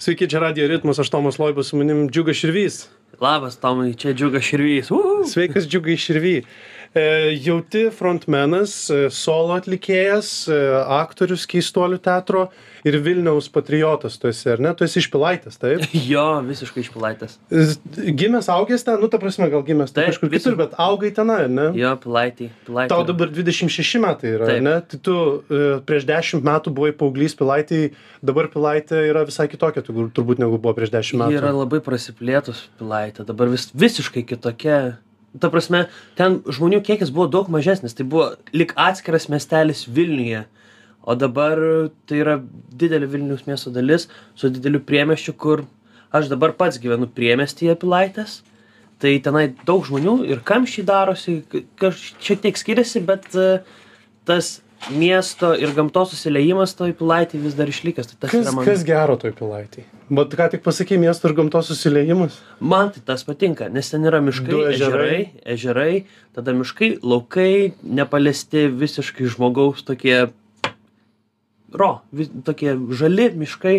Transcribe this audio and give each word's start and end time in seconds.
Sveiki, 0.00 0.24
čia 0.32 0.40
Radio 0.40 0.64
Ritmas, 0.64 0.98
aš 0.98 1.10
Tomas 1.12 1.36
Loibas, 1.38 1.66
su 1.68 1.76
manim 1.76 2.06
Džiugas 2.08 2.36
Širvys. 2.36 2.86
Labas, 3.20 3.58
Tomai, 3.60 3.90
čia 3.94 4.14
Džiugas 4.16 4.46
Širvys. 4.48 4.88
Uhu. 4.90 5.26
Sveikas, 5.28 5.66
Džiugai 5.68 5.98
Širvy. 6.00 6.38
E, 6.92 7.36
jauti 7.38 7.84
frontmenas, 7.94 8.72
e, 8.90 9.04
solo 9.14 9.54
atlikėjas, 9.54 10.30
e, 10.50 10.56
aktorius 10.96 11.44
keistuolių 11.46 12.00
teatro 12.02 12.48
ir 12.82 12.96
Vilniaus 13.04 13.46
patriotas 13.54 14.16
tu 14.18 14.26
esi, 14.26 14.48
ar 14.50 14.58
ne? 14.58 14.72
Tu 14.74 14.82
esi 14.88 14.98
išpilaitęs, 14.98 15.58
taip? 15.62 15.84
Jo, 16.10 16.24
visiškai 16.42 16.82
išpilaitęs. 16.82 17.36
Z- 17.46 18.08
Gimęs 18.18 18.48
augęs 18.50 18.82
ten, 18.82 18.98
nu 18.98 19.06
ta 19.12 19.20
prasme, 19.22 19.46
gal 19.52 19.62
gimęs 19.68 19.94
Taip, 19.94 20.08
kažkur 20.10 20.32
kitur, 20.32 20.56
bet 20.58 20.74
augai 20.82 21.12
ten, 21.14 21.30
ar 21.30 21.46
ne? 21.46 21.68
Jo, 21.78 21.92
pilaitį. 22.02 22.48
Tau 22.90 23.04
dabar 23.06 23.30
26 23.30 24.00
metai 24.02 24.32
yra, 24.34 24.48
Taip. 24.50 24.64
ne? 24.66 24.74
Tai 24.90 24.98
tu 25.06 25.14
prieš 25.86 26.08
10 26.10 26.42
metų 26.48 26.72
buvai 26.74 26.90
paauglys 26.98 27.36
pilaitį, 27.38 27.92
dabar 28.26 28.48
pilaitė 28.50 29.04
yra 29.12 29.22
visai 29.30 29.46
kitokia 29.52 29.84
tur- 29.86 30.10
turbūt 30.10 30.42
negu 30.42 30.58
buvo 30.58 30.74
prieš 30.80 30.90
10 30.96 31.14
Ji 31.14 31.22
metų. 31.22 31.38
yra 31.38 31.54
labai 31.54 31.78
prasiplėtus 31.86 32.64
pilaitė, 32.82 33.22
dabar 33.30 33.46
vis, 33.54 33.68
visiškai 33.70 34.26
kitokia. 34.34 34.80
Ta 35.38 35.46
prasme, 35.52 35.84
ten 36.18 36.40
žmonių 36.50 36.80
kiekis 36.86 37.12
buvo 37.14 37.28
daug 37.30 37.50
mažesnis, 37.54 37.94
tai 37.94 38.06
buvo 38.08 38.32
lik 38.56 38.72
atskiras 38.74 39.28
miestelis 39.30 39.84
Vilniuje. 39.86 40.42
O 41.06 41.14
dabar 41.16 41.60
tai 42.10 42.18
yra 42.20 42.40
didelė 42.76 43.06
Vilnius 43.12 43.46
miesto 43.46 43.70
dalis 43.72 44.08
su 44.36 44.50
dideliu 44.50 44.82
priemeščiu, 44.84 45.36
kur 45.38 45.62
aš 46.12 46.28
dabar 46.32 46.52
pats 46.58 46.80
gyvenu 46.82 47.08
priemestyje 47.14 47.76
pilaitės. 47.80 48.40
Tai 49.00 49.12
tenai 49.24 49.46
daug 49.64 49.86
žmonių 49.86 50.16
ir 50.28 50.42
kamščiai 50.44 50.84
darosi, 50.88 51.38
kaž 51.80 52.02
šiek 52.20 52.42
tiek 52.42 52.58
skiriasi, 52.60 53.00
bet 53.06 53.30
e, 53.32 53.62
tas 54.28 54.58
miesto 54.92 55.54
ir 55.56 55.72
gamtos 55.76 56.12
susiliejimas 56.12 56.74
toj 56.76 56.92
pilaitį 56.98 57.40
vis 57.46 57.56
dar 57.56 57.70
išlikęs. 57.70 58.10
Tai 58.10 58.18
tas 58.18 58.34
Kas, 58.34 58.44
yra 58.44 58.58
man... 58.58 58.68
kas 58.68 58.84
gero 58.84 59.16
toj 59.20 59.32
pilaitį? 59.38 59.86
Bet 60.10 60.32
ką 60.34 60.48
tik 60.50 60.64
pasakė 60.64 60.96
miesto 60.98 61.28
ir 61.30 61.36
gamtos 61.38 61.68
susiliejimas? 61.70 62.40
Man 62.58 62.88
tai 62.90 63.02
tas 63.06 63.22
patinka, 63.22 63.68
nes 63.70 63.92
ten 63.92 64.02
yra 64.08 64.18
miškai, 64.24 64.56
ežerai. 64.72 65.20
ežerai, 65.54 65.92
tada 66.34 66.54
miškai, 66.58 66.96
laukai, 67.06 67.76
nepaliesti 67.86 68.64
visiškai 68.74 69.30
žmogaus 69.30 69.84
tokie 69.86 70.32
ro, 71.70 71.92
tokie 72.42 72.74
žali 72.98 73.28
miškai 73.38 73.76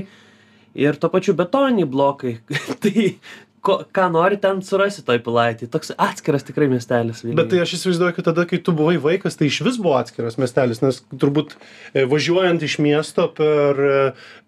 ir 0.79 0.99
tuo 1.01 1.11
pačiu 1.11 1.35
betoniniai 1.35 1.89
blokai. 1.91 2.37
tai 2.81 3.17
ko, 3.61 3.77
ką 3.93 4.07
nori 4.13 4.37
ten 4.41 4.61
surasi 4.65 5.03
toj 5.05 5.19
pilaitį. 5.25 5.69
Toks 5.71 5.93
atskiras 6.01 6.45
tikrai 6.47 6.67
miestelis. 6.71 7.21
Vilniuje. 7.23 7.37
Bet 7.37 7.51
tai 7.53 7.61
aš 7.63 7.75
įsivaizduoju, 7.77 8.15
kad 8.17 8.27
tada, 8.31 8.45
kai 8.49 8.59
tu 8.63 8.73
buvai 8.75 8.97
vaikas, 9.01 9.37
tai 9.39 9.49
iš 9.51 9.61
vis 9.67 9.77
buvo 9.81 9.95
atskiras 9.99 10.39
miestelis, 10.41 10.81
nes 10.83 11.01
turbūt 11.21 11.55
e, 11.57 12.05
važiuojant 12.09 12.65
iš 12.65 12.79
miesto 12.83 13.27
per 13.37 13.83
e, 13.85 14.01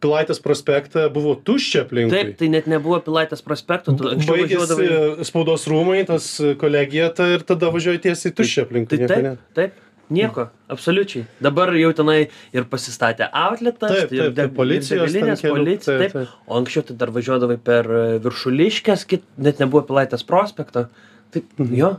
Pilaitės 0.03 0.41
prospektą 0.43 1.05
buvo 1.13 1.37
tuščia 1.39 1.85
aplinkui. 1.85 2.17
Taip, 2.17 2.33
tai 2.41 2.49
net 2.51 2.67
nebuvo 2.67 2.97
pilaitės 3.05 3.45
prospekto. 3.45 3.93
tu 3.95 4.09
anksčiau 4.09 4.41
važiuodavai- 4.41 5.27
spaudos 5.29 5.67
rūmai, 5.71 6.01
tas 6.09 6.27
kolegija 6.59 7.07
ta 7.15 7.29
ir 7.37 7.45
tada 7.47 7.69
važiuoji 7.71 8.03
tiesiai 8.09 8.35
tuščia 8.35 8.65
aplinkui. 8.67 8.97
Tai 8.97 9.01
nieko 9.05 9.13
taip, 9.13 9.23
ne. 9.23 9.37
taip, 9.55 9.77
nieko, 10.13 10.45
absoliučiai. 10.73 11.25
Dabar 11.43 11.73
jau 11.77 11.91
tenai 11.97 12.19
ir 12.53 12.63
pasistatė 12.71 13.27
outletas, 13.33 13.91
Taip, 13.97 14.13
ir 14.13 14.23
taip, 14.29 14.35
taip, 14.39 14.55
policijos 14.57 15.09
degalinės, 15.11 15.41
kelių, 15.43 15.57
policija, 15.57 15.97
taip, 15.99 16.13
taip, 16.13 16.29
taip. 16.31 16.47
O 16.47 16.57
anksčiau 16.61 16.85
tai 16.87 16.95
dar 17.01 17.11
važiuodavai 17.15 17.57
per 17.69 17.89
e, 17.91 18.01
viršuliškės, 18.23 19.05
kit, 19.09 19.23
net 19.37 19.59
nebuvo 19.63 19.83
pilaitės 19.91 20.25
prospekto. 20.27 20.87
Tai 21.33 21.43
Mhm. 21.57 21.75
jo, 21.81 21.93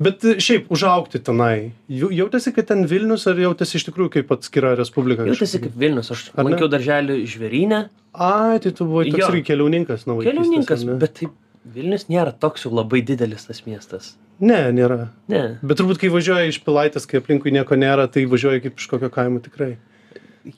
Bet 0.00 0.22
e, 0.24 0.38
šiaip 0.40 0.70
užaukti 0.72 1.18
tenai, 1.20 1.72
jau- 1.92 2.08
jautėsi, 2.08 2.54
kad 2.56 2.66
ten 2.70 2.86
Vilnius 2.88 3.26
ar 3.28 3.36
jautėsi 3.36 3.76
iš 3.76 3.84
tikrųjų 3.90 4.10
kaip 4.14 4.30
atskira 4.32 4.70
respublika? 4.78 5.26
jautėsi 5.28 5.60
kaip 5.60 5.74
Vilnius. 5.76 6.08
Aš 6.14 6.30
Ar 6.34 6.44
ne? 6.44 6.50
lankiau 6.54 6.68
darželį 6.72 7.18
žvėrynę, 7.28 7.80
Ai, 8.14 8.58
tai 8.64 8.72
tu 8.72 8.86
buvai 8.88 9.10
toks 9.12 9.28
irgi 9.28 9.42
keliauninkas 9.50 10.06
nuo 10.08 10.16
vaikystės. 10.16 10.32
keliauninkas, 10.32 10.84
ne? 10.88 10.94
bet 11.04 11.14
tai 11.20 11.28
Vilnius 11.74 12.06
nėra 12.08 12.32
toks 12.32 12.64
jau 12.64 12.72
labai 12.72 13.02
didelis 13.04 13.44
tas 13.46 13.60
miestas. 13.68 14.14
Ne, 14.40 14.60
nėra. 14.72 15.10
Ne. 15.28 15.42
Bet 15.62 15.80
turbūt, 15.80 16.00
kai 16.00 16.08
važiuoji 16.12 16.54
iš 16.54 16.60
Pilaitės, 16.64 17.06
kai 17.08 17.20
aplinkui 17.20 17.52
nieko 17.54 17.76
nėra, 17.76 18.08
tai 18.12 18.24
važiuoji 18.30 18.64
kaip 18.66 18.80
iš 18.80 18.88
kokio 18.92 19.10
kaimo 19.12 19.42
tikrai. 19.44 19.74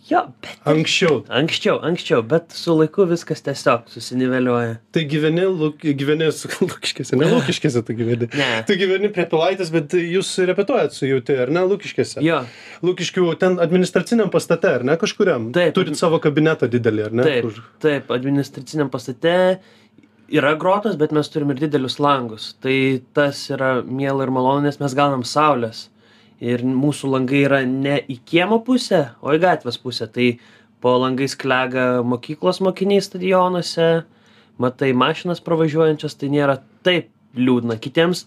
Jo, 0.06 0.20
bet. 0.38 0.60
Anksčiau. 0.70 1.24
Anksčiau, 1.26 1.80
anksčiau, 1.82 2.20
bet 2.22 2.54
su 2.54 2.70
laiku 2.78 3.02
viskas 3.10 3.42
tiesiog 3.42 3.88
susiniveliuoja. 3.90 4.76
Tai 4.94 5.02
gyveni, 5.10 5.42
luk, 5.50 5.82
gyveni 5.82 6.28
su 6.32 6.46
Lukiškėse, 6.68 7.18
ne 7.18 7.26
Lukiškėse 7.32 7.82
tu 7.88 7.96
gyveni. 7.98 8.28
Ne. 8.38 8.46
Tu 8.68 8.76
gyveni 8.78 9.10
prie 9.12 9.26
Pilaitės, 9.26 9.72
bet 9.74 9.96
jūs 9.98 10.30
repetuojat 10.52 10.94
su 10.94 11.10
jauti, 11.10 11.34
ar 11.34 11.50
ne, 11.50 11.64
Lukiškėse? 11.66 12.22
Jo, 12.22 12.44
Lukiškių 12.86 13.26
ten 13.42 13.58
administraciniam 13.64 14.30
pastate, 14.30 14.70
ar 14.78 14.86
ne, 14.86 14.94
kažkuriam? 15.02 15.50
Taip. 15.58 15.74
Turit 15.74 15.98
savo 15.98 16.22
kabinetą 16.22 16.70
didelį, 16.70 17.08
ar 17.10 17.18
ne? 17.18 17.26
Taip, 17.26 17.50
Kur- 17.50 17.62
taip, 17.82 18.14
administraciniam 18.14 18.92
pastate 18.94 19.34
yra 20.32 20.54
grotas, 20.56 20.96
bet 20.96 21.12
mes 21.12 21.28
turim 21.28 21.52
ir 21.52 21.60
didelius 21.60 21.98
langus. 22.00 22.52
Tai 22.62 22.76
tas 23.16 23.44
yra 23.52 23.74
miela 23.84 24.24
ir 24.24 24.32
malonu, 24.32 24.64
nes 24.66 24.80
mes 24.80 24.96
gaunam 24.96 25.24
saulės. 25.28 25.88
Ir 26.42 26.64
mūsų 26.66 27.12
langai 27.12 27.44
yra 27.46 27.60
ne 27.68 28.00
į 28.10 28.18
kiemo 28.26 28.62
pusę, 28.66 29.04
o 29.22 29.34
į 29.34 29.42
gatvės 29.44 29.78
pusę. 29.82 30.08
Tai 30.10 30.28
po 30.82 30.96
langais 30.98 31.36
klega 31.38 32.02
mokyklos 32.02 32.62
mokiniai 32.64 33.04
stadionuose, 33.04 33.90
matai 34.62 34.90
mašinas 34.96 35.42
pravažiuojančias, 35.44 36.16
tai 36.18 36.32
nėra 36.32 36.58
taip 36.86 37.12
liūdna. 37.38 37.78
Kitiems, 37.82 38.26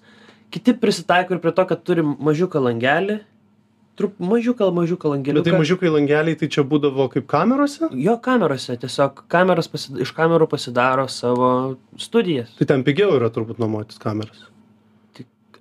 kiti 0.54 0.76
prisitaiko 0.80 1.36
ir 1.36 1.42
prie 1.44 1.54
to, 1.58 1.66
kad 1.68 1.84
turi 1.84 2.06
mažiuką 2.06 2.62
langelį. 2.70 3.20
Trup, 3.96 4.18
mažiuką, 4.20 4.68
mažiuką 4.76 5.08
langelį. 5.14 5.40
Bet 5.40 5.46
tai 5.48 5.56
mažiukai 5.60 5.88
langeliai, 5.94 6.36
tai 6.36 6.50
čia 6.52 6.66
būdavo 6.68 7.06
kaip 7.14 7.28
kamerose? 7.32 7.88
Jo 7.96 8.18
kamerose, 8.20 8.76
tiesiog 8.82 9.22
kameras 9.32 9.70
pasid... 9.72 9.96
iš 10.04 10.12
kamerų 10.18 10.50
pasidaro 10.52 11.06
savo 11.08 11.52
studijas. 11.96 12.52
Tai 12.60 12.68
ten 12.74 12.84
pigiau 12.84 13.14
yra 13.16 13.30
turbūt 13.32 13.62
nuomotis 13.64 14.02
kameras. 14.04 14.50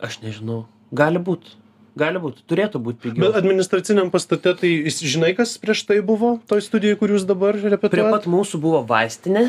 Aš 0.02 0.18
nežinau. 0.24 0.64
Gali 0.94 1.22
būt. 1.22 1.52
Gali 1.94 2.18
būt. 2.18 2.40
Turėtų 2.50 2.80
būti 2.82 3.04
pigiau. 3.04 3.22
Bet 3.28 3.36
administraciniam 3.38 4.10
pastate, 4.10 4.50
tai 4.58 4.70
jis- 4.82 4.98
žinai, 5.06 5.30
kas 5.38 5.54
prieš 5.62 5.84
tai 5.86 6.00
buvo, 6.02 6.40
toj 6.50 6.58
studijoj, 6.66 6.96
kur 6.98 7.14
jūs 7.14 7.22
dabar 7.28 7.54
Prie 7.54 7.70
repetuojate? 7.70 8.10
pat 8.16 8.26
mūsų 8.26 8.58
buvo 8.60 8.80
vaistinė. 8.88 9.44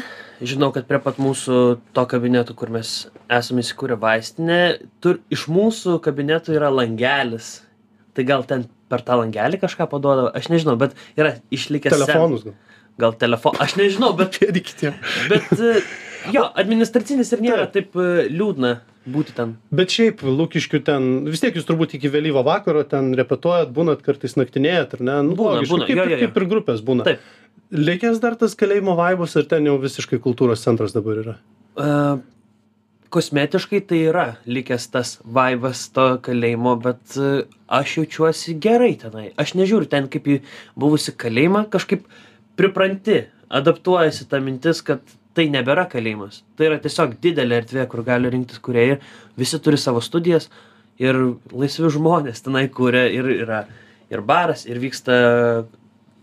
Žinau, 0.45 0.69
kad 0.75 0.85
prie 0.85 0.99
pat 1.01 1.17
mūsų 1.17 1.79
to 1.97 2.05
kabineto, 2.05 2.53
kur 2.53 2.69
mes 2.69 3.07
esame 3.33 3.65
įsikūrę 3.65 3.97
vaistinė, 3.97 4.61
tur 5.01 5.17
iš 5.33 5.47
mūsų 5.49 5.97
kabineto 6.05 6.53
yra 6.53 6.69
langelis. 6.69 7.63
Tai 8.13 8.23
gal 8.23 8.45
ten 8.47 8.67
per 8.91 9.03
tą 9.05 9.19
langelį 9.21 9.59
kažką 9.61 9.89
paduodavo, 9.91 10.31
aš 10.35 10.49
nežinau, 10.53 10.77
bet 10.79 10.95
yra 11.19 11.35
išlikęs. 11.53 11.95
Telefonus 11.95 12.47
gal. 12.47 12.57
Gal 13.01 13.15
telefoną, 13.19 13.59
aš 13.65 13.75
nežinau, 13.79 14.13
bet. 14.15 14.37
Bet 15.31 15.49
e, 15.59 15.71
jo, 16.31 16.45
administracinis 16.55 17.33
ir 17.35 17.41
nėra 17.43 17.65
taip 17.71 17.97
e, 17.99 18.27
liūdna 18.31 18.77
būti 19.11 19.35
ten. 19.37 19.55
Bet 19.75 19.93
šiaip 19.93 20.23
Lukiškių 20.25 20.81
ten, 20.85 21.09
vis 21.27 21.43
tiek 21.43 21.57
jūs 21.57 21.67
turbūt 21.67 21.97
iki 21.97 22.11
vėlyvo 22.13 22.45
vakaro 22.45 22.85
ten 22.89 23.11
repetuojat, 23.17 23.73
būnat 23.75 24.05
kartais 24.05 24.37
naktinėjat, 24.39 24.95
ar 24.97 25.03
ne? 25.03 25.17
Nu, 25.29 25.35
Būna, 25.37 25.59
logiška, 25.59 25.73
būna, 25.73 25.89
kaip, 25.89 25.97
jo, 25.97 26.05
jo, 26.05 26.15
jo. 26.15 26.21
kaip 26.23 26.39
ir 26.39 26.47
grupės 26.53 26.85
būna. 26.85 27.07
Taip. 27.09 27.27
Likęs 27.75 28.21
dar 28.23 28.37
tas 28.39 28.55
kalėjimo 28.57 28.95
vaibas, 28.97 29.35
ar 29.39 29.49
ten 29.49 29.67
jau 29.67 29.75
visiškai 29.81 30.21
kultūros 30.23 30.63
centras 30.63 30.95
dabar 30.95 31.21
yra? 31.21 31.35
Uh, 31.75 32.23
kosmetiškai 33.15 33.81
tai 33.89 34.01
yra 34.11 34.25
likęs 34.45 34.89
tas 34.93 35.15
vaivas 35.37 35.87
to 35.95 36.07
kalėjimo, 36.25 36.75
bet 36.83 37.17
uh, 37.21 37.43
aš 37.79 37.99
jaučiuosi 38.01 38.57
gerai 38.61 38.93
tenai. 39.01 39.29
Aš 39.41 39.55
nežiūriu 39.59 39.89
ten 39.91 40.09
kaip 40.11 40.27
į 40.27 40.39
buvusi 40.79 41.15
kalėjimą, 41.15 41.65
kažkaip 41.73 42.03
pripranti, 42.59 43.23
adaptuojasi 43.55 44.27
ta 44.31 44.41
mintis, 44.43 44.83
kad 44.85 45.03
tai 45.35 45.47
nebėra 45.51 45.87
kalėjimas. 45.91 46.43
Tai 46.55 46.69
yra 46.69 46.79
tiesiog 46.83 47.17
didelė 47.23 47.61
erdvė, 47.61 47.87
kur 47.91 48.03
gali 48.07 48.31
rinktis 48.31 48.61
kuriejai. 48.63 48.99
Visi 49.39 49.59
turi 49.63 49.79
savo 49.79 50.03
studijas 50.03 50.49
ir 51.01 51.17
laisvi 51.51 51.91
žmonės 51.91 52.45
tenai 52.45 52.67
kuria 52.71 53.07
ir 53.11 53.27
yra 53.41 53.65
ir 54.11 54.21
baras, 54.23 54.63
ir 54.69 54.79
vyksta 54.79 55.15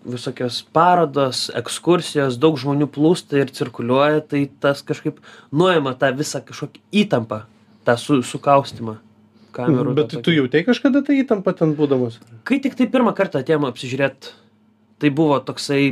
visokios 0.04 0.60
parodos, 0.74 1.46
ekskursijos, 1.58 2.38
daug 2.42 2.58
žmonių 2.60 2.88
plūsta 2.92 3.40
ir 3.42 3.52
cirkuliuoja, 3.54 4.22
tai 4.32 4.44
tas 4.62 4.82
kažkaip 4.86 5.20
nuima 5.54 5.94
tą 5.98 6.12
visą 6.18 6.42
kažkokį 6.44 6.82
įtampą, 7.04 7.42
tą 7.86 7.96
su, 8.00 8.20
sukaustimą 8.26 8.98
kamerų. 9.56 9.96
Bet 9.98 10.14
tą 10.14 10.22
tu 10.24 10.34
jautei 10.34 10.64
kažkada 10.66 11.04
tai 11.06 11.20
įtampą 11.22 11.54
ten 11.58 11.76
būdamas? 11.78 12.18
Kai 12.48 12.60
tik 12.64 12.78
tai 12.78 12.88
pirmą 12.90 13.14
kartą 13.16 13.42
atėjom 13.42 13.68
apsižiūrėti, 13.68 14.32
tai 15.02 15.12
buvo 15.14 15.38
toksai, 15.44 15.82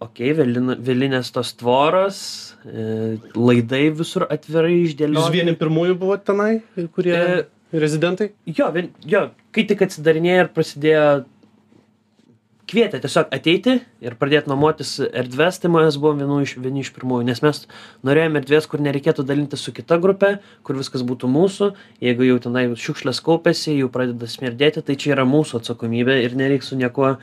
okei, 0.00 0.32
okay, 0.32 0.76
vėlinės 0.88 1.32
tos 1.34 1.52
tvoros, 1.60 2.20
e, 2.64 3.18
laidai 3.36 3.88
visur 3.96 4.26
atvirai 4.28 4.78
Jūs 4.78 4.94
išdėlioti. 4.94 5.34
vieni 5.34 5.56
pirmųjų 5.58 6.00
buvo 6.00 6.16
tenai, 6.16 6.62
kurie 6.94 7.16
E, 7.16 7.46
rezidentai? 7.76 8.30
Jo, 8.48 8.70
vien, 8.74 8.92
jo, 9.04 9.26
kai 9.52 9.66
tik 9.68 9.86
atsidarinėjo 9.86 10.44
ir 10.44 10.52
prasidėjo 10.54 11.08
kvietė 12.66 12.98
tiesiog 13.02 13.30
ateiti 13.34 13.76
ir 14.02 14.16
pradėt 14.18 14.48
nuomotis 14.50 14.96
erdves 15.06 15.60
tai 15.62 15.70
mes 15.70 15.98
buvom 16.02 16.18
vienų 16.22 16.38
iš 16.42 16.54
vieni 16.58 16.82
iš 16.82 16.90
pirmųjų 16.96 17.26
nes 17.28 17.42
mes 17.44 17.60
norėjom 18.06 18.38
erdvės 18.40 18.66
kur 18.70 18.82
nereikėtų 18.82 19.24
dalintis 19.28 19.62
su 19.62 19.74
kita 19.76 19.98
grupe 20.02 20.32
kur 20.66 20.78
viskas 20.78 21.04
būtų 21.06 21.30
mūsų. 21.30 21.70
Jeigu 22.02 22.26
jau 22.26 22.38
tenai 22.48 22.66
šiukšlės 22.74 23.22
kaupiasi 23.26 23.76
jau 23.76 23.90
pradeda 23.92 24.28
smirdėti 24.30 24.82
tai 24.86 24.98
čia 24.98 25.14
yra 25.14 25.26
mūsų 25.28 25.60
atsakomybė 25.60 26.18
ir 26.24 26.34
nereik 26.38 26.66
su 26.66 26.78
niekuo 26.78 27.14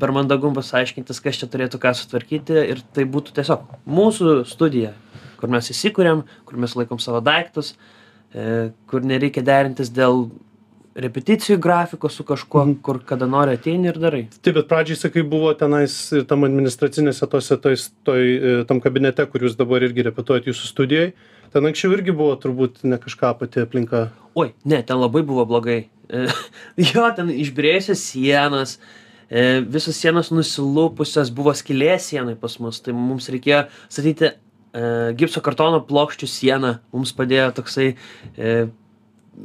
per 0.00 0.14
mandagumus 0.16 0.72
aiškintis 0.76 1.20
kas 1.24 1.42
čia 1.42 1.50
turėtų 1.50 1.80
ką 1.82 1.92
sutvarkyti 1.98 2.56
ir 2.72 2.80
tai 2.96 3.04
būtų 3.04 3.36
tiesiog 3.36 3.68
mūsų 3.84 4.40
studija 4.48 4.94
kur 5.40 5.52
mes 5.52 5.68
įsikuriam 5.70 6.24
kur 6.48 6.58
mes 6.60 6.74
laikom 6.78 6.98
savo 7.02 7.20
daiktus 7.24 7.74
e, 8.32 8.72
kur 8.90 9.04
nereikia 9.04 9.44
derintis 9.44 9.92
dėl 9.94 10.26
repeticijų 10.94 11.58
grafiko 11.58 12.08
su 12.08 12.24
kažkuo 12.24 12.64
Mhm. 12.64 12.74
kur 12.82 13.00
kada 13.04 13.26
nori 13.26 13.56
ateini 13.56 13.88
ir 13.88 13.98
darai. 13.98 14.28
Taip 14.42 14.54
bet 14.54 14.68
pradžiai 14.68 14.96
sakai 14.96 15.22
buvo 15.22 15.52
tenais 15.54 16.12
ir 16.12 16.24
tam 16.24 16.44
administracinėse 16.44 17.28
tose 17.30 17.56
toj 17.56 17.76
toj 18.04 18.22
e, 18.22 18.64
tam 18.64 18.80
kabinete 18.80 19.26
kur 19.26 19.40
jūs 19.40 19.56
dabar 19.56 19.82
irgi 19.82 20.04
repetuojat 20.06 20.44
jūsų 20.46 20.70
studijoj 20.70 21.12
ten 21.54 21.66
anksčiau 21.70 21.94
irgi 21.94 22.12
buvo 22.14 22.34
turbūt 22.36 22.82
ne 22.82 22.98
kažką 22.98 23.38
pati 23.38 23.62
aplinka. 23.62 24.08
Oi 24.34 24.52
ne 24.64 24.82
ten 24.82 24.98
labai 24.98 25.22
buvo 25.22 25.44
blogai. 25.46 25.86
E, 26.10 26.26
jo 26.90 27.06
ten 27.16 27.30
išbyrėjusios 27.30 28.00
sienos 28.10 28.78
e, 29.30 29.60
visos 29.62 29.96
sienos 29.96 30.30
nusilupusios 30.34 31.30
buvo 31.34 31.54
skylė 31.54 31.94
sienoj 31.98 32.38
pas 32.42 32.58
mus 32.58 32.82
tai 32.82 32.94
mums 32.94 33.30
reikėjo 33.30 33.64
statyti 33.88 34.30
e, 34.30 34.34
gipso 35.14 35.40
kartono 35.40 35.80
plokščių 35.86 36.30
sieną. 36.30 36.72
Mums 36.92 37.14
padėjo 37.14 37.52
toksai 37.60 37.94
e, 37.94 38.66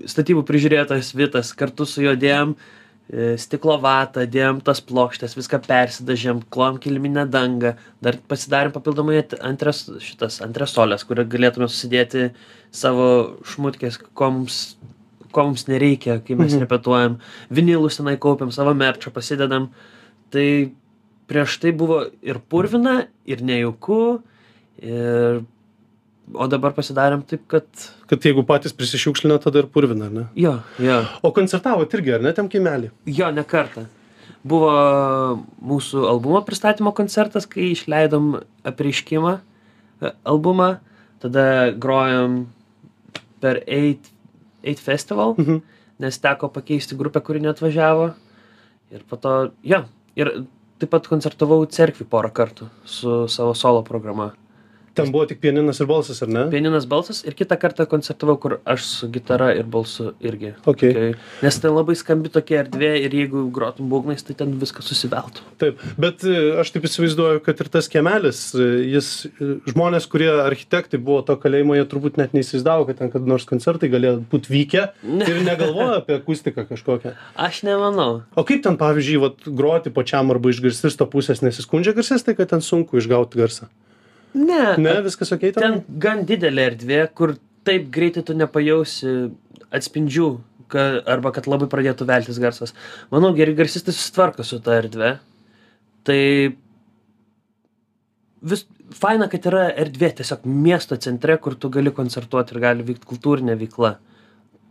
statybų 0.09 0.43
prižiūrėtojas 0.47 1.13
Vitas 1.17 1.53
kartu 1.57 1.85
su 1.87 2.03
juo 2.03 2.13
dėjom 2.19 2.53
e, 2.55 3.33
stiklo 3.41 3.77
vatą, 3.81 4.25
dėjom 4.29 4.61
tas 4.65 4.81
plokštės, 4.85 5.35
viską 5.37 5.61
persidažėm, 5.65 6.43
klom 6.53 6.79
kiliminę 6.81 7.25
dangą, 7.29 7.75
dar 8.03 8.19
pasidarėm 8.29 8.73
papildomai 8.75 9.23
antras, 9.41 9.85
šitas 10.03 10.41
antresolės, 10.45 11.05
kurią 11.09 11.25
galėtume 11.29 11.69
susidėti 11.69 12.29
savo 12.71 13.09
šmutkės, 13.49 13.99
ko 14.13 14.31
mums, 14.37 14.77
ko 15.33 15.49
mums 15.49 15.67
nereikia, 15.69 16.19
kai 16.25 16.37
mes 16.37 16.53
Mhm. 16.53 16.65
repetuojam, 16.65 17.19
vinilus 17.49 17.97
tenai 17.97 18.17
kaupiam, 18.17 18.51
savo 18.51 18.73
merčą 18.73 19.11
pasidedam. 19.13 19.69
Tai 20.29 20.71
prieš 21.29 21.59
tai 21.61 21.71
buvo 21.71 22.03
ir 22.21 22.39
purvina, 22.49 23.07
ir 23.25 23.41
nejauku, 23.41 24.21
ir... 24.81 25.41
o 26.33 26.47
dabar 26.51 26.73
pasidarėm 26.77 27.23
taip, 27.27 27.41
kad 27.49 27.65
kad 28.09 28.25
jeigu 28.25 28.43
patys 28.45 28.73
prisišiukšlina 28.77 29.39
tada 29.41 29.63
ir 29.63 29.67
purvina 29.73 30.09
ne 30.13 30.27
jo, 30.35 30.57
jo. 30.79 30.99
o 31.25 31.31
koncertavot 31.35 31.93
irgi 31.97 32.13
ar 32.17 32.21
ne 32.25 32.33
tam 32.33 32.49
kaimely 32.49 32.91
Jo, 33.05 33.31
ne 33.31 33.43
kartą. 33.43 33.85
Buvo 34.43 34.69
mūsų 35.61 36.05
albumo 36.07 36.39
pristatymo 36.47 36.93
koncertas, 36.95 37.45
kai 37.49 37.71
išleidom 37.73 38.37
apreiškimą 38.63 39.33
e, 39.35 40.11
albumą, 40.23 40.77
tada 41.19 41.71
grojom 41.75 42.45
per 43.43 43.59
8, 43.67 43.99
8 44.63 44.79
Festival, 44.85 45.35
Mhm. 45.37 45.59
nes 45.99 46.17
teko 46.23 46.47
pakeisti 46.55 46.95
grupę, 46.95 47.19
kuri 47.21 47.39
neatvažiavo. 47.43 48.13
Ir 48.95 49.03
po 49.09 49.17
to, 49.19 49.51
jo, 49.63 49.81
ir 50.15 50.31
taip 50.79 50.89
pat 50.95 51.07
koncertavau 51.11 51.65
cerkvi 51.67 52.05
porą 52.07 52.31
kartų 52.31 52.69
su 52.85 53.25
savo 53.27 53.53
solo 53.53 53.83
programa. 53.83 54.31
Ten 54.97 55.11
buvo 55.13 55.25
tik 55.29 55.41
pianinas 55.43 55.79
ir 55.81 55.89
balsas 55.89 56.21
ar 56.25 56.31
ne 56.31 56.45
Pianinas 56.53 56.87
balsas 56.89 57.23
ir 57.27 57.37
kitą 57.37 57.57
kartą 57.59 57.85
koncertavau, 57.89 58.37
kur 58.41 58.59
aš 58.65 58.85
su 58.87 59.11
gitara 59.11 59.51
ir 59.57 59.67
balsu 59.69 60.13
irgi. 60.19 60.55
okei 60.65 60.89
Okay. 60.89 61.15
Nes 61.43 61.59
ten 61.61 61.73
labai 61.73 61.95
skambi 61.97 62.31
tokia 62.33 62.63
erdvė 62.63 62.91
ir 63.03 63.13
jeigu 63.15 63.45
grotum 63.53 63.89
būgnais, 63.91 64.23
tai 64.25 64.35
ten 64.39 64.55
viskas 64.61 64.87
susiveltų. 64.89 65.43
Taip, 65.61 65.81
bet 66.01 66.23
e, 66.27 66.35
aš 66.61 66.71
taip 66.75 66.87
įsivaizduoju, 66.89 67.41
kad 67.45 67.61
ir 67.63 67.69
tas 67.71 67.89
kiemelis, 67.91 68.41
e, 68.55 68.67
jis, 68.93 69.11
e, 69.29 69.49
žmonės, 69.69 70.07
kurie 70.11 70.29
architektai 70.43 70.99
buvo 71.01 71.21
to 71.27 71.35
kalėjimo, 71.41 71.77
jie 71.77 71.85
turbūt 71.91 72.19
net 72.21 72.35
neįsivaizdavo, 72.37 72.87
kad 72.89 73.01
ten 73.01 73.13
kada 73.13 73.29
nors 73.29 73.47
koncertai 73.49 73.91
galėjo 73.91 74.19
būti 74.31 74.53
vykę 74.53 74.85
ir 75.27 75.41
negalvojo 75.47 75.99
apie 75.99 76.17
akustiką 76.19 76.65
kažkokią. 76.69 77.15
Aš 77.49 77.63
nemanau. 77.67 78.23
O 78.35 78.45
kaip 78.47 78.63
ten, 78.65 78.79
pavyzdžiui, 78.79 79.19
vat, 79.25 79.45
groti 79.45 79.93
pačiam 79.93 80.33
arba 80.33 80.53
iš 80.53 80.63
garsisto 80.65 81.07
pusės 81.09 81.43
nesiskundžia 81.45 81.95
garsistai, 81.97 82.37
kad 82.37 82.51
ten 82.53 82.65
sunku 82.65 82.99
išgauti 83.01 83.39
garsą? 83.39 83.69
Ne. 84.37 84.63
Ne, 84.77 84.99
viskas 85.05 85.31
ok 85.33 85.47
ten? 85.47 85.59
Ten 85.59 85.99
gan 86.01 86.25
didelė 86.29 86.69
erdvė, 86.73 87.01
kur 87.17 87.35
taip 87.67 87.89
greitai 87.93 88.23
tu 88.25 88.35
nepajausi 88.37 89.13
atspindžių, 89.75 90.29
ka, 90.69 90.85
arba 91.09 91.33
kad 91.35 91.49
labai 91.49 91.69
pradėtų 91.71 92.07
veltis 92.09 92.39
garsas. 92.41 92.75
Manau, 93.13 93.31
geri 93.37 93.55
garsistai 93.57 93.93
susitvarko 93.95 94.45
su 94.45 94.61
ta 94.63 94.77
erdvė. 94.79 95.15
Tai 96.07 96.19
vis 98.51 98.65
faina, 98.95 99.27
kad 99.31 99.45
yra 99.49 99.67
erdvė 99.83 100.11
tiesiog 100.19 100.45
miesto 100.49 100.97
centre, 101.01 101.37
kur 101.41 101.57
tu 101.59 101.71
gali 101.73 101.93
koncertuoti 101.95 102.55
ir 102.55 102.63
gali 102.63 102.85
vykti 102.87 103.09
kultūrinė 103.09 103.57
veikla. 103.59 103.97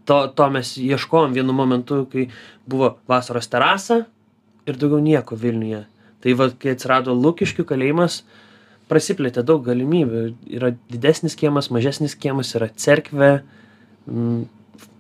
To, 0.09 0.23
to 0.33 0.49
mes 0.55 0.73
ieškojom 0.81 1.35
vienu 1.37 1.53
momentu, 1.53 2.05
kai 2.09 2.31
buvo 2.69 2.95
vasaros 3.11 3.51
terasa 3.53 4.05
ir 4.69 4.79
daugiau 4.81 5.03
nieko 5.05 5.37
Vilniuje. 5.37 5.85
Tai 6.25 6.35
va, 6.39 6.49
kai 6.51 6.73
atsirado 6.75 7.15
Lukiškių 7.15 7.67
kalėjimas, 7.69 8.23
prasiplėtė 8.91 9.45
daug 9.47 9.65
galimybių. 9.67 10.23
Yra 10.59 10.73
didesnis 10.93 11.37
kiemas, 11.39 11.71
mažesnis 11.75 12.17
kiemas, 12.19 12.55
yra 12.59 12.71
cerkvė. 12.75 13.33
Mm, 14.09 14.47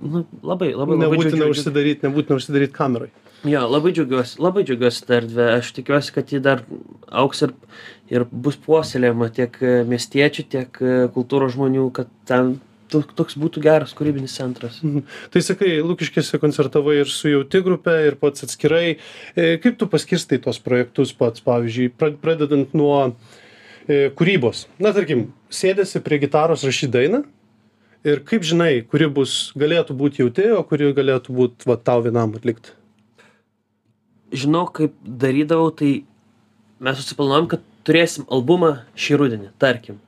nu, 0.02 0.24
labai, 0.42 0.72
labai, 0.74 0.98
labai 0.98 1.00
Nebūtina 1.06 1.48
užsidaryti, 1.52 2.04
nebūtina 2.06 2.38
užsidaryti 2.40 2.76
kamerai. 2.76 3.10
Jo, 3.46 3.60
labai 3.70 3.92
džiaugiuosi, 3.94 4.40
labai 4.42 4.64
džiaugiuosi 4.66 5.04
tą 5.06 5.20
erdvę. 5.20 5.44
Aš 5.60 5.68
tikiuosi, 5.76 6.10
kad 6.16 6.32
ji 6.34 6.40
dar 6.42 6.64
auks 7.06 7.44
ir, 7.46 7.52
ir 8.10 8.24
bus 8.32 8.56
puoselėjama 8.64 9.28
tiek 9.36 9.54
e, 9.62 9.76
miestiečių, 9.86 10.44
tiek 10.50 10.80
e, 10.82 10.96
kultūros 11.14 11.54
žmonių, 11.54 11.84
kad 11.94 12.10
ten 12.26 12.56
to- 12.90 13.04
toks 13.14 13.38
būtų 13.38 13.62
geras 13.62 13.94
kūrybinis 13.94 14.34
centras. 14.40 14.80
Tai 15.30 15.42
sakai, 15.46 15.76
Lukiškėse 15.86 16.40
koncertavai 16.42 16.96
ir 17.04 17.12
su 17.14 17.30
jauti 17.30 17.62
grupė, 17.62 17.94
ir 18.10 18.18
pats 18.18 18.42
atskirai. 18.48 18.96
E, 19.38 19.52
Kaip 19.62 19.78
tu 19.78 19.86
paskirstai 19.92 20.40
tos 20.42 20.58
projektus 20.58 21.14
pats, 21.14 21.44
pavyzdžiui, 21.46 21.92
pra- 21.94 22.16
pradedant 22.18 22.74
nuo 22.74 22.96
e, 23.06 23.14
kūrybos? 23.88 24.66
Na, 24.82 24.92
tarkim, 24.96 25.28
sėdėsi 25.52 26.02
prie 26.04 26.20
gitaros 26.22 26.64
rašyti 26.66 26.92
dainą 26.92 27.22
ir 28.06 28.20
kaip 28.26 28.44
žinai, 28.46 28.82
kuri 28.88 29.08
bus, 29.12 29.52
galėtų 29.58 29.96
būti 29.98 30.22
jauti, 30.22 30.50
o 30.54 30.62
kuri 30.66 30.92
galėtų 30.96 31.34
būti 31.34 31.68
va, 31.68 31.78
tau 31.80 32.02
vienam 32.04 32.34
atlikti. 32.36 32.74
Žinau, 34.34 34.66
kaip 34.76 34.94
darydavau, 35.02 35.70
tai 35.72 36.02
mes 36.84 37.00
susiplanuojam, 37.00 37.48
kad 37.54 37.64
turėsim 37.88 38.28
albumą 38.28 38.82
šį 38.98 39.18
rudenį, 39.22 39.50
tarkim. 39.62 40.02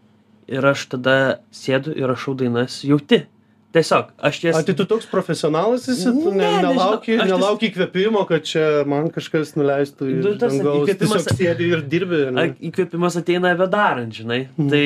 Ir 0.51 0.67
aš 0.67 0.85
tada 0.93 1.15
sėdu 1.55 1.95
ir 1.97 2.11
rašau 2.11 2.35
dainas 2.37 2.83
jauti. 2.85 3.25
Tiesiog, 3.73 4.09
aš 4.19 4.39
jas... 4.43 4.57
A, 4.59 4.63
tai 4.67 4.75
tu 4.75 4.83
toks 4.91 5.07
profesionalas 5.07 5.85
esi, 5.93 6.11
tu 6.11 6.33
ne, 6.33 6.41
Ne, 6.43 6.47
nežinau. 6.57 6.73
nelauki, 6.75 7.13
ties- 7.15 7.29
nelauki 7.31 7.69
įkvėpimo, 7.71 8.25
kad 8.27 8.43
čia 8.43 8.65
man 8.91 9.11
kažkas 9.15 9.53
nuleistų 9.55 10.09
Nu, 10.11 10.33
iš 10.33 10.41
tas 10.43 10.57
dangaus. 10.57 10.89
įkvėpimas- 10.89 11.29
sėdi 11.39 11.69
ir 11.77 11.83
dirbi. 11.93 12.23
ne? 12.35 12.49
Įkvėpimas 12.71 13.17
ateina 13.21 13.53
bedarant, 13.55 14.11
žinai. 14.13 14.49
Mhm. 14.59 14.71
Tai 14.71 14.83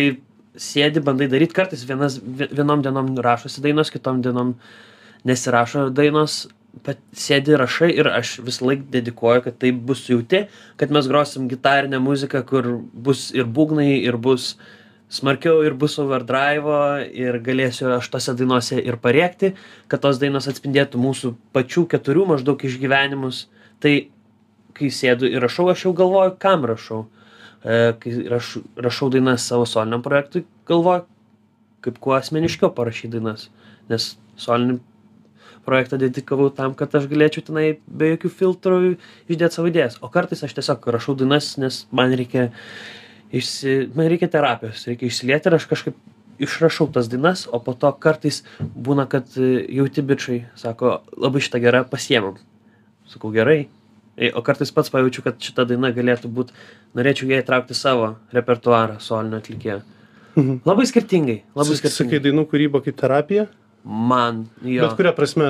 sėdi, 0.60 1.00
bandai 1.00 1.30
daryti, 1.32 1.56
kartais 1.56 1.86
vienas, 1.88 2.18
vi- 2.20 2.50
vienom 2.52 2.82
dienom 2.84 3.14
rašosi 3.24 3.62
dainos, 3.64 3.88
kitom 3.90 4.20
dienom 4.22 4.52
nesirašo 5.24 5.88
dainos, 5.94 6.46
bet 6.84 6.98
sėdi 7.14 7.56
rašai 7.56 7.88
ir 7.96 8.08
aš 8.10 8.36
visą 8.44 8.66
laiką 8.68 8.90
dedikuoju, 8.90 9.44
kad 9.46 9.58
tai 9.62 9.70
bus 9.72 10.04
jauti, 10.10 10.44
kad 10.76 10.90
mes 10.90 11.06
grosim 11.08 11.48
gitarinę 11.48 12.00
muziką, 12.02 12.44
kur 12.46 12.80
bus 12.92 13.30
ir 13.32 13.44
būgnai, 13.46 14.02
ir 14.04 14.16
bus 14.18 14.56
smarkiau, 15.14 15.62
ir 15.66 15.76
bus 15.78 15.96
overdrive, 16.02 16.78
ir 17.14 17.38
galėsiu 17.44 17.92
aš 17.96 18.10
tose 18.12 18.34
dainose 18.38 18.80
ir 18.80 18.98
pariekti, 19.02 19.52
kad 19.90 20.02
tos 20.02 20.18
dainos 20.22 20.48
atspindėtų 20.50 21.00
mūsų 21.00 21.34
pačių 21.54 21.86
keturių 21.94 22.26
maždaug 22.34 22.64
išgyvenimus. 22.66 23.44
Tai 23.84 23.94
kai 24.74 24.90
sėdu 24.90 25.30
ir 25.30 25.44
rašau, 25.44 25.68
aš 25.70 25.86
jau 25.86 25.94
galvoju, 25.96 26.34
kam 26.42 26.66
rašau. 26.68 27.04
E, 27.64 27.92
kai 28.00 28.16
raš, 28.30 28.56
rašau 28.76 29.10
dainas 29.14 29.46
savo 29.48 29.68
soliniam 29.68 30.02
projektui, 30.04 30.44
galvoju, 30.68 31.06
kaip 31.84 32.00
kuo 32.02 32.16
asmeniškiau 32.18 32.72
parašyti 32.74 33.14
dainas. 33.14 33.48
Nes 33.88 34.14
solinį 34.40 34.80
projektą 35.64 35.98
dedikavau 36.00 36.50
tam, 36.52 36.74
kad 36.76 36.92
aš 36.96 37.06
galėčiau 37.08 37.46
tenai 37.46 37.66
be 37.86 38.10
jokių 38.12 38.30
filtrų 38.40 38.80
išdėti 39.30 39.56
savo 39.56 39.70
idėjas. 39.70 39.96
O 40.04 40.10
kartais 40.12 40.44
aš 40.44 40.56
tiesiog 40.58 40.84
rašau 40.96 41.16
dainas, 41.18 41.54
nes 41.60 41.84
man 41.94 42.12
reikia, 42.18 42.50
išsi, 43.32 43.90
man 43.94 44.08
reikia 44.10 44.28
terapijos, 44.28 44.84
reikia 44.88 45.08
išsilieti 45.08 45.48
ir 45.50 45.56
aš 45.58 45.66
kažkaip 45.70 45.96
išrašau 46.44 46.88
tas 46.92 47.08
dainas, 47.08 47.46
o 47.50 47.60
po 47.62 47.74
to 47.78 47.92
kartais 48.02 48.42
būna, 48.60 49.06
kad 49.08 49.28
e, 49.38 49.64
jauti 49.76 50.02
bičiai 50.02 50.44
sako, 50.58 50.98
labai 51.16 51.40
šitą 51.44 51.60
gerą 51.62 51.84
pasiemam. 51.88 52.36
Sakau, 53.08 53.30
gerai. 53.34 53.68
E, 54.16 54.30
O 54.34 54.42
kartais 54.42 54.70
pats 54.74 54.90
pajaučiu, 54.90 55.22
kad 55.26 55.38
šita 55.42 55.64
daina 55.70 55.90
galėtų 55.94 56.30
būti, 56.30 56.54
norėčiau 56.94 57.30
ją 57.30 57.40
įtraukti 57.42 57.74
į 57.74 57.78
savo 57.78 58.14
repertuarą 58.34 59.00
solinio 59.02 59.38
atlikėjo. 59.42 59.80
Mhm. 60.34 60.60
Labai 60.66 60.86
skirtingai, 60.90 61.42
labai 61.54 61.76
Sakai, 61.78 61.90
skirtingai. 61.94 62.20
dainų 62.26 62.44
kūryba 62.50 62.82
kaip 62.82 62.96
terapija? 62.98 63.46
Man 63.84 64.46
jo 64.64 64.86
Bet 64.86 64.96
kuria 64.96 65.12
prasme, 65.12 65.48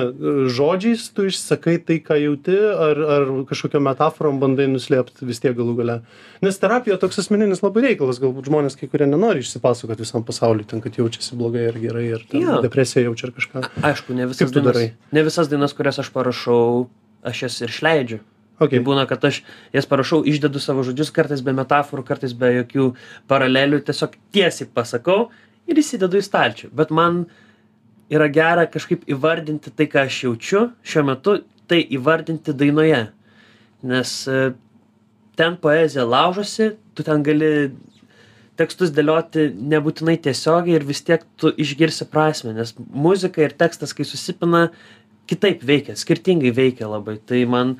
žodžiais 0.51 1.05
tu 1.15 1.23
išsakai 1.29 1.77
tai, 1.87 2.01
ką 2.03 2.17
jauti, 2.19 2.55
ar, 2.55 2.99
ar 3.15 3.29
kažkokią 3.47 3.79
metaforom 3.85 4.41
bandai 4.41 4.67
nuslėpti 4.67 5.27
vis 5.27 5.39
tiek 5.43 5.55
galų 5.55 5.77
gale. 5.79 5.95
Nes 6.43 6.59
terapija 6.59 6.97
toks 6.99 7.21
asmeninis 7.23 7.63
labai 7.63 7.85
reikalas, 7.87 8.19
galbūt 8.19 8.49
žmonės 8.51 8.75
kai 8.79 8.89
kurie 8.91 9.07
nenori 9.07 9.43
išsipasakoti 9.45 10.03
visam 10.03 10.25
pasauliu, 10.27 10.67
ten, 10.67 10.83
kad 10.83 10.99
jaučiasi 10.99 11.39
blogai 11.39 11.69
ar 11.71 11.79
gerai, 11.79 12.05
ar 12.19 12.27
Jo. 12.35 12.59
depresija 12.65 13.05
jaučia 13.07 13.29
ar 13.31 13.35
kažką. 13.39 13.65
aišku 13.91 14.13
ne 14.19 14.27
visas 14.27 14.51
dainas 14.51 14.73
darai? 14.73 14.87
ne 15.15 15.23
visas 15.23 15.49
dainas 15.51 15.73
kurias 15.73 15.99
aš 16.03 16.11
parašau 16.11 16.89
aš 17.23 17.45
jas 17.47 17.61
ir 17.61 17.71
išleidžiu 17.71 18.19
Okay. 18.55 18.79
Tai 18.79 18.85
būna, 18.87 19.03
kad 19.03 19.23
aš 19.27 19.41
jas 19.75 19.83
parašau, 19.83 20.21
išdedu 20.23 20.61
savo 20.63 20.83
žodžius, 20.87 21.09
kartais 21.11 21.41
be 21.43 21.51
metaforų, 21.51 22.05
kartais 22.07 22.31
be 22.31 22.53
jokių 22.61 22.85
paralelių, 23.27 23.81
tiesiog 23.83 24.15
tiesiai 24.31 24.69
pasakau 24.71 25.25
ir 25.67 25.81
įsidedu 25.81 26.21
į 26.21 26.23
stalčių. 26.23 26.69
Bet 26.71 26.93
man 26.95 27.25
yra 28.13 28.27
gera 28.29 28.65
kažkaip 28.69 29.05
įvardinti 29.09 29.73
tai, 29.73 29.87
ką 29.89 30.05
aš 30.05 30.21
jaučiu 30.27 30.67
šiuo 30.85 31.05
metu, 31.09 31.39
tai 31.69 31.81
įvardinti 31.97 32.53
dainoje. 32.57 33.07
Nes 33.85 34.13
e, 34.29 34.51
ten 35.37 35.57
poezija 35.61 36.05
laužosi, 36.07 36.73
tu 36.95 37.05
ten 37.05 37.23
gali 37.25 37.49
tekstus 38.59 38.93
dėlioti 38.95 39.49
nebūtinai 39.73 40.15
tiesiogiai 40.23 40.77
ir 40.79 40.85
vis 40.87 41.03
tiek 41.05 41.25
tu 41.39 41.51
išgirsi 41.51 42.07
prasme, 42.11 42.53
nes 42.55 42.71
muzika 42.77 43.43
ir 43.43 43.55
tekstas, 43.57 43.93
kai 43.95 44.05
susipina, 44.07 44.69
kitaip 45.29 45.65
veikia, 45.65 45.97
skirtingai 45.99 46.53
veikia 46.55 46.87
labai. 46.87 47.17
Tai 47.25 47.41
man 47.51 47.75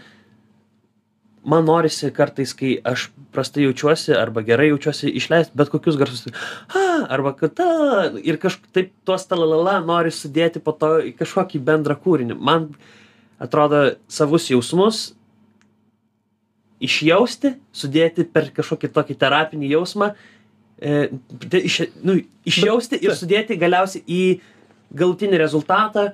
man 1.45 1.65
norisi 1.65 2.09
kartais, 2.13 2.53
kai 2.57 2.75
aš 2.83 3.09
prastai 3.35 3.65
jaučiuosi 3.65 4.15
arba 4.17 4.41
gerai 4.45 4.69
jaučiuosi, 4.71 5.11
išleisti 5.19 5.57
bet 5.57 5.69
kokius 5.73 5.97
garsus. 5.99 6.33
Ha, 6.73 6.85
arba 7.13 7.35
kad 7.37 7.53
ta, 7.57 7.67
ir 8.23 8.39
kažkaip 8.41 8.93
tuos 9.07 9.27
talalala 9.29 9.77
nori 9.85 10.13
sudėti 10.13 10.61
po 10.63 10.73
to 10.75 10.95
į 11.11 11.13
kažkokį 11.19 11.61
bendrą 11.67 11.97
kūrinį. 12.01 12.37
Man 12.39 12.71
atrodo 13.41 13.83
savus 14.11 14.49
jausmus 14.49 15.09
išjausti, 16.83 17.55
sudėti 17.75 18.25
per 18.27 18.49
kažkokį 18.55 18.91
tokį 18.95 19.17
terapinį 19.19 19.71
jausmą, 19.75 20.11
e, 20.79 21.09
iš, 21.61 21.81
nu, 22.03 22.17
išjausti 22.47 22.99
ir 23.03 23.15
sudėti 23.15 23.59
galiausiai 23.59 24.03
į 24.05 24.23
galutinį 24.95 25.39
rezultatą, 25.41 26.09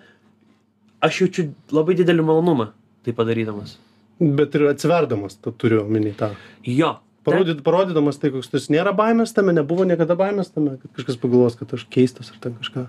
aš 1.01 1.23
jaučiu 1.23 1.50
labai 1.73 1.97
didelį 1.97 2.25
malonumą 2.25 2.71
tai 3.05 3.15
padarydamas. 3.17 3.77
Bet 4.22 4.54
ir 4.58 4.68
atsiverdamas, 4.70 5.40
tu 5.42 5.54
turiu 5.54 5.82
omeny 5.86 6.13
tą. 6.18 6.36
Jo. 6.68 7.00
Parodyt, 7.25 7.60
parodydamas 7.62 8.18
tai, 8.18 8.32
koks 8.34 8.50
esi. 8.58 8.72
nėra 8.74 8.96
baimės 8.98 9.34
tame, 9.38 9.54
nebuvo 9.54 9.86
niekada 9.86 10.16
baimės 10.18 10.50
tame, 10.54 10.80
kad 10.82 10.94
kažkas 10.98 11.20
pagalvos, 11.22 11.54
kad 11.58 11.74
aš 11.78 11.84
keistas 11.94 12.32
ar 12.34 12.40
ten 12.42 12.56
kažką. 12.58 12.88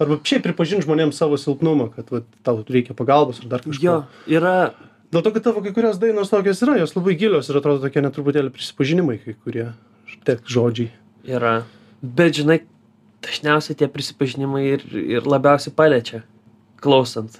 Arba 0.00 0.16
šiaip 0.24 0.46
pripažinti 0.46 0.86
žmonėms 0.86 1.20
savo 1.20 1.36
silpnumą, 1.40 1.90
kad 1.92 2.08
va, 2.12 2.22
tau 2.44 2.62
reikia 2.64 2.96
pagalbos 2.96 3.42
ar 3.42 3.50
dar 3.52 3.64
kažko. 3.64 3.84
Jo, 3.84 3.98
yra, 4.32 4.72
Dėl 5.12 5.22
to, 5.22 5.30
kad 5.36 5.44
tavo 5.46 5.62
kai 5.62 5.70
kurios 5.72 6.00
dainos 6.02 6.32
tokios 6.32 6.60
yra, 6.64 6.74
jos 6.80 6.96
labai 6.96 7.14
gilios 7.18 7.46
ir 7.48 7.60
atrodo 7.60 7.84
tokie 7.84 8.02
netruputėlį 8.02 8.50
prisipažinimai 8.54 9.20
kai 9.22 9.36
kurie. 9.38 9.68
Tek 10.26 10.42
žodžiai. 10.50 10.90
yra. 11.26 11.60
Bet 12.02 12.40
žinai, 12.40 12.58
dažniausiai 13.22 13.78
tie 13.78 13.88
prisipažinimai 13.90 14.64
ir, 14.74 14.82
ir 14.98 15.28
labiausiai 15.28 15.74
paliečia, 15.76 16.24
klausant. 16.82 17.38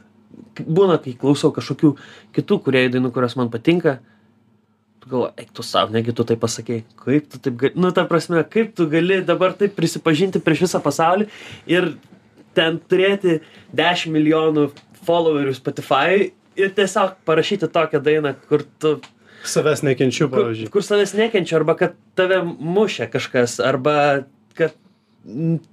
Būna, 0.57 0.99
kai 1.03 1.15
klausau 1.19 1.53
kažkokių 1.55 1.95
kitų 2.37 2.61
kuriejų 2.67 2.93
dainų, 2.97 3.11
kurios 3.15 3.37
man 3.39 3.51
patinka, 3.53 3.99
tu 5.03 5.11
galvoji, 5.13 5.33
eik 5.43 5.53
tu 5.57 5.65
savo, 5.67 5.93
negi 5.95 6.15
tu 6.17 6.27
tai 6.29 6.37
pasakei. 6.41 6.85
Kaip 7.01 7.29
tu 7.33 7.41
taip 7.43 7.59
gali, 7.61 7.75
nu 7.79 7.93
ta 7.95 8.07
prasme, 8.09 8.43
kaip 8.51 8.75
tu 8.77 8.89
gali 8.91 9.21
dabar 9.25 9.57
taip 9.57 9.77
prisipažinti 9.79 10.43
prieš 10.45 10.67
visą 10.67 10.83
pasaulį 10.85 11.29
ir 11.71 11.95
ten 12.57 12.81
turėti 12.91 13.41
10 13.77 14.15
milijonų 14.15 14.71
followerių 15.07 15.53
Spotify 15.57 16.31
ir 16.57 16.73
tiesiog 16.77 17.21
parašyti 17.29 17.69
tokią 17.73 18.01
dainą, 18.03 18.35
kur 18.49 18.65
tu 18.81 18.99
Savęs 19.47 19.85
nekenčiu, 19.87 20.27
kur, 20.27 20.49
pavyzdžiui. 20.49 20.71
kur 20.75 20.83
savęs 20.83 21.13
nekenčia, 21.15 21.61
arba 21.61 21.77
kad 21.79 21.95
tave 22.19 22.41
mušia 22.43 23.07
kažkas, 23.13 23.61
arba 23.63 24.25
kad 24.59 24.75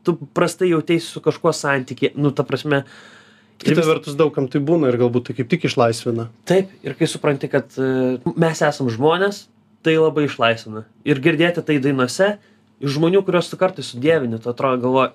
tu 0.05 0.13
prastai 0.35 0.69
jautėsi 0.69 1.07
su 1.07 1.21
kažkuo 1.23 1.53
santykiai, 1.55 2.13
nu, 2.19 2.29
ta 2.35 2.45
prasme. 2.45 2.83
ir 2.83 3.12
Kita 3.61 3.83
vertus 3.85 4.17
daug 4.19 4.33
kam 4.35 4.49
tai 4.51 4.61
būna 4.63 4.89
ir 4.91 4.97
galbūt 4.99 5.29
tai 5.29 5.35
kaip 5.37 5.51
tik 5.51 5.67
išlaisvina. 5.69 6.27
Taip, 6.49 6.71
ir 6.83 6.95
kai 6.99 7.07
supranti, 7.07 7.47
kad 7.51 7.75
e, 7.77 8.17
mes 8.39 8.63
esam 8.65 8.89
žmonės, 8.91 9.45
tai 9.85 9.95
labai 9.99 10.25
išlaisvina. 10.27 10.85
Ir 11.07 11.21
girdėti 11.23 11.63
tai 11.65 11.77
dainuose 11.83 12.33
iš 12.83 12.97
žmonių, 12.97 13.23
kuriuos 13.23 13.51
tu 13.51 13.59
kartais 13.59 13.93
sudėvini, 13.93 14.41
tu 14.41 14.51
atrodo 14.51 14.81
galvoji, 14.83 15.13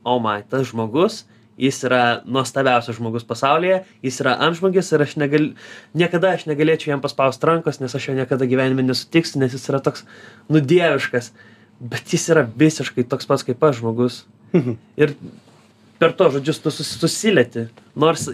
o 0.00 0.16
oh 0.16 0.22
my, 0.22 0.40
tas 0.48 0.70
žmogus, 0.70 1.24
jis 1.60 1.82
yra 1.84 2.02
nuostabiausias 2.24 2.96
žmogus 2.96 3.26
pasaulyje, 3.28 3.82
jis 4.04 4.20
yra 4.22 4.36
amžmogis 4.46 4.88
ir 4.94 5.04
aš 5.04 5.16
negal, 5.20 5.50
niekada 5.96 6.32
aš 6.36 6.46
negalėčiau 6.48 6.94
jam 6.94 7.04
paspausti 7.04 7.48
rankos, 7.48 7.82
nes 7.82 7.94
aš 7.96 8.08
jo 8.08 8.16
niekada 8.16 8.48
gyvenime 8.48 8.86
nesutiksiu, 8.86 9.42
nes 9.42 9.52
jis 9.56 9.68
yra 9.72 9.82
toks 9.84 10.06
nudieviškas. 10.52 11.32
Bet 11.80 12.12
jis 12.12 12.26
yra 12.32 12.44
visiškai 12.44 13.06
toks 13.08 13.28
pats 13.28 13.44
kaip 13.44 13.62
aš 13.64 13.80
žmogus. 13.80 14.22
Ir 15.00 15.14
per 16.00 16.14
to 16.16 16.30
žodžius 16.36 16.62
tu 16.64 16.72
sus- 16.74 16.96
susilieti. 17.00 17.66
Nors, 18.00 18.26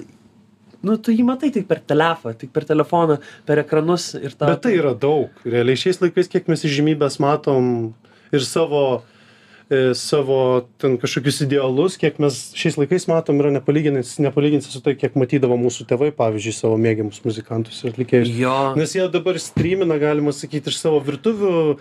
nu, 0.87 0.97
tu 1.03 1.11
jį 1.15 1.25
matai 1.27 1.51
tik 1.55 1.67
per 1.69 1.81
telefoną, 1.83 2.37
tik 2.39 2.53
per 2.55 2.67
telefoną, 2.69 3.19
per 3.49 3.59
ekranus 3.65 4.13
ir 4.19 4.37
tą. 4.39 4.53
Bet 4.53 4.63
tai 4.69 4.77
yra 4.79 4.95
daug. 4.95 5.35
Realiai 5.45 5.79
šiais 5.81 5.99
laikais, 6.05 6.31
kiek 6.31 6.49
mes 6.53 6.63
įžymybės 6.69 7.19
matom 7.23 7.71
ir 8.35 8.45
savo, 8.47 9.03
e, 9.67 9.95
savo 9.99 10.39
ten 10.79 10.95
kažkokius 11.03 11.43
idealus, 11.49 11.99
kiek 11.99 12.21
mes 12.23 12.39
šiais 12.55 12.79
laikais 12.79 13.09
matom, 13.11 13.41
yra 13.43 13.51
nepalyginsi, 13.59 14.23
nepalyginsi 14.29 14.71
su 14.71 14.83
tai, 14.85 14.95
kiek 14.99 15.19
matydavo 15.19 15.59
mūsų 15.59 15.89
tėvai, 15.91 16.13
pavyzdžiui, 16.15 16.55
savo 16.55 16.79
mėgiamus 16.79 17.23
muzikantus 17.27 17.83
ir 17.83 17.91
atlikėjus. 17.95 18.31
Jo. 18.39 18.57
Nes 18.79 18.95
jie 18.95 19.09
dabar 19.11 19.41
streamina, 19.43 19.99
galima 20.03 20.35
sakyti, 20.35 20.71
iš 20.71 20.79
savo 20.85 21.03
virtuvių, 21.03 21.79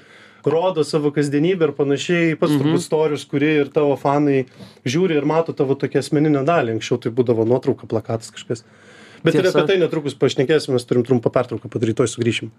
rodo 0.52 0.84
savo 0.84 1.12
kasdienybę 1.12 1.70
ir 1.70 1.74
panašiai, 1.78 2.36
pats 2.40 2.54
Mhm. 2.54 2.62
turbūt 2.62 2.84
storius, 2.86 3.26
kurie 3.26 3.62
ir 3.62 3.68
tavo 3.74 3.96
fanai 3.98 4.46
žiūri 4.86 5.18
ir 5.18 5.26
mato 5.26 5.54
tavo 5.54 5.76
tokią 5.76 6.00
asmeninę 6.04 6.46
dalį. 6.46 6.78
Anksčiau 6.78 7.02
tai 7.02 7.12
būdavo 7.12 7.46
nuotrauka, 7.48 7.88
plakatas 7.88 8.32
kažkas. 8.32 8.64
Bet 9.24 9.36
ir 9.36 9.48
apie 9.48 9.66
tai 9.68 9.78
netrukus 9.82 10.14
pašnekėsim, 10.14 10.74
mes 10.74 10.86
turim 10.86 11.04
trumpą 11.04 11.32
pertrauką 11.34 11.70
padaryti, 11.70 11.98
toj 11.98 12.08
sugrįšim. 12.14 12.52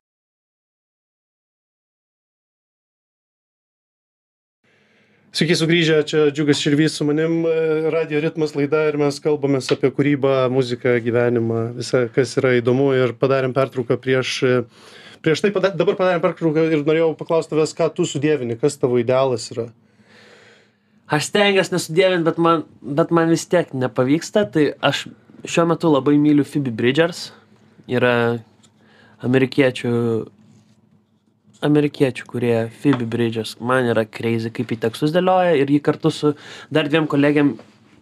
Sveiki 5.36 5.52
sugrįžę, 5.58 5.96
čia 6.08 6.20
Džiugas 6.32 6.60
Širvys 6.64 6.94
su 6.96 7.04
manim, 7.04 7.42
e, 7.44 7.90
Radio 7.92 8.22
ritmas 8.24 8.54
laida 8.56 8.86
ir 8.88 8.96
mes 8.96 9.18
kalbamės 9.20 9.68
apie 9.74 9.90
kūrybą, 9.92 10.46
muziką, 10.48 10.94
gyvenimą, 11.04 11.74
visą, 11.76 12.06
kas 12.14 12.32
yra 12.40 12.54
įdomu 12.56 12.86
ir 12.96 13.12
padarėm 13.20 13.52
pertrauką 13.52 13.98
prieš, 14.00 14.30
e, 14.48 14.54
prieš 15.24 15.44
tai, 15.44 15.52
pada, 15.54 15.72
dabar 15.74 15.96
padarėm 15.98 16.22
pertrauką 16.24 16.68
ir 16.70 16.84
norėjau 16.86 17.12
paklausti 17.18 17.54
tavęs, 17.54 17.74
ką 17.76 17.90
tu 17.96 18.06
sudėvini, 18.08 18.58
kas 18.60 18.78
tavo 18.80 19.00
idealas 19.02 19.48
yra. 19.54 19.68
Aš 21.06 21.28
stengiuosi 21.28 21.70
nesudėvinti, 21.70 22.26
bet 22.26 22.38
man, 22.42 22.64
bet 22.82 23.12
man 23.14 23.30
vis 23.30 23.46
tiek 23.46 23.70
nepavyksta. 23.70 24.42
Tai 24.50 24.64
aš 24.88 25.04
šiuo 25.46 25.68
metu 25.70 25.90
labai 25.92 26.16
myliu 26.18 26.46
Phoebe 26.46 26.72
Bridgers. 26.74 27.28
Yra 27.86 28.40
amerikiečių, 29.26 29.92
amerikiečių, 31.66 32.26
kurie 32.26 32.56
Phoebe 32.82 33.06
Bridgers. 33.06 33.54
Man 33.62 33.86
yra 33.92 34.02
crazy, 34.02 34.50
kaip 34.50 34.74
į 34.74 34.80
tekstus 34.82 35.14
dėlioja. 35.14 35.54
Ir 35.60 35.70
jį 35.70 35.78
kartu 35.86 36.10
su 36.10 36.34
dar 36.74 36.90
dviem 36.90 37.06
kolegiam 37.10 37.54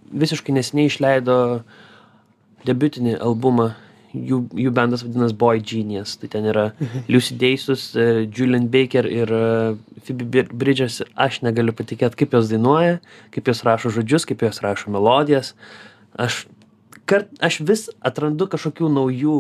visiškai 0.09 0.56
nesiniai 0.56 0.88
išleido 0.88 1.38
debiutinį 2.64 3.18
albumą. 3.21 3.75
Jų, 4.14 4.38
jų 4.54 4.71
bendas 4.75 5.02
vadinasi 5.02 5.35
Boy 5.38 5.59
Genius. 5.59 6.14
Tai 6.21 6.28
ten 6.30 6.47
yra 6.47 6.68
Lucy 7.11 7.35
Deisus, 7.40 7.88
e, 7.99 8.28
Julian 8.30 8.68
Baker 8.71 9.09
ir 9.11 9.33
e, 9.35 9.42
Phoebe 10.06 10.28
Bir- 10.30 10.52
Bridges. 10.54 11.00
Aš 11.18 11.40
negaliu 11.42 11.75
patikėti, 11.75 12.21
kaip 12.23 12.37
jos 12.38 12.52
dainuoja, 12.52 13.00
kaip 13.35 13.50
jos 13.50 13.64
rašo 13.66 13.90
žodžius, 13.97 14.28
kaip 14.30 14.47
jos 14.47 14.62
rašo 14.62 14.92
melodijas. 14.94 15.54
Aš, 16.14 16.44
kart, 17.11 17.33
aš 17.42 17.59
vis 17.66 17.88
atrandu 18.06 18.47
kažkokių 18.52 18.92
naujų 18.94 19.38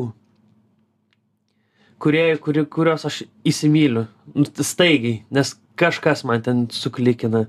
kuriejų, 2.04 2.38
kuri, 2.44 2.64
kuriuos 2.68 3.06
aš 3.08 3.22
įsimyliu. 3.48 4.06
Nu, 4.34 4.44
staigiai, 4.44 5.22
nes 5.32 5.54
kažkas 5.80 6.24
man 6.28 6.42
ten 6.44 6.66
suklikina. 6.74 7.46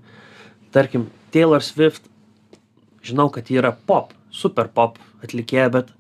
Tarkim, 0.76 1.10
Taylor 1.34 1.64
Swift, 1.64 2.06
žinau, 3.06 3.28
kad 3.34 3.50
ji 3.52 3.60
yra 3.60 3.74
pop, 3.88 4.14
super 4.32 4.70
pop 4.72 5.00
atlikėja, 5.26 5.70
bet 5.74 5.92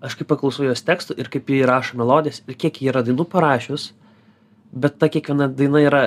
aš 0.00 0.16
kaip 0.18 0.30
paklausau 0.32 0.66
jos 0.66 0.82
tekstų 0.86 1.16
ir 1.20 1.30
kaip 1.32 1.50
ji 1.50 1.64
rašo 1.68 1.98
melodijas 2.00 2.42
ir 2.46 2.56
kiek 2.58 2.80
ji 2.80 2.90
yra 2.92 3.02
dainų 3.06 3.26
parašius, 3.30 3.90
bet 4.72 4.98
ta 5.00 5.10
kiekviena 5.12 5.48
daina 5.48 5.82
yra 5.84 6.04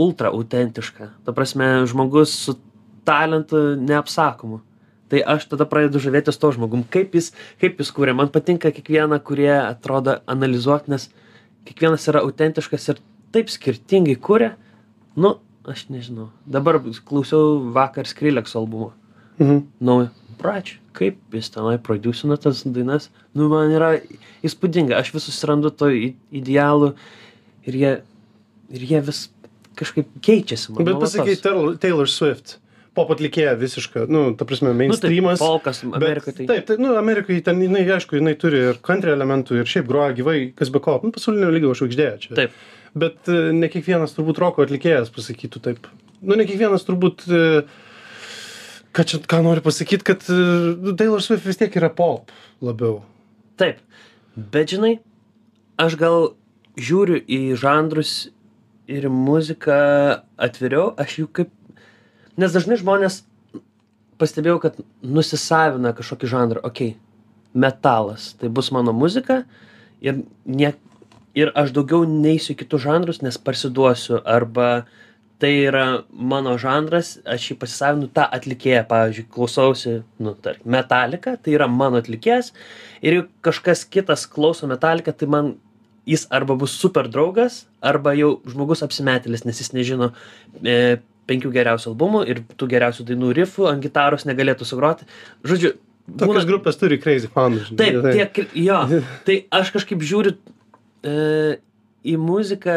ultra 0.00 0.32
autentiška. 0.32 1.10
Ta 1.24 1.34
prasme, 1.36 1.86
žmogus 1.90 2.34
su 2.46 2.56
talentu 3.04 3.74
neapsakomu. 3.76 4.62
Tai 5.12 5.20
aš 5.34 5.44
tada 5.50 5.66
pradedu 5.68 6.00
žavėtis 6.00 6.38
to 6.40 6.48
žmogum, 6.56 6.86
kaip 6.88 7.12
jis, 7.18 7.32
kaip 7.60 7.80
jis 7.82 7.90
kūrė. 7.92 8.14
Man 8.16 8.30
patinka 8.32 8.70
kiekviena, 8.72 9.18
kurie 9.20 9.52
atrodo 9.52 10.16
analizuoti, 10.30 10.94
nes 10.94 11.10
kiekvienas 11.68 12.08
yra 12.08 12.22
autentiškas 12.24 12.88
ir 12.94 13.02
taip 13.34 13.52
skirtingai 13.52 14.16
kūrė. 14.16 14.54
Nu, 15.20 15.36
aš 15.68 15.84
nežinau. 15.92 16.30
Dabar 16.48 16.80
klausiau 16.80 17.58
vakar 17.76 18.08
Skrillex 18.08 18.56
albumo. 18.56 18.94
Mhm. 19.36 19.66
Naujo. 19.84 20.08
Brač 20.42 20.74
kaip 20.98 21.18
jis 21.34 21.50
tenai 21.54 21.76
prodiusina 21.82 22.36
tas 22.40 22.64
dainas 22.66 23.08
nu 23.38 23.48
man 23.52 23.72
yra 23.72 23.92
įspūdinga 24.44 24.98
aš 25.00 25.14
vis 25.16 25.28
susirandu 25.30 25.70
to 25.74 25.90
i 25.92 26.14
idealų 26.42 26.92
ir 27.70 27.78
jie 27.84 27.92
ir 28.72 28.88
jie 28.90 29.00
vis 29.08 29.22
kažkaip 29.78 30.10
keičiasi 30.24 30.74
man 30.74 30.84
Bet 30.84 30.98
nuolatos. 30.98 31.40
Taylor, 31.44 31.78
Taylor 31.80 32.10
Swift. 32.10 32.58
Pop 32.92 33.08
atlikėja 33.14 33.54
visiška, 33.56 34.02
nu, 34.12 34.34
ta 34.36 34.44
prasme, 34.44 34.68
nu, 34.68 34.76
tai 34.76 34.82
mainstreamas. 34.82 35.40
folkas 35.40 35.78
bet- 35.80 35.94
amerikoj 35.96 36.34
tai 36.36 36.44
Taip, 36.50 36.66
tai, 36.68 36.74
nu, 36.76 36.90
Amerikai 37.00 37.38
ten, 37.40 37.62
jinai, 37.64 37.86
aišku, 37.94 38.18
jinai 38.20 38.34
turi 38.36 38.58
ir 38.68 38.80
country 38.84 39.14
elementų, 39.14 39.56
ir 39.62 39.70
šiaip 39.72 39.86
groja 39.88 40.12
gyvai, 40.18 40.34
kas 40.58 40.68
be 40.74 40.82
ko, 40.84 40.98
nu, 41.00 41.08
pasaulinio 41.14 41.48
lygio 41.54 41.72
žvaigždė 41.78 42.08
čia. 42.20 42.34
taip 42.36 42.58
Bet 42.92 43.30
e, 43.32 43.38
ne 43.56 43.70
kiekvienas 43.72 44.12
turbūt 44.12 44.36
roko 44.44 44.66
atlikėjas 44.66 45.08
pasakytų 45.14 45.62
taip. 45.64 45.88
Nu, 46.20 46.36
ne 46.36 46.44
kiekvienas 46.44 46.84
turbūt, 46.84 47.24
e, 47.32 47.62
ką 48.92 49.06
čia, 49.08 49.20
ką 49.28 49.40
noriu 49.44 49.64
pasakyti, 49.64 50.04
kad 50.06 50.24
e, 50.28 50.36
nu, 50.82 50.94
Taylor 50.98 51.22
Swift 51.24 51.46
vis 51.48 51.58
tiek 51.60 51.74
yra 51.80 51.90
pop 51.92 52.32
labiau. 52.64 53.00
Taip, 53.60 53.80
bet 54.36 54.72
žinai, 54.74 54.96
aš 55.80 55.96
gal 56.00 56.32
žiūriu 56.80 57.20
į 57.20 57.40
žanrus 57.60 58.30
ir 58.90 59.08
muziką 59.12 60.22
atviriau, 60.40 60.92
aš 61.00 61.22
jų 61.22 61.28
kaip... 61.40 61.52
Nes 62.40 62.52
dažnai 62.54 62.78
žmonės, 62.80 63.22
pastebėjau, 64.20 64.60
kad 64.62 64.78
nusisavina 65.04 65.92
kažkokį 65.96 66.30
žanrą, 66.30 66.62
okay, 66.64 66.94
metalas, 67.52 68.32
tai 68.40 68.48
bus 68.48 68.70
mano 68.72 68.94
muzika 68.96 69.42
ir, 70.00 70.22
nie, 70.48 70.72
ir 71.36 71.52
aš 71.58 71.74
daugiau 71.76 72.06
neįsiu 72.08 72.56
kitus 72.58 72.84
žanrus, 72.86 73.20
nes 73.24 73.36
parsiduosiu 73.36 74.22
arba 74.24 74.86
tai 75.42 75.50
yra 75.66 75.84
mano 76.14 76.54
žanras, 76.60 77.16
aš 77.26 77.48
jį 77.50 77.56
pasisavinu 77.58 78.06
tą 78.14 78.28
atlikėją, 78.36 78.84
pavyzdžiui, 78.90 79.26
klausausi, 79.34 79.94
nu, 80.22 80.36
tarkim, 80.38 80.68
Metallica, 80.70 81.34
tai 81.34 81.56
yra 81.56 81.66
mano 81.66 81.98
atlikėjas 81.98 82.52
ir 83.02 83.16
jeigu 83.16 83.26
kažkas 83.42 83.82
kitas 83.90 84.28
klauso 84.30 84.70
Metallica, 84.70 85.10
tai 85.10 85.26
man 85.34 85.54
jis 86.06 86.28
arba 86.30 86.54
bus 86.58 86.76
super 86.78 87.10
draugas, 87.10 87.64
arba 87.82 88.14
jau 88.18 88.36
žmogus 88.46 88.84
apsimetėlis, 88.86 89.42
nes 89.46 89.58
jis 89.58 89.74
nežino 89.74 90.12
e, 90.62 91.00
penkių 91.30 91.50
geriausių 91.58 91.90
albumų 91.90 92.22
ir 92.30 92.44
tų 92.58 92.70
geriausių 92.76 93.10
dainų 93.10 93.34
rifų 93.42 93.68
ant 93.70 93.82
gitaros 93.82 94.26
negalėtų 94.30 94.68
sugroti. 94.68 95.10
Žodžiu, 95.46 95.74
Tokios 96.18 96.46
grupės 96.48 96.78
turi 96.80 96.98
crazy 96.98 97.28
žinai, 97.30 97.76
Taip, 97.78 98.00
tai- 98.02 98.14
tiek, 98.18 98.56
jo. 98.58 98.80
Tai 99.26 99.36
aš 99.58 99.70
kažkaip 99.74 100.02
žiūriu 100.02 100.34
e, 101.06 101.58
į 102.02 102.18
muziką 102.18 102.74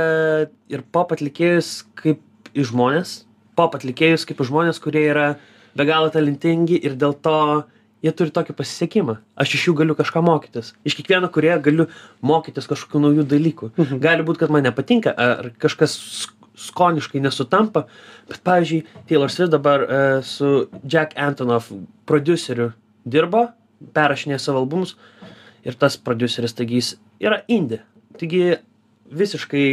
ir 0.69 0.84
pop 0.93 1.13
atlikėjus 1.13 1.79
kaip 1.98 2.22
į 2.55 2.65
žmonės, 2.71 3.24
pop 3.55 3.75
atlikėjus 3.77 4.25
kaip 4.27 4.41
į 4.41 4.50
žmonės, 4.50 4.81
kurie 4.83 5.05
yra 5.09 5.27
be 5.75 5.85
galo 5.88 6.12
talentingi 6.13 6.79
ir 6.81 6.95
dėl 7.00 7.15
to 7.25 7.65
jie 8.05 8.13
turi 8.13 8.33
tokį 8.33 8.55
pasisekimą. 8.57 9.17
Aš 9.39 9.55
iš 9.57 9.67
jų 9.69 9.75
galiu 9.81 9.95
kažką 9.97 10.21
mokytis. 10.25 10.74
Iš 10.85 10.95
kiekvieno 11.00 11.29
kurie 11.33 11.53
galiu 11.63 11.88
mokytis 12.25 12.69
kažkokių 12.69 13.01
naujų 13.07 13.25
dalykų. 13.31 13.71
Mhm. 13.75 14.01
Gali 14.03 14.25
būti, 14.27 14.43
kad 14.43 14.53
man 14.53 14.65
nepatinka, 14.67 15.13
ar 15.15 15.51
kažkas 15.62 15.95
sk- 15.97 16.35
skoniškai 16.55 17.19
nesutampa, 17.24 17.85
bet 18.29 18.39
pavyzdžiui, 18.45 18.85
Taylor 19.09 19.31
Swift 19.31 19.51
dabar 19.51 19.83
e, 19.83 20.01
su 20.24 20.69
Jack 20.88 21.17
Antonoff 21.19 21.71
produceriu 22.07 22.71
dirbo, 23.05 23.50
perrašinėjo 23.95 24.39
savo 24.39 24.62
albumus 24.63 24.95
ir 25.67 25.75
tas 25.75 25.97
produceris, 25.97 26.55
taigi 26.55 26.79
jis 26.79 26.93
yra 27.19 27.41
indie. 27.51 27.81
Taigi 28.19 28.55
visiškai 29.12 29.65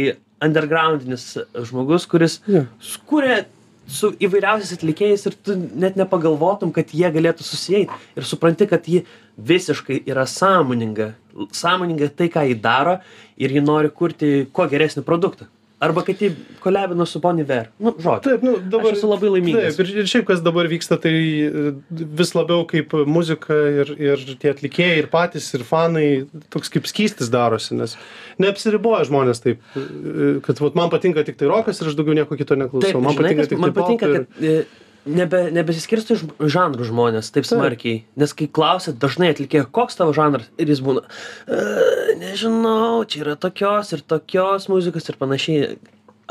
undergroundinis 0.43 1.25
žmogus, 1.69 2.07
kuris 2.09 2.39
Jo. 2.49 2.65
skūrė 2.83 3.43
su 3.89 4.13
įvairiausiais 4.23 4.77
atlikėjais 4.77 5.25
ir 5.27 5.35
tu 5.43 5.55
net 5.57 5.97
nepagalvotum, 5.99 6.71
kad 6.75 6.93
jie 6.95 7.09
galėtų 7.11 7.43
susijęti 7.43 7.97
ir 8.19 8.27
supranti, 8.27 8.67
kad 8.69 8.85
ji 8.87 9.03
visiškai 9.37 10.03
yra 10.07 10.25
sąmoninga, 10.29 11.11
sąmoninga 11.51 12.07
tai, 12.15 12.29
ką 12.31 12.45
ji 12.47 12.55
daro 12.63 12.99
ir 13.37 13.51
ji 13.51 13.63
nori 13.65 13.91
kurti 13.91 14.45
kuo 14.53 14.67
geresnį 14.71 15.03
produktą. 15.03 15.49
Arba 15.83 16.03
kad 16.07 16.21
ji 16.21 16.29
kolebino 16.63 17.05
su 17.09 17.19
Bonnie 17.19 17.43
Ver. 17.47 17.67
Nu, 17.79 17.91
žodžiu. 17.99 18.23
Taip, 18.29 18.43
nu, 18.45 18.53
dabar. 18.71 18.93
Aš 18.93 19.01
esu 19.01 19.09
labai 19.09 19.31
laimingas. 19.33 19.75
Taip, 19.75 19.83
ir, 19.83 20.03
ir 20.03 20.09
šiaip 20.09 20.27
kas 20.29 20.43
dabar 20.45 20.69
vyksta, 20.71 20.97
tai 21.03 21.13
e, 21.13 21.73
vis 22.21 22.31
labiau 22.37 22.63
kaip 22.69 22.95
muzika 23.09 23.57
ir, 23.81 23.91
ir 23.99 24.23
tie 24.39 24.53
atlikėjai, 24.53 25.01
ir 25.01 25.09
patys, 25.11 25.49
ir 25.57 25.65
fanai, 25.67 26.05
toks 26.53 26.71
kaip 26.73 26.87
skystis 26.89 27.31
darosi, 27.33 27.75
nes 27.79 27.97
neapsiriboja 28.43 29.03
žmonės 29.09 29.43
taip, 29.43 29.59
e, 29.75 30.37
kad 30.45 30.63
vat, 30.63 30.79
man 30.79 30.93
patinka 30.93 31.25
tik 31.27 31.41
tai 31.41 31.51
rokas 31.51 31.83
ir 31.83 31.91
aš 31.91 31.99
daugiau 31.99 32.15
nieko 32.21 32.39
kito 32.39 32.57
neklausau. 32.59 32.87
Taip, 32.87 33.03
man 33.03 33.17
žinai, 33.17 33.27
patinka 33.27 33.43
kas- 33.43 33.51
tik 33.51 33.63
man 33.65 33.73
tai 33.75 33.83
patinka, 33.83 34.13
pop 34.15 34.47
ir... 34.53 34.65
e, 35.05 35.09
nebe, 35.09 35.39
nebesiskirsto 35.55 36.15
iš 36.17 36.23
žanrų 36.53 36.87
žmonės 36.89 37.31
taip 37.35 37.45
smarkiai. 37.49 38.03
Nes 38.19 38.33
kai 38.33 38.47
klausia 38.47 38.93
dažnai 38.95 39.31
atlikėjo, 39.33 39.67
koks 39.75 39.99
tavo 39.99 40.13
žanras, 40.15 40.49
ir 40.57 40.71
jis 40.71 40.81
būna, 40.85 41.03
e, 41.47 42.17
nežinau, 42.21 43.03
čia 43.05 43.23
yra 43.25 43.35
tokios 43.39 43.93
ir 43.95 44.01
tokios 44.01 44.69
muzikos 44.71 45.09
ir 45.11 45.19
panašiai. 45.19 45.77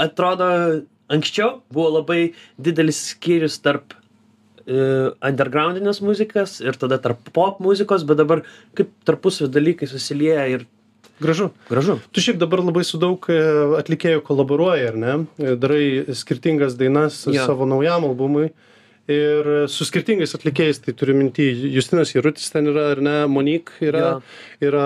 Atrodo, 0.00 0.46
anksčiau 1.12 1.60
buvo 1.72 1.98
labai 2.00 2.32
didelis 2.58 3.02
skyrius 3.12 3.58
tarp 3.62 3.92
e, 4.64 5.10
undergroundinės 5.20 6.00
muzikas 6.04 6.60
ir 6.64 6.78
tada 6.80 6.98
tarp 7.02 7.28
pop 7.36 7.60
muzikos, 7.62 8.06
bet 8.08 8.20
dabar 8.22 8.44
kaip 8.78 8.92
tarpusavio 9.08 9.52
dalykai 9.52 9.88
susilieja 9.90 10.46
ir 10.56 10.68
Gražu. 11.22 11.50
gražu. 11.68 12.00
Tu 12.10 12.18
šiaip 12.24 12.38
dabar 12.40 12.58
labai 12.64 12.82
su 12.82 12.98
daug 12.98 13.22
e, 13.30 13.36
atlikėjų 13.78 14.24
kolaboruoji, 14.26 14.86
ar 14.88 14.96
ne? 14.98 15.12
E, 15.38 15.52
Darai 15.60 15.84
skirtingas 16.18 16.74
dainas 16.80 17.20
Jo. 17.30 17.44
savo 17.46 17.68
naujam 17.68 18.08
albumui. 18.08 18.48
Ir 19.10 19.48
e, 19.50 19.56
su 19.68 19.82
skirtingais 19.84 20.30
atlikėjais, 20.36 20.78
tai 20.84 20.92
turiu 20.94 21.16
minti, 21.18 21.42
Justinas 21.74 22.12
Jarutis 22.14 22.52
ten 22.54 22.68
yra, 22.70 22.84
ar 22.94 23.00
ne, 23.02 23.14
Monik 23.26 23.72
yra, 23.82 23.98
Jo. 23.98 24.68
yra 24.68 24.84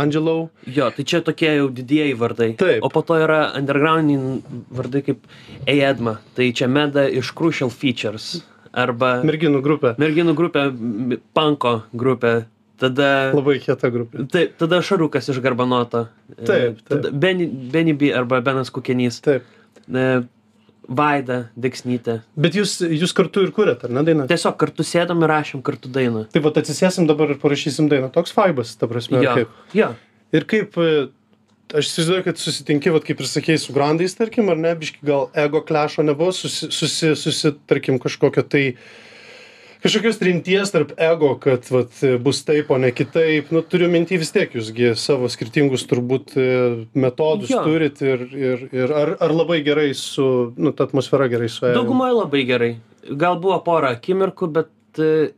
Angelau. 0.00 0.48
Jo, 0.66 0.88
tai 0.90 1.04
čia 1.06 1.20
tokie 1.22 1.52
jau 1.60 1.68
didieji 1.70 2.16
vardai. 2.18 2.48
Taip. 2.58 2.82
O 2.82 2.90
po 2.90 3.04
to 3.06 3.14
yra 3.22 3.52
undergroundiniai 3.54 4.42
vardai 4.74 5.04
kaip 5.06 5.22
Eedma. 5.70 6.16
Tai 6.34 6.48
čia 6.58 6.66
Meda 6.66 7.06
iš 7.06 7.30
Crucial 7.38 7.70
Features. 7.70 8.42
Arba 8.76 9.22
Merginų 9.24 9.62
grupė. 9.64 9.94
merginų 9.96 10.34
grupė, 10.36 10.66
Panko 11.32 11.82
grupė. 11.96 12.34
Tada, 12.76 13.30
Labai 13.32 13.54
kieta 13.62 13.88
grupė. 13.88 14.26
taip, 14.28 14.58
tada 14.60 14.82
Šarukas 14.84 15.30
iš 15.32 15.38
Garbanoto. 15.40 16.08
E, 16.36 16.42
Taip, 16.44 16.82
taip. 16.82 16.88
Tada 16.90 17.10
Benny, 17.10 17.46
Benny 17.72 17.94
B 17.96 18.10
arba 18.12 18.42
Benas 18.44 18.68
Kukenys. 18.74 19.22
Taip. 19.24 19.46
Vaida 20.88 21.38
Deksnytė. 21.58 22.20
Bet 22.38 22.56
jūs, 22.58 22.78
jūs 22.86 23.14
kartu 23.16 23.42
ir 23.46 23.52
kuriat, 23.54 23.84
ar 23.86 23.94
ne 23.94 24.04
dainą? 24.06 24.26
Tiesiog 24.30 24.56
kartu 24.60 24.86
sėdom 24.86 25.24
ir 25.24 25.32
rašėm 25.32 25.62
kartu 25.66 25.90
dainą. 25.92 26.26
Tai 26.32 26.42
va, 26.44 26.52
atsisėsim 26.62 27.08
dabar 27.10 27.34
ir 27.34 27.40
parašysim 27.42 27.90
dainą. 27.90 28.10
Toks 28.14 28.34
faibas, 28.36 28.74
ta 28.78 28.88
prasme. 28.90 29.22
Jo, 29.24 29.34
Kaip. 29.40 29.56
jo. 29.76 29.90
Ir 30.36 30.46
kaip, 30.50 30.78
e, 30.78 31.08
aš 31.74 31.90
įsivaizduoju, 31.90 32.26
kad 32.28 32.42
susitinki, 32.42 32.92
vat, 32.94 33.06
kaip 33.08 33.22
ir 33.22 33.30
sakėjai, 33.30 33.62
su 33.62 33.74
grandais, 33.74 34.14
tarkim, 34.18 34.50
ar 34.52 34.60
ne, 34.60 34.74
biški 34.78 35.02
gal 35.06 35.28
ego 35.38 35.62
klešo 35.66 36.06
nebuvo, 36.06 36.34
susi, 36.34 36.70
susi, 36.74 37.14
susi, 37.18 37.54
tarkim, 37.70 37.98
kažkokio 38.02 38.46
tai 38.46 38.64
kažkokios 39.86 40.18
trinties 40.20 40.72
tarp 40.74 40.92
ego, 41.00 41.32
kad 41.42 41.66
vat, 41.70 41.94
bus 42.22 42.42
taip, 42.46 42.70
o 42.74 42.78
ne 42.82 42.90
kitaip. 42.94 43.52
Nu, 43.54 43.62
turiu 43.62 43.88
mintį 43.92 44.20
vis 44.22 44.32
tiek, 44.34 44.52
jūsgi 44.58 44.92
savo 44.98 45.30
skirtingus 45.32 45.86
turbūt 45.88 46.34
e, 46.36 46.48
metodus 46.98 47.52
turit 47.54 48.02
ir, 48.04 48.26
ir, 48.34 48.66
ir 48.74 48.94
ar, 49.02 49.14
ar 49.22 49.34
labai 49.34 49.62
gerai 49.66 49.90
su, 49.96 50.52
nu, 50.58 50.74
ta 50.76 50.88
atmosfera 50.90 51.30
gerai 51.32 51.50
suėjo. 51.52 51.76
Daugumoje 51.78 52.18
labai 52.18 52.44
gerai. 52.48 52.70
Gal 53.06 53.38
buvo 53.42 53.60
pora 53.66 53.94
akimirkų, 53.96 54.50
bet 54.58 55.02
e, 55.02 55.30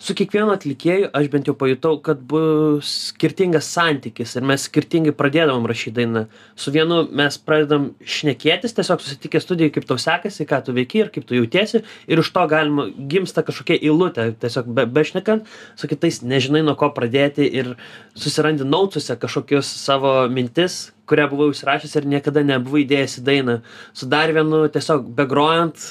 su 0.00 0.14
kiekvienu 0.16 0.54
atlikėju 0.54 1.10
aš 1.16 1.28
bent 1.32 1.48
jau 1.50 1.54
pajutau, 1.58 1.98
kad 2.04 2.22
bus 2.28 2.88
skirtingas 3.10 3.68
santykis 3.68 4.32
ir 4.38 4.46
mes 4.48 4.64
skirtingai 4.64 5.12
pradėdavom 5.16 5.66
rašyti 5.68 5.92
dainą. 5.98 6.22
Su 6.56 6.72
vienu 6.72 7.02
mes 7.16 7.36
pradedam 7.44 7.90
šnekėtis, 8.00 8.74
tiesiog 8.78 9.02
susitikę 9.04 9.42
studijai, 9.44 9.72
kaip 9.74 9.84
tau 9.88 10.00
sekasi, 10.00 10.46
ką 10.48 10.62
tu 10.64 10.74
veiki 10.76 11.02
ir 11.04 11.12
kaip 11.12 11.28
tu 11.28 11.36
jautiesi 11.36 11.82
ir 11.84 12.24
iš 12.24 12.32
to 12.32 12.46
galima 12.48 12.88
gimsta 13.12 13.44
kažkokia 13.44 13.76
eilutė, 13.76 14.30
tiesiog 14.40 14.72
be, 14.72 14.86
bešnekant, 14.88 15.48
su 15.76 15.90
kitais 15.90 16.22
nežinai 16.24 16.64
nuo 16.64 16.78
ko 16.80 16.88
pradėti 16.96 17.44
ir 17.44 17.74
susirandi 18.16 18.64
nautuose 18.64 19.18
kažkokius 19.20 19.68
savo 19.84 20.14
mintis, 20.32 20.94
kurią 21.10 21.28
buvau 21.28 21.52
užsirašęs 21.52 21.98
ir 21.98 22.08
niekada 22.08 22.42
nebuvau 22.46 22.80
įdėjęs 22.80 23.20
į 23.20 23.24
dainą. 23.26 23.60
Su 23.92 24.08
dar 24.08 24.32
vienu 24.32 24.64
tiesiog 24.72 25.10
begrojant 25.18 25.90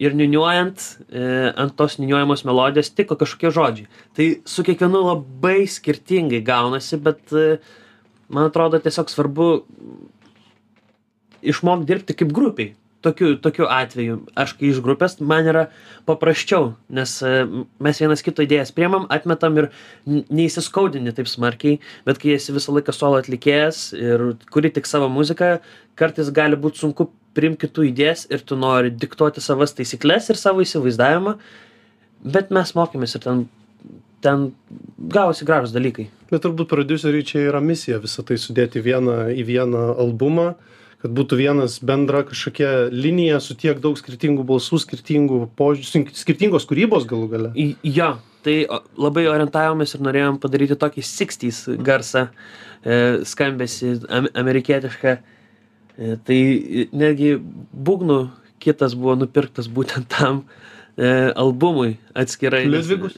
ir 0.00 0.16
niuniuojant 0.16 0.80
e, 1.12 1.24
ant 1.60 1.76
tos 1.76 1.98
niuniuojamos 2.00 2.46
melodijos 2.48 2.92
tiko 2.96 3.18
kažkokie 3.20 3.52
žodžiai. 3.52 3.90
Tai 4.16 4.28
su 4.48 4.64
kiekvienu 4.64 5.04
labai 5.04 5.66
skirtingai 5.68 6.40
gaunasi, 6.46 6.98
bet 7.04 7.36
e, 7.36 7.60
man 8.32 8.48
atrodo 8.48 8.80
tiesiog 8.80 9.12
svarbu 9.12 9.50
išmokti 11.52 11.90
dirbti 11.90 12.16
kaip 12.22 12.32
grupiai. 12.36 12.76
Tokiu, 13.00 13.38
tokiu 13.40 13.64
atveju 13.72 14.18
aš 14.36 14.50
kai 14.58 14.66
iš 14.68 14.82
grupės 14.84 15.14
man 15.24 15.46
yra 15.48 15.62
paprasčiau, 16.08 16.74
nes 16.92 17.14
e, 17.24 17.46
mes 17.80 18.00
vienas 18.02 18.20
kito 18.24 18.44
idėjas 18.44 18.74
priemam, 18.76 19.06
atmetam 19.12 19.56
ir 19.56 19.70
neįsiskaudini 20.04 21.14
taip 21.16 21.28
smarkiai, 21.32 21.78
bet 22.04 22.20
kai 22.20 22.34
esi 22.36 22.52
visą 22.52 22.74
laiką 22.76 22.92
solo 22.92 23.20
atlikėjas 23.20 23.86
ir 23.96 24.26
kuri 24.52 24.72
tik 24.76 24.88
savo 24.88 25.08
muziką, 25.12 25.62
kartais 25.96 26.28
gali 26.36 26.60
būti 26.60 26.84
sunku 26.84 27.08
priimti 27.36 27.66
kitų 27.66 27.86
idėjas 27.90 28.26
ir 28.32 28.44
tu 28.46 28.58
nori 28.58 28.92
diktuoti 28.92 29.42
savas 29.44 29.74
taisyklės 29.76 30.30
ir 30.32 30.38
savo 30.40 30.64
įsivaizdavimą, 30.64 31.36
bet 32.36 32.50
mes 32.54 32.74
mokėmės 32.76 33.16
ir 33.16 33.24
ten, 33.24 33.44
ten 34.24 34.50
gavosi 34.98 35.46
gražus 35.48 35.74
dalykai. 35.76 36.08
Bet 36.30 36.44
turbūt 36.44 36.70
prodiuseriui 36.70 37.26
čia 37.26 37.46
yra 37.48 37.62
misija 37.64 38.00
visą 38.02 38.24
tai 38.26 38.38
sudėti 38.38 38.82
vieną, 38.84 39.30
į 39.34 39.46
vieną 39.48 39.86
albumą, 39.98 40.52
kad 41.00 41.14
būtų 41.16 41.38
vienas 41.40 41.78
bendra 41.86 42.22
kažkokia 42.28 42.90
linija 42.92 43.40
su 43.40 43.56
tiek 43.58 43.80
daug 43.80 43.96
skirtingų 43.98 44.44
balsų, 44.46 44.82
skirtingų 44.84 45.40
požiūrų, 45.58 46.12
skirtingos 46.18 46.68
kūrybos 46.68 47.06
galų 47.08 47.30
gale. 47.32 47.52
Jo, 47.86 48.12
tai 48.44 48.62
labai 49.00 49.24
orientavomės 49.30 49.96
ir 49.96 50.04
norėjom 50.04 50.40
padaryti 50.42 50.76
tokį 50.80 51.04
60s 51.06 51.78
garsą, 51.84 52.28
e, 52.84 53.20
skambesi 53.28 53.96
am, 54.12 54.28
amerikietišką. 54.44 55.16
E, 55.98 56.16
tai 56.26 56.40
netgi 56.92 57.34
būgnų 57.74 58.20
kitas 58.60 58.94
buvo 58.98 59.16
nupirktas 59.18 59.70
būtent 59.72 60.10
tam 60.12 60.44
e, 60.96 61.30
albumui 61.32 61.96
atskirai. 62.14 62.66
Liudvigus? 62.68 63.16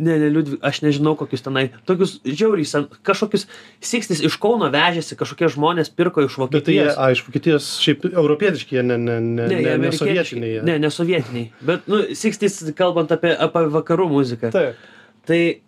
Ne, 0.00 0.14
ne, 0.16 0.28
Liudvig, 0.32 0.60
aš 0.64 0.78
nežinau 0.80 1.12
kokius 1.18 1.42
tenai, 1.44 1.66
tokius 1.84 2.14
žiauriai, 2.24 2.64
sen, 2.64 2.86
kažkokius 3.04 3.42
60s 3.84 4.22
iš 4.24 4.36
Kauno 4.40 4.70
vežėsi, 4.72 5.16
kažkokie 5.18 5.50
žmonės 5.52 5.90
pirko 5.92 6.22
iš 6.24 6.38
Bet 6.40 6.64
tai 6.64 6.76
jie, 6.76 6.86
Vokietijos. 6.86 7.00
aišku, 7.04 7.28
Vokietijos 7.28 7.66
šiaip 7.82 8.06
europietiški, 8.08 8.78
jie 8.78 8.84
ne, 8.86 8.96
ne, 8.96 9.18
ne, 9.20 9.48
Ne, 9.50 9.58
ne, 9.66 9.74
ne 9.82 9.90
sovietiniai. 9.92 10.52
jie. 10.54 10.62
Ne, 10.64 10.78
ne 10.80 10.90
sovietiniai. 10.94 11.50
Bet, 11.60 11.90
nu, 11.90 12.00
60s 12.16 12.72
kalbant 12.78 13.12
apie, 13.12 13.34
apie 13.34 13.66
vakarų 13.74 14.08
muziką. 14.14 14.52
Taip. 14.54 14.80
Tai 15.28 15.40
e, 15.50 15.60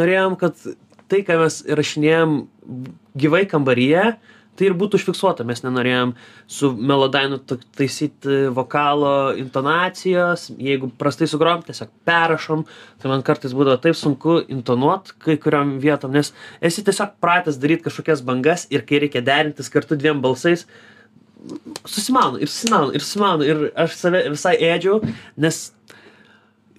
norėjom, 0.00 0.38
kad 0.40 0.64
tai, 1.10 1.20
ką 1.26 1.36
mes 1.42 1.60
rašinėjom 1.82 2.36
gyvai 3.20 3.42
kambaryje, 3.50 4.06
tai 4.60 4.68
ir 4.68 4.76
būtų 4.76 5.00
užfiksuota. 5.00 5.46
Mes 5.48 5.64
nenorėjom 5.64 6.12
su 6.50 6.70
melodainu 6.76 7.40
taisyti 7.48 8.50
vokalo 8.52 9.32
intonacijos. 9.40 10.50
Jeigu 10.60 10.92
prastai 11.00 11.30
sugrom, 11.30 11.64
tiesiog 11.64 11.90
perrašom. 12.08 12.66
Tai 13.00 13.12
man 13.14 13.24
kartais 13.26 13.56
būdavo 13.56 13.80
taip 13.80 13.96
sunku 13.98 14.42
intonuot 14.52 15.14
kai 15.24 15.38
kuriam 15.40 15.78
vietom, 15.82 16.12
nes 16.14 16.34
esi 16.60 16.84
tiesiog 16.84 17.16
pratęs 17.24 17.58
daryti 17.60 17.88
kažkokias 17.88 18.24
bangas 18.26 18.68
ir 18.70 18.84
kai 18.86 19.00
reikia 19.06 19.24
derintis 19.24 19.72
kartu 19.72 19.96
dviem 19.96 20.20
balsais, 20.22 20.66
susimaunu 21.88 22.40
ir 22.40 22.50
susimaunu 22.52 22.94
ir 22.94 23.04
susimaunu 23.04 23.46
ir 23.48 23.62
aš 23.80 23.96
save 23.96 24.22
visai 24.34 24.56
ėdžiau, 24.60 25.00
nes 25.40 25.60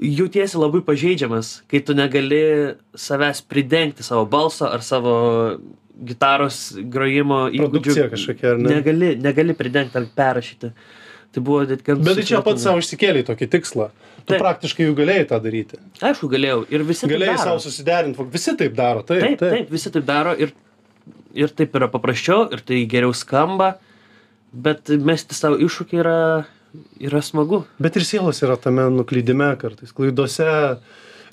jautiesi 0.01 0.57
labai 0.57 0.81
pažeidžiamas, 0.85 1.61
kai 1.69 1.81
tu 1.85 1.93
negali 1.97 2.41
savęs 2.97 3.43
pridengti 3.45 4.05
savo 4.05 4.25
balso 4.29 4.69
ar 4.69 4.81
savo 4.85 5.15
gitaros 6.01 6.71
grojimo 6.91 7.43
įgūdžių. 7.53 8.09
kažkokia, 8.15 8.55
ar 8.55 8.61
ne? 8.61 8.75
Negali, 8.79 9.11
negali 9.21 9.53
pridengti 9.57 9.99
ar 10.01 10.07
perrašyti. 10.17 10.71
Tai 11.31 11.41
buvo 11.47 11.61
net 11.63 11.83
gan 11.87 12.01
Bet 12.03 12.17
tai 12.19 12.25
čia 12.27 12.41
pats 12.43 12.65
savo 12.65 12.81
išsikėlė 12.81 13.21
tokį 13.29 13.47
tikslą. 13.53 13.85
Tu 14.25 14.33
Taip. 14.33 14.41
praktiškai 14.43 14.83
jau 14.89 14.95
galėjai 14.97 15.27
tą 15.29 15.37
daryti. 15.41 15.77
Aišku, 16.03 16.27
galėjau. 16.33 16.65
Ir 16.69 16.83
visi 16.85 17.05
taip 17.07 17.13
Galėjai 17.15 17.37
daro. 17.37 17.45
savo 17.47 17.61
susiderinti. 17.63 18.25
Visi 18.33 18.53
taip 18.59 18.75
daro. 18.77 19.01
Taip, 19.07 19.21
Taip, 19.23 19.39
taip, 19.39 19.71
visi 19.71 19.91
taip 19.95 20.05
daro 20.05 20.33
ir, 20.37 20.51
ir 21.33 21.53
taip 21.57 21.77
yra 21.79 21.87
paprasčiau, 21.93 22.49
ir 22.53 22.61
tai 22.67 22.81
geriau 22.91 23.15
skamba, 23.17 23.71
bet 24.53 24.91
mesti 25.01 25.33
savo 25.37 25.55
iššūkį 25.63 26.01
yra, 26.03 26.17
yra 26.99 27.21
smagu. 27.25 27.63
Bet 27.81 27.95
ir 27.97 28.05
sielos 28.05 28.43
yra 28.45 28.59
tame 28.61 28.89
nuklydime 28.93 29.53
kartais, 29.61 29.95
klaidose, 29.95 30.51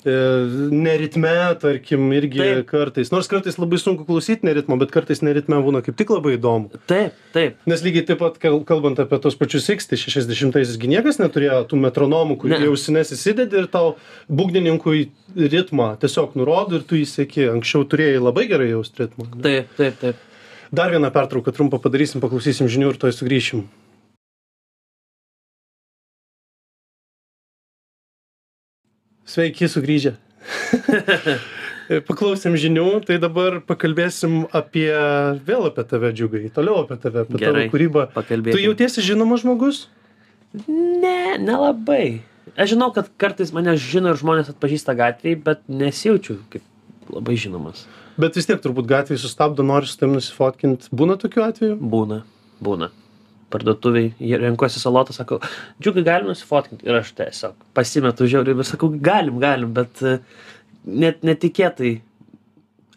neritme, 0.05 1.31
tarkim, 1.61 2.11
irgi 2.15 2.39
Taip. 2.39 2.65
kartais. 2.69 3.11
Nors 3.11 3.27
kartais 3.31 3.57
labai 3.59 3.79
sunku 3.81 4.05
klausyti 4.07 4.45
neritmo, 4.47 4.77
bet 4.79 4.91
kartais 4.93 5.21
neritme 5.25 5.59
būna 5.63 5.81
kaip 5.85 5.97
tik 5.99 6.09
labai 6.13 6.37
įdomu. 6.37 6.69
Taip, 6.89 7.13
taip. 7.35 7.57
Nes 7.69 7.83
lygiai 7.85 8.05
taip 8.07 8.19
pat, 8.21 8.39
kal- 8.41 8.61
kalbant 8.67 8.99
apie 9.01 9.19
tos 9.23 9.35
pačius 9.39 9.67
60-60-aisiais, 9.69 10.77
gi 10.79 10.91
niekas 10.93 11.19
neturėjo 11.21 11.61
tų 11.71 11.81
metronomų, 11.83 12.37
kur 12.41 12.49
Ne. 12.53 12.59
jau 12.63 12.71
ausines 12.75 13.11
įsidedi 13.15 13.59
ir 13.63 13.67
tau 13.67 13.97
būgnininkui 14.29 15.09
ritmą 15.35 15.97
tiesiog 15.99 16.35
nurodo 16.39 16.79
ir 16.79 16.83
tu 16.87 16.95
įsėki. 16.95 17.49
Anksčiau 17.53 17.85
turėjai 17.89 18.21
labai 18.23 18.47
gerai 18.47 18.69
jausti 18.71 19.05
ritmą. 19.05 19.27
Taip, 19.41 19.67
taip, 19.77 19.99
taip. 19.99 20.15
Dar 20.71 20.91
vieną 20.91 21.09
pertrauką 21.11 21.49
trumpą 21.51 21.79
padarysim, 21.81 22.21
paklausysim 22.21 22.67
žinių 22.69 22.91
ir 22.93 22.97
toj 23.01 23.11
sugrįšim. 23.17 23.63
Sveiki 29.29 29.69
sugrįžę. 29.69 30.15
Paklausėm 32.09 32.55
žinių, 32.57 32.85
tai 33.05 33.17
dabar 33.21 33.59
pakalbėsim 33.65 34.43
apie, 34.53 34.89
vėl 35.45 35.67
apie 35.69 35.85
tave 35.89 36.11
džiugai, 36.13 36.43
toliau 36.53 36.83
apie 36.83 36.97
tave, 37.01 37.23
apie 37.25 37.41
Gerai, 37.41 37.63
tavo 37.65 37.73
kūrybą. 37.73 38.05
pakalbėkim. 38.13 38.57
Tu 38.57 38.65
jautiesi 38.65 39.05
žinomas 39.05 39.41
žmogus? 39.41 39.87
Ne, 40.69 41.37
nelabai. 41.41 42.21
Aš 42.57 42.73
žinau, 42.73 42.89
kad 42.93 43.09
kartais 43.21 43.53
mane 43.53 43.75
žino 43.81 44.13
ir 44.13 44.21
žmonės 44.21 44.49
atpažįsta 44.53 44.95
gatvėje, 44.97 45.41
bet 45.45 45.65
nesijaučiu 45.69 46.39
kaip 46.53 46.65
labai 47.13 47.37
žinomas. 47.41 47.85
Bet 48.21 48.37
vis 48.37 48.49
tiek 48.49 48.61
turbūt 48.61 48.89
gatvėje 48.89 49.21
sustabdo, 49.21 49.65
nori 49.65 49.89
su 49.89 49.97
tam 49.97 50.13
nusifotkint. 50.17 50.89
Būna 50.93 51.17
tokių 51.21 51.45
atvejų? 51.45 51.77
Būna, 51.79 52.23
būna. 52.65 52.89
Parduotuviai, 53.49 54.11
jie 54.21 54.37
renkuosi 54.37 54.81
salotą, 54.81 55.15
sakau, 55.15 55.39
džiugai 55.81 56.05
galim 56.05 56.29
nusifotkinti. 56.29 56.85
Ir 56.87 56.99
aš 56.99 57.13
tiesiog 57.17 57.57
pasimetu 57.77 58.27
žiauriai 58.29 58.57
ir 58.57 58.67
sakau, 58.67 58.91
galim, 59.09 59.39
galim, 59.41 59.73
bet 59.75 60.03
e, 60.05 60.19
net 60.85 61.25
netikėtai. 61.25 61.95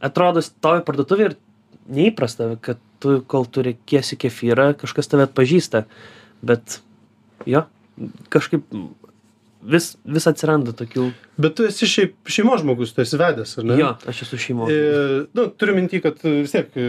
Atrodo, 0.03 0.43
stovi 0.45 0.83
parduotuvė 0.87 1.29
ir 1.31 1.37
neįprasta, 1.93 2.53
kad 2.65 2.81
tu, 3.03 3.21
kol 3.27 3.47
turi 3.51 3.77
kiesi 3.89 4.19
kefyrą, 4.21 4.73
kažkas 4.81 5.11
tave 5.11 5.27
atpažįsta. 5.29 5.85
Bet 6.43 6.81
jo, 7.49 7.65
kažkaip 8.33 8.67
vis, 9.63 9.93
vis 10.05 10.29
atsiranda 10.31 10.75
tokių. 10.77 11.09
Bet 11.43 11.57
tu 11.59 11.67
esi 11.69 11.89
šiaip 11.89 12.31
šeimos 12.31 12.63
žmogus, 12.63 12.95
tu 12.95 13.03
esi 13.05 13.19
vedęs, 13.21 13.55
ar 13.61 13.69
ne? 13.69 13.79
Jo, 13.81 13.93
aš 14.11 14.25
esu 14.27 14.41
šeimos. 14.41 14.73
E, 14.73 15.23
nu, 15.39 15.47
turiu 15.59 15.77
minti, 15.79 16.03
kad 16.05 16.21
vis 16.25 16.55
tiek 16.55 16.75
e, 16.79 16.89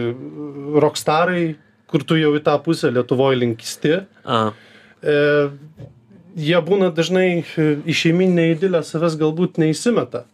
rockstarai, 0.82 1.54
kur 1.94 2.02
tu 2.02 2.18
jau 2.18 2.32
į 2.34 2.42
tą 2.42 2.58
pusę 2.58 2.90
Lietuvoje 2.90 3.38
linkisti, 3.38 4.00
A, 4.26 4.38
e, 4.98 5.18
jie 6.34 6.60
būna 6.66 6.90
dažnai 6.90 7.28
e, 7.38 7.66
į 7.86 7.94
šeiminę 7.94 8.48
įdėlę 8.56 8.80
savęs 8.82 9.14
galbūt 9.20 9.60
neįsimeta. 9.62 10.24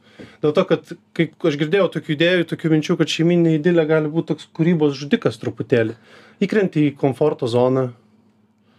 Dėl 0.40 0.54
to, 0.56 0.64
kad 0.68 0.92
kai 1.16 1.26
aš 1.50 1.58
girdėjau 1.60 1.90
tokių 1.96 2.14
idėjų, 2.14 2.46
tokių 2.54 2.70
minčių, 2.74 2.96
kad 3.00 3.12
šeiminė 3.12 3.58
įdėlė 3.58 3.84
gali 3.88 4.12
būti 4.12 4.32
toks 4.32 4.48
kūrybos 4.56 4.96
žudikas 4.96 5.36
truputėlį. 5.42 5.98
Įkrenti 6.44 6.86
į 6.88 6.94
komforto 7.00 7.48
zoną. 7.50 7.90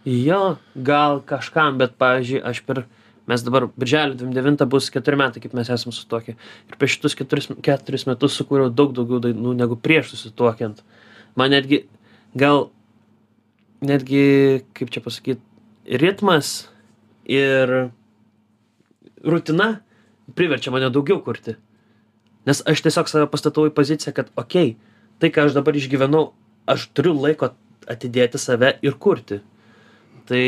Jo, 0.08 0.56
gal 0.74 1.22
kažkam, 1.26 1.78
bet, 1.78 1.94
pavyzdžiui, 2.02 2.42
aš 2.50 2.64
per, 2.66 2.82
mes 3.30 3.46
dabar, 3.46 3.68
birželio 3.78 4.18
29 4.18 4.66
bus 4.74 4.90
4 4.90 5.18
metai, 5.22 5.42
kaip 5.44 5.54
mes 5.54 5.70
esame 5.70 5.94
sutokę. 5.94 6.34
Ir 6.34 6.78
per 6.82 6.90
šitus 6.90 7.14
4, 7.22 7.58
4 7.62 8.06
metus 8.10 8.38
sukūriau 8.40 8.74
daug 8.74 8.94
daugiau 8.98 9.22
dainų 9.22 9.54
negu 9.62 9.78
prieš 9.78 10.16
susituokiant. 10.16 10.82
Man 11.38 11.54
netgi, 11.54 11.84
gal, 12.38 12.70
netgi, 13.84 14.62
kaip 14.76 14.92
čia 14.92 15.02
pasakyti, 15.04 15.42
ritmas 16.00 16.68
ir 17.26 17.92
rutina 19.22 19.82
priverčia 20.36 20.72
mane 20.72 20.90
daugiau 20.92 21.20
kurti. 21.24 21.56
Nes 22.46 22.62
aš 22.66 22.82
tiesiog 22.82 23.10
save 23.10 23.28
pastatau 23.30 23.68
į 23.68 23.74
poziciją, 23.74 24.14
kad, 24.16 24.30
okei, 24.34 24.74
okay, 24.74 25.18
tai, 25.22 25.30
ką 25.30 25.46
aš 25.46 25.56
dabar 25.56 25.76
išgyvenau, 25.78 26.32
aš 26.66 26.88
turiu 26.96 27.14
laiko 27.14 27.52
atidėti 27.90 28.40
save 28.40 28.74
ir 28.82 28.96
kurti. 28.98 29.38
Tai 30.26 30.44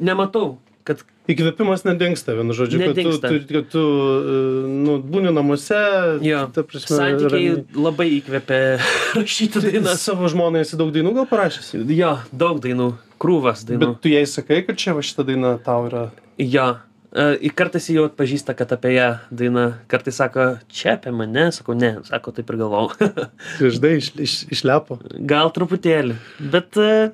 nematau, 0.00 0.58
kad 0.84 1.04
Įkvėpimas 1.26 1.82
nedingsta, 1.82 2.36
vienu 2.38 2.54
žodžiu, 2.54 2.78
Nedingsta. 2.78 3.26
kad 3.26 3.34
tu, 3.34 3.46
tu, 3.48 3.54
kad 3.56 3.70
tu 3.72 3.82
e, 3.82 4.34
nu, 4.70 4.96
būni 5.02 5.32
namuose, 5.34 5.78
jo, 6.22 6.42
prasme, 6.54 6.86
santykiai 6.86 7.48
ramiai. 7.50 7.64
labai 7.74 8.06
įkvėpė 8.20 8.60
rašyti 9.18 9.62
dainas. 9.64 10.04
Savo 10.06 10.30
žmonai 10.30 10.62
esi 10.62 10.78
daug 10.78 10.92
dainų 10.94 11.16
gal 11.18 11.26
parašęs? 11.30 11.72
Jo, 11.90 12.12
daug 12.30 12.60
dainų, 12.62 12.92
krūvas 13.22 13.64
dainų. 13.66 13.80
Bet 13.82 14.04
tu 14.04 14.12
jai 14.12 14.22
sakai, 14.30 14.60
kad 14.68 14.78
čia 14.78 14.94
va 14.94 15.02
šita 15.02 15.26
daina 15.26 15.56
tau 15.66 15.88
yra. 15.88 16.04
Jo, 16.38 16.68
e, 17.10 17.50
kartais 17.58 17.90
jį 17.90 17.98
jau 17.98 18.06
atpažįsta, 18.12 18.54
kad 18.60 18.76
apie 18.78 18.94
ją 18.94 19.10
daina, 19.34 19.66
kartais 19.90 20.22
sako, 20.22 20.46
čia 20.70 20.94
apie 20.94 21.10
mane, 21.10 21.48
sakau, 21.58 21.74
ne, 21.74 21.90
sako, 22.06 22.36
taip 22.38 22.54
ir 22.54 22.60
galvau. 22.62 22.92
Žinai, 23.58 23.96
iš, 23.98 24.12
iš, 24.28 24.36
išlepo. 24.60 25.00
Gal 25.26 25.50
truputėlį, 25.58 26.20
bet 26.54 26.78
e, 26.78 27.10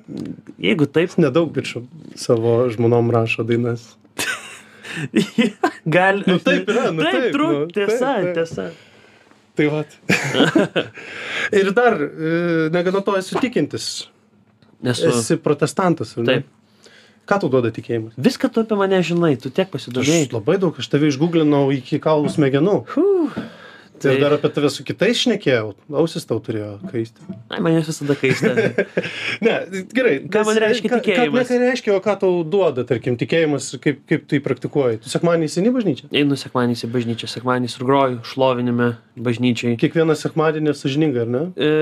jeigu 0.69 0.85
taip, 0.85 1.17
Nedaug 1.17 1.49
bičių 1.57 1.85
savo 2.13 2.59
žmonom 2.77 3.09
rašo 3.17 3.49
dainas. 3.49 3.89
gal. 5.97 6.23
Nu, 6.25 6.37
taip 6.39 6.69
yra, 6.69 6.89
nu, 6.91 7.03
taip, 7.03 7.13
taip, 7.19 7.29
tru, 7.35 7.51
nu, 7.51 7.67
tiesa, 7.73 7.99
taip, 7.99 8.23
taip. 8.23 8.33
tiesa. 8.39 8.71
Tai 9.53 9.69
va. 9.69 9.83
Ir 11.61 11.69
dar, 11.77 11.99
e, 12.01 12.33
negana 12.73 13.03
to 13.05 13.15
esi 13.19 13.37
tikintis. 13.41 13.87
Nesu. 14.83 15.07
Esi 15.11 15.37
protestantas. 15.41 16.15
ar 16.17 16.25
ne? 16.25 16.37
Taip. 16.41 16.51
Ką 17.23 17.37
tau 17.39 17.47
duoda 17.47 17.69
tikėjimas? 17.71 18.17
Viską 18.19 18.49
tu 18.51 18.63
apie 18.65 18.75
mane 18.75 18.97
žinai, 19.05 19.37
tu 19.39 19.47
tiek 19.47 19.69
Aš 19.69 19.71
pasidomėjai. 19.77 20.25
labai 20.33 20.57
daug, 20.59 20.75
aš 20.75 20.89
tave 20.91 21.07
išgooglinau 21.07 21.69
iki 21.71 22.01
kaulų 22.03 22.33
smegenų. 22.33 22.73
Fuh, 22.91 23.37
Tai... 24.03 24.13
Ir 24.17 24.23
dar 24.23 24.35
apie 24.35 24.49
tave 24.51 24.69
su 24.73 24.83
kitais 24.83 25.21
šnekėjau, 25.21 25.69
ausis 26.01 26.27
tau 26.27 26.41
turėjo 26.43 26.73
kaisti. 26.91 27.23
Ai, 27.47 27.61
man 27.63 27.77
jos 27.77 27.87
visada 27.93 28.17
kaista. 28.19 28.51
ne, 29.45 29.55
gerai. 29.95 30.17
Ką 30.33 30.43
man 30.49 30.59
reiškia 30.65 30.91
tikėjimas? 30.97 31.47
Ką, 31.47 31.55
ką 31.55 31.61
reiškia, 31.63 31.95
o 31.95 32.03
ką 32.03 32.17
tau 32.25 32.43
duoda, 32.43 32.83
tarkim, 32.89 33.15
tikėjimas, 33.19 33.71
kaip, 33.83 34.03
kaip 34.09 34.35
jį 34.35 34.43
praktikuoji? 34.43 34.99
Tu 35.05 35.13
sekmanį 35.13 35.47
įsini 35.47 35.73
bažnyčią? 35.73 36.11
Einu 36.19 36.37
sekmanį 36.39 36.75
į 36.75 36.91
bažnyčią, 36.93 37.31
sekmanį 37.37 37.71
ir 37.71 37.87
groju, 37.87 38.21
šlovinime 38.27 38.93
bažnyčiai. 39.15 39.79
Kiekvieną 39.79 40.19
sekmadienį 40.19 40.75
sažininga, 40.77 41.23
ar 41.23 41.33
ne? 41.33 41.43
E, 41.55 41.73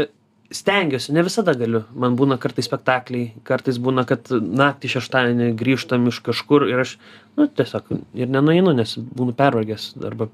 stengiuosi, 0.51 1.13
ne 1.15 1.23
visada 1.25 1.55
galiu. 1.57 1.83
Man 1.97 2.17
būna 2.19 2.37
kartais 2.41 2.67
spektakliai, 2.69 3.31
kartais 3.47 3.79
būna, 3.81 4.05
kad 4.09 4.29
naktį 4.31 4.95
šeštadienį 4.97 5.51
grįžtam 5.59 6.09
iš 6.11 6.21
kažkur 6.25 6.67
ir 6.69 6.83
aš, 6.83 6.97
nu, 7.39 7.47
tiesiog 7.47 7.93
ir 8.19 8.31
nenueinu, 8.31 8.75
nes 8.77 8.97
būnu 8.99 9.35
pervargęs 9.37 9.93
arba 10.07 10.29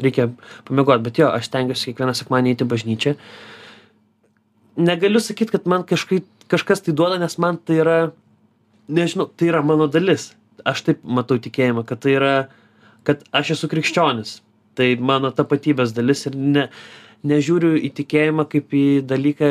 reikia 0.00 0.28
pamiegoti. 0.68 1.04
Bet 1.06 1.20
jo, 1.20 1.30
aš 1.32 1.50
stengiuosi 1.50 1.90
kiekvieną 1.90 2.14
sekmanį 2.16 2.54
eiti 2.54 2.68
bažnyčią. 2.68 3.16
Negaliu 4.82 5.20
sakyti, 5.20 5.52
kad 5.52 5.68
man 5.68 5.84
kažkaip, 5.88 6.24
kažkas 6.52 6.84
tai 6.84 6.94
duoda, 6.96 7.18
nes 7.20 7.36
man 7.42 7.58
tai 7.60 7.82
yra, 7.82 7.98
nežinau, 8.88 9.28
tai 9.28 9.50
yra 9.52 9.60
mano 9.66 9.88
dalis. 9.90 10.30
Aš 10.68 10.84
taip 10.86 11.04
matau 11.04 11.38
tikėjimą, 11.42 11.84
kad 11.88 12.00
tai 12.04 12.16
yra, 12.16 12.34
kad 13.08 13.24
aš 13.34 13.56
esu 13.56 13.70
krikščionis. 13.72 14.40
Tai 14.78 14.88
mano 15.04 15.32
tapatybės 15.36 15.92
dalis 15.92 16.24
ir 16.30 16.36
ne, 16.38 16.68
nežiūriu 17.28 17.74
į 17.76 17.92
tikėjimą 17.98 18.46
kaip 18.52 18.72
į 18.72 18.86
dalyką, 19.04 19.50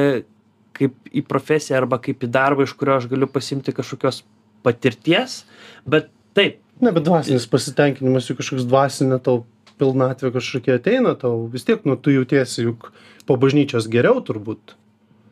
kaip 0.77 1.11
į 1.13 1.23
profesiją 1.27 1.81
arba 1.81 1.99
kaip 2.01 2.23
į 2.25 2.31
darbą, 2.31 2.65
iš 2.65 2.73
kurio 2.79 2.97
aš 2.97 3.07
galiu 3.11 3.29
pasimti 3.29 3.75
kažkokios 3.75 4.23
patirties, 4.65 5.43
bet 5.85 6.09
taip. 6.37 6.59
Ne, 6.81 6.89
bet 6.95 7.05
dvasinis 7.05 7.45
pasitenkinimas, 7.49 8.29
juk 8.29 8.39
kažkoks 8.41 8.65
dvasinė 8.65 9.19
tau 9.21 9.43
pilnatvė 9.81 10.31
kažkokia 10.37 10.77
ateina, 10.79 11.15
tau 11.19 11.47
vis 11.51 11.65
tiek, 11.67 11.81
nu, 11.89 11.97
tu 11.97 12.13
jautiesi 12.13 12.67
juk 12.67 12.91
po 13.27 13.37
bažnyčios 13.41 13.89
geriau 13.91 14.21
turbūt. 14.25 14.77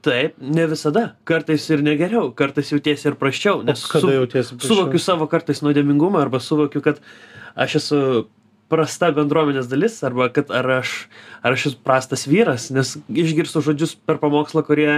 Taip, 0.05 0.37
ne 0.39 0.65
visada. 0.71 1.09
Kartais 1.27 1.65
ir 1.73 1.83
negeriau, 1.83 2.29
kartais 2.35 2.71
jautiesi 2.71 3.09
ir 3.11 3.19
praščiau, 3.19 3.61
nes 3.67 3.83
o 3.83 3.93
kada 3.93 4.15
jautiesi 4.15 4.55
praščiau? 4.55 4.75
Suvokiu 4.75 5.01
savo 5.03 5.27
kartais 5.31 5.59
nuodėmingumą 5.65 6.21
arba 6.23 6.39
suvokiu, 6.43 6.81
kad 6.85 7.01
aš 7.59 7.79
esu 7.81 8.03
prasta 8.69 9.09
bendruomenės 9.15 9.69
dalis 9.69 9.97
arba 10.05 10.29
kad 10.33 10.51
ar 10.53 10.67
aš 10.79 10.93
ar 11.41 11.55
aš 11.55 11.71
esu 11.71 11.81
prastas 11.85 12.25
vyras 12.29 12.69
nes 12.73 12.95
išgirstu 13.09 13.63
žodžius 13.65 13.95
per 14.05 14.19
pamokslą 14.21 14.63
kurie 14.67 14.91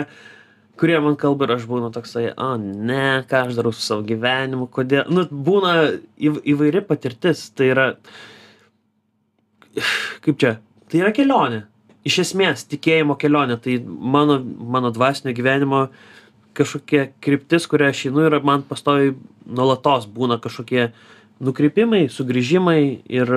kurie 0.81 0.99
man 1.03 1.15
kalba 1.19 1.47
ir 1.47 1.55
aš 1.57 1.67
būnu 1.69 1.91
toksai 1.95 2.31
o 2.35 2.51
ne 2.59 3.23
ką 3.29 3.45
aš 3.47 3.57
darau 3.59 3.73
su 3.75 3.83
savo 3.85 4.03
gyvenimu 4.07 4.67
kodėl 4.75 5.07
nu 5.13 5.25
būna 5.31 5.75
įv 6.19 6.41
įvairi 6.53 6.83
patirtis 6.87 7.47
tai 7.55 7.71
yra 7.75 7.87
kaip 10.25 10.39
čia 10.41 10.55
tai 10.91 11.03
yra 11.03 11.13
kelionė 11.15 11.65
iš 12.07 12.21
esmės 12.25 12.65
tikėjimo 12.71 13.17
kelionė 13.21 13.59
tai 13.61 13.79
mano 13.85 14.39
mano 14.43 14.91
dvasinio 14.93 15.35
gyvenimo 15.37 15.87
kažkokia 16.57 17.09
kryptis 17.23 17.67
kuria 17.71 17.91
aš 17.93 18.07
einu 18.09 18.27
ir 18.27 18.39
man 18.43 18.65
pastoviai 18.67 19.15
nuolatos 19.45 20.07
būna 20.11 20.39
kažkokie 20.43 20.89
nukrypimai 21.41 22.07
sugrįžimai 22.11 22.81
ir 23.09 23.35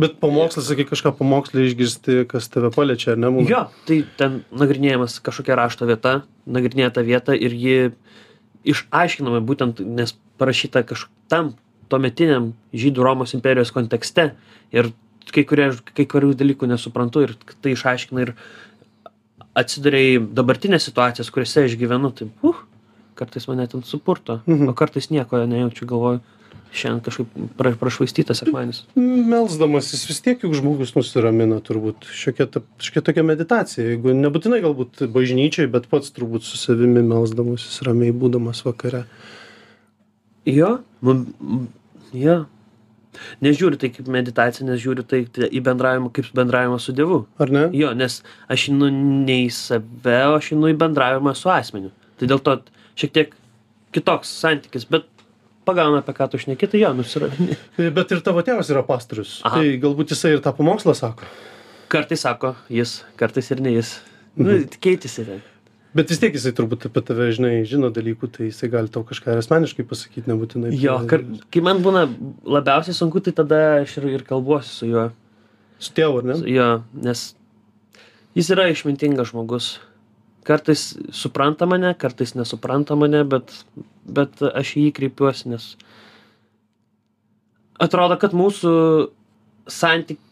Bet 0.00 0.14
pamokslas, 0.16 0.64
sakai, 0.70 0.86
kažką 0.88 1.10
pamokslį 1.18 1.66
išgirsti, 1.68 2.14
kas 2.30 2.46
tave 2.48 2.70
paliečia, 2.72 3.10
ar 3.12 3.18
ne? 3.20 3.28
Būna? 3.34 3.48
Jo, 3.50 3.58
tai 3.84 3.98
ten 4.16 4.38
nagrinėjamas 4.48 5.18
kažkokia 5.26 5.58
rašto 5.58 5.84
vieta, 5.90 6.22
nagrinėja 6.48 6.94
tą 6.96 7.04
vietą 7.04 7.36
ir 7.36 7.52
ji 7.52 7.74
išaiškinama 8.72 9.42
būtent, 9.44 9.82
nes 9.84 10.14
parašyta 10.40 10.86
kažkam 10.88 11.52
tuometiniam 11.90 12.52
žydų 12.76 13.04
Romos 13.04 13.34
imperijos 13.36 13.72
kontekste 13.74 14.30
ir 14.74 14.90
kai, 15.30 15.44
kurie, 15.46 15.70
kai 15.94 16.06
kurių 16.10 16.32
dalykų 16.38 16.70
nesuprantu 16.70 17.26
ir 17.26 17.36
tai 17.60 17.74
išaiškina 17.76 18.26
ir 18.26 18.34
atsiduria 19.60 20.02
į 20.14 20.18
dabartinės 20.34 20.86
situacijas, 20.88 21.30
kuriuose 21.34 21.66
aš 21.66 21.76
gyvenu, 21.78 22.12
tai 22.14 22.30
uh, 22.46 22.58
kartais 23.20 23.48
mane 23.50 23.66
ten 23.68 23.82
supurto, 23.84 24.40
mhm. 24.46 24.70
o 24.70 24.76
kartais 24.76 25.10
nieko 25.12 25.42
nejaučiu, 25.46 25.88
galvoju, 25.90 26.20
šiandien 26.70 27.02
kažkaip 27.02 27.32
pra, 27.58 27.72
prašvaistytas 27.78 28.40
sekmanis. 28.44 28.84
Melsdamasis 28.94 30.04
vis 30.06 30.22
tiek 30.22 30.44
juk 30.44 30.54
žmogus 30.56 30.94
nusiramina, 30.94 31.58
turbūt 31.66 32.06
šiokia, 32.14 32.46
ta, 32.54 32.62
šiokia 32.82 33.02
tokia 33.08 33.24
meditacija, 33.26 33.88
jeigu 33.90 34.14
nebūtinai 34.16 34.62
galbūt 34.62 35.02
bažnyčiai, 35.12 35.70
bet 35.72 35.90
pats 35.90 36.14
turbūt 36.14 36.46
su 36.46 36.60
savimi 36.60 37.02
melsdamasis 37.06 37.82
ramiai 37.86 38.14
būdamas 38.14 38.62
vakare. 38.66 39.02
Jo, 40.48 40.78
jo. 42.16 42.38
Nežiūriu 43.42 43.74
tai 43.80 43.88
kaip 43.90 44.06
meditacija, 44.06 44.62
nes 44.68 44.78
žiūriu 44.80 45.02
tai, 45.10 45.24
tai 45.34 45.48
į 45.50 45.60
bendravimą 45.66 46.12
kaip 46.14 46.28
bendravimą 46.36 46.76
su 46.80 46.94
Dievu. 46.94 47.24
Ar 47.42 47.50
ne? 47.50 47.64
Jo, 47.74 47.90
nes 47.98 48.20
aš 48.48 48.68
einu 48.70 48.86
ne 48.94 49.40
į 49.46 49.50
save, 49.54 50.18
o 50.30 50.36
aš 50.38 50.52
einu 50.54 50.70
į 50.70 50.76
bendravimą 50.78 51.34
su 51.34 51.50
asmeniu. 51.50 51.90
Tai 52.20 52.28
dėl 52.30 52.42
to 52.46 52.54
šiek 53.00 53.12
tiek 53.16 53.34
kitoks 53.96 54.30
santykis 54.44 54.84
bet 54.86 55.08
pagauna 55.66 55.98
apie 56.04 56.14
ką 56.14 56.28
tu 56.30 56.38
šneki 56.38 56.68
tai 56.70 56.80
jo 56.84 56.92
nusiramini 56.94 57.56
bet 57.96 58.12
ir 58.14 58.20
tavo 58.26 58.42
tėvas 58.46 58.70
yra 58.70 58.84
pastorius 58.86 59.40
tai 59.42 59.72
galbūt 59.82 60.14
jisai 60.14 60.36
ir 60.36 60.42
tą 60.44 60.52
pamokslą 60.56 60.94
sako 60.94 61.26
kartais 61.90 62.22
sako 62.22 62.52
jis 62.70 63.00
kartais 63.18 63.50
ir 63.50 63.60
ne 63.66 63.74
jis 63.74 63.96
nu 64.38 64.46
Mhm. 64.46 64.78
keitėsi 64.78 65.24
ten 65.26 65.42
bet 65.94 66.12
vis 66.12 66.20
tiek 66.22 66.34
jisai 66.36 66.52
turbūt 66.56 66.86
apie 66.88 67.02
tave 67.06 67.28
žinai 67.34 67.64
žino 67.68 67.90
dalykų 67.94 68.30
tai 68.36 68.48
jisai 68.50 68.70
gali 68.72 68.92
tau 68.92 69.02
kažką 69.06 69.34
ir 69.34 69.42
asmeniškai 69.42 69.86
pasakyt 69.90 70.30
nebūtinai 70.30 70.72
jo 70.78 70.96
kar 71.10 71.24
kai 71.50 71.62
man 71.66 71.82
būna 71.84 72.06
labiausiai 72.46 72.96
sunku 72.96 73.22
tai 73.24 73.34
tada 73.36 73.60
aš 73.80 73.98
ir 74.00 74.08
ir 74.14 74.26
kalbuosi 74.26 74.74
su 74.74 74.90
juo. 74.90 75.10
Su 75.80 75.94
tėvu 75.96 76.22
ar 76.22 76.28
ne? 76.30 76.40
Jo 76.50 76.68
nes 76.94 77.30
jis 78.38 78.50
yra 78.54 78.68
išmintingas 78.70 79.32
žmogus. 79.32 79.70
Kartais 80.46 80.92
supranta 81.12 81.66
mane 81.68 81.92
kartais 81.98 82.36
nesupranta 82.38 82.96
mane 82.98 83.24
bet 83.28 83.52
bet 84.06 84.42
aš 84.50 84.76
į 84.76 84.88
jį 84.88 84.92
kreipiuosi 84.96 85.52
nes 85.52 85.72
atrodo 87.80 88.16
kad 88.20 88.36
mūsų 88.36 88.72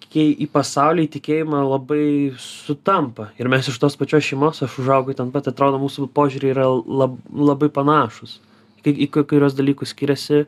santykiai 0.09 0.37
į 0.41 0.49
pasaulį 0.53 1.05
į 1.07 1.11
tikėjimą 1.17 1.69
labai 1.69 2.33
sutampa. 2.39 3.33
Ir 3.39 3.49
mes 3.49 3.69
iš 3.69 3.79
tos 3.79 3.97
pačios 3.97 4.25
šeimos 4.25 4.63
aš 4.63 4.79
užaugau 4.81 5.15
ten 5.15 5.31
pat 5.31 5.49
atrodo 5.49 5.79
mūsų 5.79 6.09
požiūriai 6.13 6.55
yra 6.55 6.67
lab 6.67 7.19
labai 7.31 7.69
panašūs. 7.69 8.41
Kai 8.83 8.93
į 8.93 9.09
kai 9.11 9.25
kuriuos 9.25 9.55
dalykus 9.55 9.93
skiriasi 9.93 10.47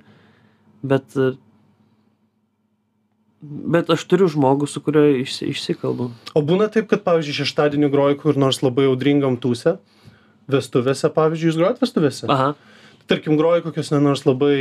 bet 0.82 1.16
bet 3.40 3.90
aš 3.90 4.04
turiu 4.04 4.28
žmogų 4.28 4.68
su 4.68 4.80
kuriuo 4.80 5.20
išsi 5.22 5.50
išsikalbu. 5.50 6.10
O 6.34 6.42
būna 6.42 6.68
taip 6.68 6.88
kad 6.88 7.04
pavyzdžiui 7.04 7.40
šeštadienį 7.40 7.90
groji 7.90 8.18
kur 8.20 8.36
nors 8.36 8.62
labai 8.62 8.86
audringam 8.88 9.36
tūse? 9.40 9.78
Vestuvėse 10.50 11.08
pavyzdžiui 11.14 11.48
jūs 11.50 11.60
grojat 11.60 11.80
vestuvėse? 11.80 12.28
Aha 12.28 12.54
tarkim 13.10 13.36
groji 13.38 13.64
kokiose 13.64 13.98
nors 14.02 14.22
labai 14.26 14.54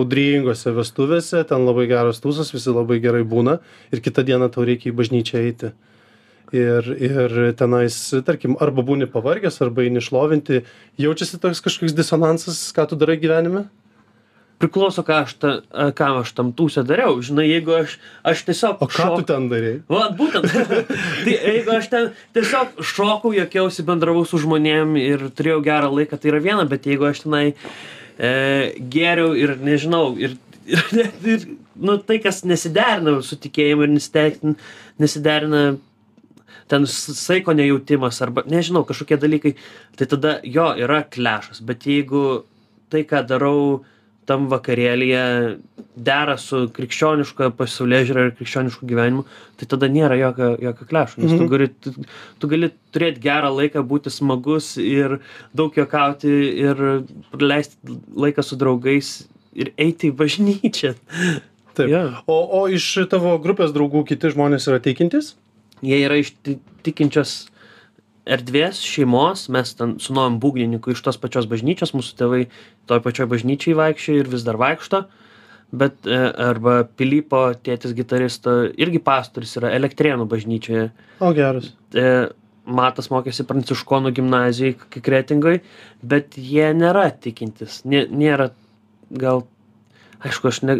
audringose 0.00 0.72
vestuvėse 0.76 1.44
ten 1.50 1.66
labai 1.68 1.86
geras 1.90 2.22
tūsas 2.24 2.52
visi 2.54 2.72
labai 2.72 2.98
gerai 3.04 3.22
būna 3.28 3.58
ir 3.92 4.02
kitą 4.04 4.24
dieną 4.26 4.48
tau 4.54 4.64
reikia 4.68 4.90
į 4.90 4.96
bažnyčią 5.00 5.42
eiti. 5.44 5.72
Ir 6.56 6.88
ir 6.96 7.36
tenais 7.58 7.96
tarkim 8.26 8.56
arba 8.64 8.82
būni 8.86 9.06
pavargęs 9.10 9.60
arba 9.62 9.84
eini 9.84 10.02
šlovinti 10.02 10.64
jaučiasi 10.98 11.38
toks 11.42 11.62
kažkoks 11.66 11.94
disonansas 11.94 12.64
ką 12.74 12.88
tu 12.90 12.98
darai 12.98 13.20
gyvenime 13.22 13.68
priklauso 14.60 15.04
ką 15.06 15.22
aš 15.24 15.34
ta 15.40 15.52
ką 15.96 16.10
aš 16.20 16.32
tam 16.36 16.52
tūse 16.56 16.84
dariau. 16.86 17.16
Žinai 17.24 17.46
jeigu 17.48 17.74
aš 17.80 17.96
aš 18.26 18.44
tiesiog 18.48 18.82
tu 18.84 19.24
ten 19.28 19.48
darei? 19.52 19.80
Vat 19.90 20.16
būtent. 20.18 20.46
Tai 21.24 21.36
jeigu 21.36 21.74
aš 21.76 21.90
ten 21.92 22.10
tiesiog 22.36 22.82
šokau 22.92 23.32
juokiausi 23.36 23.86
bendravau 23.88 24.26
su 24.28 24.40
žmonėm 24.42 24.96
ir 25.00 25.26
turėjau 25.32 25.64
gerą 25.64 25.90
laiką 25.94 26.20
tai 26.20 26.32
yra 26.34 26.44
viena 26.44 26.68
bet 26.68 26.88
jeigu 26.88 27.08
aš 27.08 27.24
tenai 27.24 27.44
e, 27.50 28.30
gėriau 28.92 29.34
ir 29.38 29.56
nežinau 29.64 30.14
ir 30.20 30.36
ir 30.70 30.84
net 30.94 31.26
ir 31.26 31.46
nu 31.80 31.96
tai 31.98 32.18
kas 32.22 32.42
nesiderina 32.44 33.20
su 33.24 33.38
tikėjimu 33.40 33.86
ir 33.86 33.94
nesiteik 33.94 34.42
nesiderina 35.00 35.62
ten 36.70 36.86
saiko 36.86 37.54
nejautimas 37.56 38.20
arba 38.22 38.44
nežinau 38.46 38.84
kažkokie 38.86 39.18
dalykai 39.18 39.54
tai 39.98 40.06
tada 40.06 40.36
jo 40.44 40.68
yra 40.78 41.02
klešas. 41.02 41.62
Bet 41.66 41.86
jeigu 41.88 42.44
tai 42.90 43.02
ką 43.08 43.24
darau 43.26 43.82
tam 44.30 44.46
vakarėlyje 44.52 45.22
dera 46.10 46.36
su 46.40 46.62
krikščioniška 46.76 47.50
pasaulėžiūra 47.58 48.28
ir 48.28 48.32
krikščionišku 48.38 48.86
gyvenimu 48.88 49.24
tai 49.60 49.68
tada 49.74 49.90
nėra 49.92 50.16
jokio 50.20 50.52
jokio 50.62 50.88
klešo 50.92 51.24
nes 51.24 51.34
tu 51.36 51.48
gali 51.50 51.68
tu, 51.82 51.92
tu 52.38 52.50
gali 52.52 52.70
turėt 52.94 53.18
gerą 53.24 53.50
laiką 53.58 53.82
būti 53.90 54.12
smagus 54.14 54.72
ir 54.80 55.18
daug 55.56 55.76
juokauti 55.76 56.32
ir 56.64 56.82
praleisti 57.34 57.98
laiką 58.24 58.46
su 58.46 58.58
draugais 58.60 59.12
ir 59.58 59.72
eiti 59.82 60.12
į 60.12 60.16
bažnyčią. 60.20 60.94
Taip. 61.74 61.88
Jo. 61.90 62.02
o 62.30 62.36
o 62.60 62.64
iš 62.70 62.86
tavo 63.10 63.36
grupės 63.42 63.70
draugų 63.74 64.04
kiti 64.08 64.30
žmonės 64.34 64.66
yra 64.70 64.80
tikintys 64.82 65.34
jie 65.86 66.00
yra 66.06 66.18
iš 66.20 66.32
ti- 66.42 66.58
tikinčios 66.86 67.48
erdvės 68.30 68.80
šeimos 68.86 69.48
mes 69.52 69.72
ten 69.78 69.96
su 70.02 70.14
naujem 70.16 70.38
būgnininku 70.42 70.92
iš 70.94 71.02
tos 71.06 71.18
pačios 71.20 71.48
bažnyčios 71.50 71.94
mūsų 71.96 72.18
tėvai 72.20 72.42
toj 72.90 73.02
pačioj 73.06 73.26
bažnyčioj 73.32 73.74
vaikščiojo 73.80 74.24
ir 74.24 74.30
vis 74.32 74.46
dar 74.46 74.58
vaikšto 74.60 75.04
bet 75.72 76.06
e, 76.06 76.18
arba 76.50 76.82
Pilypo 76.98 77.44
tėtis 77.64 77.94
gitaristo 77.94 78.54
irgi 78.74 79.00
pastorius 79.06 79.54
yra 79.60 79.70
Elektrėnų 79.76 80.26
bažnyčioje. 80.30 80.88
O 81.22 81.32
geras. 81.36 81.70
E, 81.94 82.28
Matas 82.70 83.08
mokėsi 83.10 83.46
Pranciškonų 83.48 84.12
gimnazijoje, 84.14 84.76
kai 84.92 85.00
kretingoje, 85.02 85.62
bet 86.06 86.36
jie 86.38 86.68
nėra 86.76 87.08
tikintis. 87.22 87.80
Nė, 87.88 88.04
nėra 88.12 88.50
gal, 89.10 89.44
aišku, 90.22 90.50
aš 90.52 90.60
ne, 90.68 90.76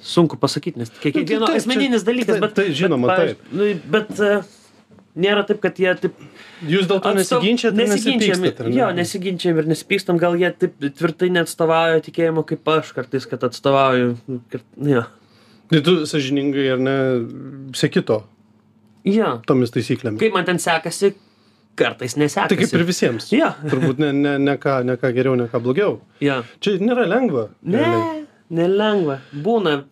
sunku 0.00 0.38
pasakyti, 0.40 0.80
nes 0.80 0.92
kiekvieno 1.02 1.48
taip, 1.48 1.56
čia- 1.56 1.60
asmeninis 1.64 2.06
dalykas, 2.06 2.38
tai- 2.38 2.44
bet, 2.44 2.54
tai 2.56 2.68
žinoma, 2.78 3.10
bet, 3.10 3.18
pavyzdžiui, 3.18 3.58
nu, 3.58 3.92
bet 3.96 4.22
e, 4.22 4.32
nėra 5.16 5.42
taip, 5.46 5.60
kad 5.60 5.76
jie 5.76 5.92
taip 6.00 6.14
Jūs 6.64 6.86
dėl 6.88 7.00
to 7.02 7.10
Atstov- 7.12 7.42
nesiginčiat 7.42 7.72
ir 7.76 7.88
nesiginčijam, 7.88 8.40
nesipykstat, 8.40 8.60
ar 8.60 8.68
ne? 8.70 8.76
Jo, 8.76 8.90
nesiginčiam 8.96 9.58
ir 9.58 9.66
nesipykstam, 9.72 10.18
gal 10.18 10.36
jie 10.40 10.50
taip 10.58 10.78
tvirtai 10.80 11.30
neatstovauja 11.34 12.00
tikėjimo 12.06 12.44
kaip 12.46 12.68
aš 12.68 12.92
kartais, 12.96 13.26
kad 13.28 13.40
atstovauju. 13.44 14.16
kad- 14.50 14.62
Jo. 14.80 15.04
Tai 15.72 15.80
tu 15.80 15.96
sažiningai 16.06 16.72
ar 16.72 16.78
ne 16.78 16.96
seki 17.72 18.02
to, 18.04 18.22
jo. 19.04 19.40
tomis 19.46 19.70
taisyklėmis. 19.70 20.18
Kaip 20.20 20.32
man 20.34 20.44
ten 20.44 20.58
sekasi, 20.58 21.14
kartais 21.76 22.16
nesekasi. 22.16 22.48
Tai 22.48 22.56
kaip 22.56 22.74
ir 22.74 22.84
visiems. 22.84 23.30
Jo. 23.32 23.54
Turbūt 23.64 23.98
ne, 23.98 24.12
ne, 24.12 24.38
ne, 24.38 24.56
ką, 24.60 24.84
ne 24.84 24.96
ką 24.96 25.12
geriau, 25.14 25.36
ne 25.36 25.46
ką 25.48 25.60
blogiau. 25.64 26.00
Jo. 26.20 26.42
Čia 26.60 26.76
nėra 26.78 27.06
lengva. 27.08 27.48
realiai. 27.64 28.26
Ne, 28.50 28.66
nelengva. 28.68 29.20
Būna 29.32 29.84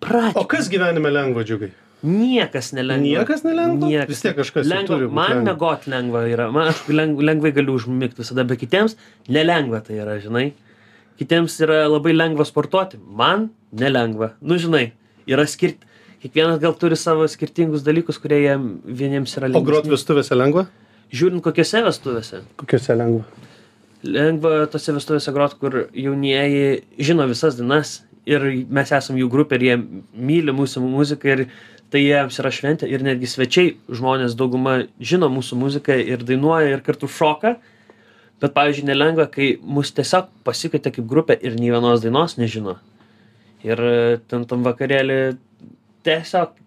pradžia. 0.00 0.36
O 0.40 0.44
kas 0.48 0.68
gyvenime 0.72 1.10
lengva, 1.12 1.44
džiugai? 1.44 1.72
Niekas 2.06 2.70
nelengva. 2.76 3.02
Niekas 3.02 3.42
nelengva? 3.42 3.88
Niekas. 3.90 4.10
Vis 4.12 4.22
tiek 4.22 4.36
kažkas 4.38 4.68
lengva. 4.70 4.86
turi 4.92 5.08
Man 5.10 5.32
lengva. 5.32 5.46
mėgot 5.48 5.88
lengva 5.90 6.22
yra. 6.30 6.46
Man 6.54 6.70
aš 6.70 6.84
leng, 6.92 7.16
lengvai 7.18 7.50
galiu 7.56 7.74
užmigti 7.80 8.22
visada, 8.22 8.44
bet 8.46 8.60
kitiems 8.62 8.94
nelengva 9.32 9.82
tai 9.82 9.98
yra, 10.04 10.14
žinai. 10.22 10.52
Kitiems 11.18 11.56
yra 11.66 11.82
labai 11.90 12.14
lengva 12.14 12.46
sportuoti. 12.46 13.00
Man 13.02 13.50
nelengva. 13.74 14.34
Nu, 14.40 14.60
žinai, 14.62 14.90
yra 15.26 15.48
skirti. 15.50 15.82
Kiekvienas 16.22 16.60
gal 16.62 16.72
turi 16.78 16.96
savo 16.96 17.26
skirtingus 17.28 17.84
dalykus, 17.86 18.18
kurie 18.22 18.40
jiem 18.46 18.68
vieniems 18.86 19.36
yra 19.38 19.50
O 19.54 19.62
grot 19.66 19.86
vestuvėse 19.90 20.38
lengva? 20.38 20.66
Žiūrint 21.14 21.42
kokiose 21.44 21.82
vestuvėse. 21.86 22.40
Kokiuose 22.58 22.96
lengva? 22.98 23.44
Lengva 24.06 24.64
tose 24.70 24.94
vestuvėse 24.96 25.34
grot, 25.34 25.58
kur 25.60 25.86
jaunieji 25.94 26.82
žino 26.98 27.26
visas 27.30 27.58
dainas 27.58 28.00
ir 28.26 28.44
mes 28.66 28.92
esam 28.92 29.18
jų 29.20 29.30
grupė 29.30 29.58
ir 29.58 29.64
jie 29.68 29.76
myli 30.12 30.54
mūsų 30.54 30.82
muziką 30.82 31.32
ir 31.32 31.44
tai 31.92 32.02
jiems 32.02 32.40
yra 32.42 32.50
šventė 32.50 32.88
ir 32.90 33.04
netgi 33.06 33.30
svečiai 33.30 33.76
žmonės 33.86 34.34
dauguma 34.38 34.80
žino 34.98 35.30
mūsų 35.32 35.58
muziką 35.60 35.96
ir 36.02 36.24
dainuoja 36.26 36.74
ir 36.74 36.84
kartu 36.86 37.08
šoka. 37.10 37.56
Bet, 38.36 38.52
pavyzdžiui, 38.52 38.90
nelengva, 38.90 39.24
kai 39.32 39.54
mus 39.64 39.94
tiesiog 39.96 40.26
pasikvietė 40.44 40.90
kaip 40.92 41.06
grupė 41.08 41.38
ir 41.40 41.54
nei 41.56 41.70
vienos 41.72 42.02
dainos 42.02 42.34
nežino. 42.36 42.74
Ir 43.64 43.80
e, 43.80 44.18
ten 44.28 44.44
tam 44.50 44.66
vakarėlį 44.66 45.38
tiesiog 46.04 46.58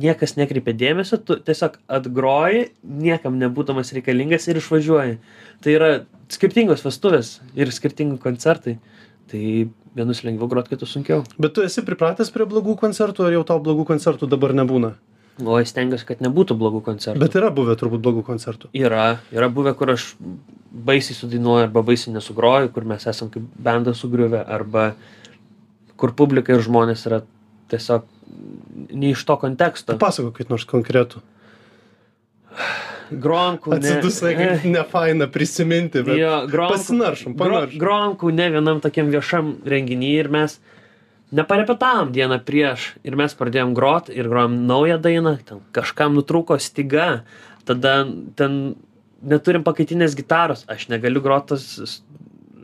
niekas 0.00 0.36
nekreipia 0.38 0.72
dėmesio, 0.80 1.18
tu 1.20 1.36
tiesiog 1.44 1.76
atgroji, 1.92 2.70
niekam 2.82 3.36
nebūdamas 3.40 3.92
reikalingas 3.96 4.48
ir 4.48 4.62
išvažiuoji. 4.62 5.18
Tai 5.60 5.74
yra 5.74 5.90
skirtingos 6.32 6.86
vestuvės 6.86 7.34
ir 7.58 7.74
skirtingi 7.74 8.16
koncertai. 8.22 8.78
Tai 9.30 9.44
vienus 9.96 10.22
lengviau 10.26 10.48
grot, 10.50 10.68
kitus 10.70 10.92
sunkiau. 10.94 11.24
Bet 11.40 11.54
tu 11.56 11.64
esi 11.66 11.84
pripratęs 11.86 12.30
prie 12.34 12.46
blogų 12.48 12.76
koncertų, 12.80 13.26
ar 13.26 13.38
jau 13.38 13.46
tau 13.46 13.58
blogų 13.62 13.86
koncertų 13.88 14.28
dabar 14.30 14.54
nebūna? 14.56 14.94
O 15.40 15.56
aš 15.56 15.72
stengiuosi, 15.72 16.04
kad 16.08 16.20
nebūtų 16.24 16.56
blogų 16.60 16.82
koncertų. 16.84 17.20
Bet 17.22 17.36
yra 17.38 17.48
buvę 17.54 17.76
turbūt 17.80 18.02
blogų 18.04 18.24
koncertų. 18.26 18.70
Yra, 18.76 19.20
yra 19.32 19.48
buvę, 19.52 19.72
kur 19.78 19.94
aš 19.94 20.12
baisiai 20.70 21.16
sudainuoju 21.16 21.68
arba 21.68 21.82
baisiai 21.86 22.14
nesugroju, 22.14 22.70
kur 22.74 22.86
mes 22.88 23.06
esam 23.08 23.30
kaip 23.32 23.46
bendas 23.56 24.02
sugriuvę, 24.02 24.42
arba 24.44 24.90
kur 26.00 26.12
publika 26.16 26.54
ir 26.54 26.64
žmonės 26.64 27.06
yra 27.08 27.22
tiesiog 27.72 28.06
ne 28.90 29.12
iš 29.14 29.24
to 29.26 29.36
konteksto. 29.40 29.96
Pasako 30.00 30.34
kaip 30.36 30.52
nors 30.52 30.66
konkretų. 30.68 31.22
Gronkų. 33.10 33.70
ne- 33.72 33.76
Atsidusai, 33.78 34.34
kaip 34.38 34.64
nefaina 34.76 35.26
prisiminti, 35.26 36.02
bet 36.06 36.18
Jo, 36.18 36.46
Gronkų- 36.50 36.76
pasinaršom, 36.76 37.34
Gro, 37.36 37.44
panaršom. 37.44 37.78
gronkų 37.80 38.32
ne 38.34 38.50
vienam 38.50 38.80
tokiam 38.80 39.10
viešam 39.10 39.56
renginy 39.64 40.12
ir 40.20 40.28
mes 40.28 40.58
neparepetavom 41.32 42.10
dieną 42.14 42.40
prieš 42.44 42.88
ir 43.06 43.16
mes 43.18 43.34
pradėjom 43.38 43.74
grot 43.76 44.08
ir 44.10 44.26
grojom 44.30 44.56
naują 44.66 44.98
dainą, 45.02 45.36
ten 45.46 45.60
kažkam 45.76 46.16
nutrūko 46.18 46.58
styga, 46.58 47.22
tada 47.68 48.04
ten 48.36 48.74
neturim 49.22 49.62
pakaitinės 49.62 50.16
gitaros, 50.18 50.64
aš 50.70 50.88
negaliu 50.90 51.20
grot 51.22 51.46
tos 51.52 51.66
s- 51.78 52.00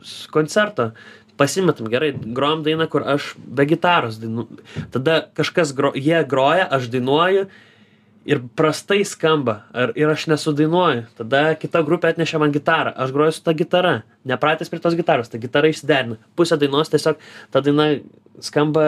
s- 0.03 0.27
koncerto. 0.33 0.91
Pasimetam 1.37 1.85
gerai, 1.87 2.11
grojom 2.17 2.63
dainą, 2.65 2.87
kur 2.89 3.03
aš 3.05 3.35
be 3.37 3.63
gitaros 3.69 4.17
dainu. 4.17 4.47
Tada 4.91 5.19
kažkas, 5.37 5.71
gro, 5.77 5.91
jie 5.93 6.23
groja, 6.25 6.65
aš 6.71 6.87
dainuoju 6.89 7.45
ir 8.27 8.41
prastai 8.59 9.01
skamba 9.07 9.61
ar, 9.71 9.93
ir 9.95 10.09
aš 10.11 10.27
nesudainuoju. 10.31 11.05
Tada 11.19 11.43
kita 11.59 11.81
grupė 11.87 12.11
atnešė 12.11 12.41
man 12.41 12.51
gitarą, 12.55 12.91
aš 12.99 13.13
groju 13.15 13.37
su 13.37 13.43
ta 13.45 13.53
gitara, 13.57 14.01
nepratęs 14.27 14.71
prie 14.71 14.81
tos 14.83 14.97
gitaros, 14.99 15.31
ta 15.31 15.39
gitara 15.41 15.71
išsiderina. 15.71 16.19
Pusė 16.37 16.59
dainos 16.59 16.91
tiesiog 16.91 17.21
ta 17.53 17.63
daina 17.63 17.93
skamba 18.43 18.87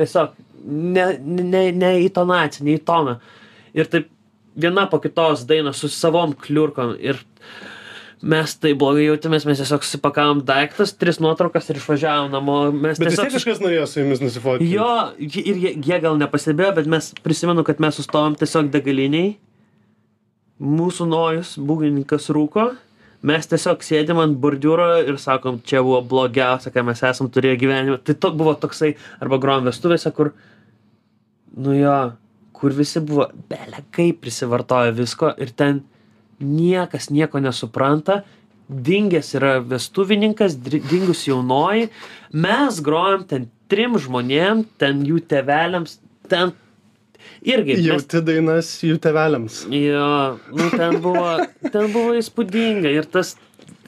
tiesiog 0.00 0.34
ne, 0.64 1.06
ne, 1.22 1.68
ne 1.76 1.92
į 2.02 2.10
tonaciją, 2.16 2.66
ne 2.66 2.76
į 2.78 2.82
toną. 2.88 3.18
Ir 3.78 3.90
taip 3.90 4.10
viena 4.58 4.88
po 4.90 5.00
kitos 5.02 5.46
dainos 5.46 5.80
su 5.82 5.90
savom 5.90 6.34
kliurkom 6.38 6.94
ir 6.98 7.22
mes 8.24 8.54
tai 8.60 8.72
blogai 8.78 9.04
jautėmės, 9.04 9.44
mes 9.48 9.60
tiesiog 9.60 9.84
susipakavom 9.84 10.40
daiktus, 10.48 10.94
tris 10.96 11.20
nuotraukas 11.22 11.68
ir 11.70 11.80
išvažiavom 11.80 12.32
namo. 12.32 12.56
Mes 12.72 13.00
Bet 13.00 13.12
tiesiog 13.12 13.34
kažkas 13.34 13.60
norėjo 13.62 13.84
su 13.90 14.00
jumis 14.00 14.22
nusifotinti. 14.24 14.70
Jo, 14.72 14.88
ir 15.20 15.60
jie, 15.60 15.74
jie 15.76 15.98
gal 16.02 16.16
nepastebėjo, 16.20 16.72
bet 16.78 16.88
mes 16.90 17.10
prisimenu, 17.24 17.66
kad 17.66 17.82
mes 17.84 18.00
sustojom 18.00 18.38
tiesiog 18.40 18.72
degaliniai. 18.74 19.34
Mūsų 20.64 21.08
nojus, 21.10 21.54
būgnininkas 21.60 22.30
rūko. 22.32 22.70
Mes 23.24 23.48
tiesiog 23.48 23.84
sėdėm 23.84 24.20
ant 24.20 24.36
bordiūro 24.40 24.88
ir 25.04 25.16
sakom, 25.20 25.60
čia 25.64 25.80
buvo 25.84 26.02
blogiausia, 26.08 26.72
ką 26.72 26.84
mes 26.88 27.00
esam 27.04 27.30
turėję 27.32 27.60
gyvenime. 27.62 28.00
Tai 28.04 28.16
to 28.20 28.30
buvo 28.36 28.52
toksai, 28.60 28.94
arba 29.24 29.40
grojom 29.40 29.70
vestuvėse, 29.70 30.12
kur, 30.16 30.34
nu 31.56 31.76
jo, 31.76 31.96
kur 32.56 32.76
visi 32.76 33.00
buvo 33.04 33.30
belė 33.50 33.82
kaip 33.96 34.20
prisivartoja 34.24 34.92
visko 34.96 35.32
ir 35.40 35.52
ten 35.56 35.82
niekas 36.44 37.10
nieko 37.10 37.40
nesupranta. 37.42 38.22
Dingęs 38.68 39.34
yra 39.36 39.58
vestuvininkas, 39.60 40.54
dingus 40.64 41.26
jaunoji. 41.28 41.90
Mes 42.32 42.78
grojom 42.80 43.26
ten 43.28 43.48
trim 43.68 43.98
žmonėm, 44.00 44.62
ten 44.80 45.02
jų 45.04 45.20
teveliams, 45.28 45.98
ten 46.32 46.52
irgi. 47.44 47.76
mes- 47.76 47.86
Jauti 47.90 48.22
dainas 48.24 48.70
jų 48.84 48.96
teveliams. 49.04 49.62
Jo, 49.68 50.38
nu 50.52 50.70
ten 50.72 50.96
buvo, 51.04 51.34
ten 51.70 51.92
buvo 51.92 52.14
įspūdinga 52.16 52.88
ir 52.94 53.04
tas, 53.04 53.34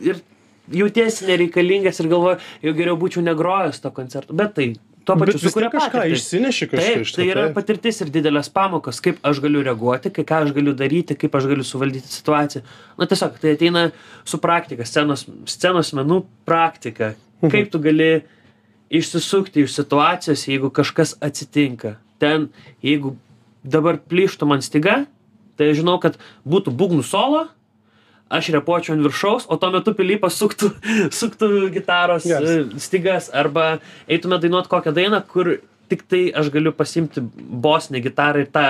ir 0.01 0.21
jautiesi 0.69 1.25
nereikalingas 1.31 2.01
ir 2.05 2.11
galvoju, 2.13 2.39
jau 2.63 2.75
geriau 2.77 2.97
būčiau 3.01 3.25
negrojęs 3.25 3.81
to 3.81 3.91
koncerto, 3.97 4.35
bet 4.37 4.55
tai 4.59 4.75
tuo 5.07 5.15
Bet 5.17 5.31
pačiu 5.31 5.43
sukuria 5.47 5.71
kažką 5.71 6.01
patirtį. 6.03 6.17
išsineši 6.19 6.67
kažką 6.73 6.87
Taip, 6.87 7.03
iš 7.05 7.13
to, 7.13 7.17
tai 7.21 7.27
yra 7.31 7.45
taip. 7.47 7.57
patirtis 7.57 8.01
ir 8.03 8.11
didelės 8.15 8.51
pamokos, 8.53 8.99
kaip 9.05 9.21
aš 9.27 9.41
galiu 9.45 9.63
reaguoti, 9.67 10.11
kai 10.11 10.25
ką 10.27 10.41
aš 10.47 10.55
galiu 10.57 10.75
daryti, 10.75 11.15
kaip 11.19 11.35
aš 11.39 11.47
galiu 11.47 11.67
suvaldyti 11.67 12.11
situaciją. 12.11 12.65
Na 12.99 13.07
tiesiog, 13.07 13.39
tai 13.43 13.55
ateina 13.55 13.85
su 14.27 14.41
praktika, 14.43 14.87
scenos, 14.89 15.27
scenos 15.47 15.93
menų 15.95 16.25
praktika. 16.49 17.15
Mhm. 17.41 17.53
Kaip 17.53 17.71
tu 17.71 17.79
gali 17.85 18.11
išsisukti 18.91 19.63
iš 19.67 19.75
situacijos, 19.79 20.47
jeigu 20.49 20.71
kažkas 20.71 21.17
atsitinka. 21.21 21.97
Ten, 22.19 22.49
jeigu 22.83 23.17
dabar 23.67 23.99
plyštų 23.99 24.47
man 24.49 24.63
styga, 24.63 25.05
tai 25.59 25.73
žinau, 25.77 25.99
kad 26.03 26.19
būtų 26.47 26.73
būgnų 26.75 27.05
solo, 27.05 27.47
aš 28.29 28.51
repuočiau 28.57 28.97
ant 28.97 29.07
viršaus, 29.07 29.47
o 29.47 29.59
tuo 29.61 29.71
metu 29.75 29.95
pilypas 29.97 30.37
suktų, 30.41 30.73
suktų 31.21 31.51
gitaros 31.75 32.27
e, 32.27 32.59
stygas 32.83 33.31
arba 33.35 33.77
eitume 34.11 34.41
dainuoti 34.43 34.73
kokią 34.73 34.95
dainą, 34.97 35.23
kur 35.31 35.57
tik 35.91 36.03
tai 36.11 36.23
aš 36.35 36.51
galiu 36.55 36.73
pasimti 36.75 37.23
bosinę 37.67 38.01
gitarą 38.03 38.43
ir 38.43 38.51
tą 38.51 38.65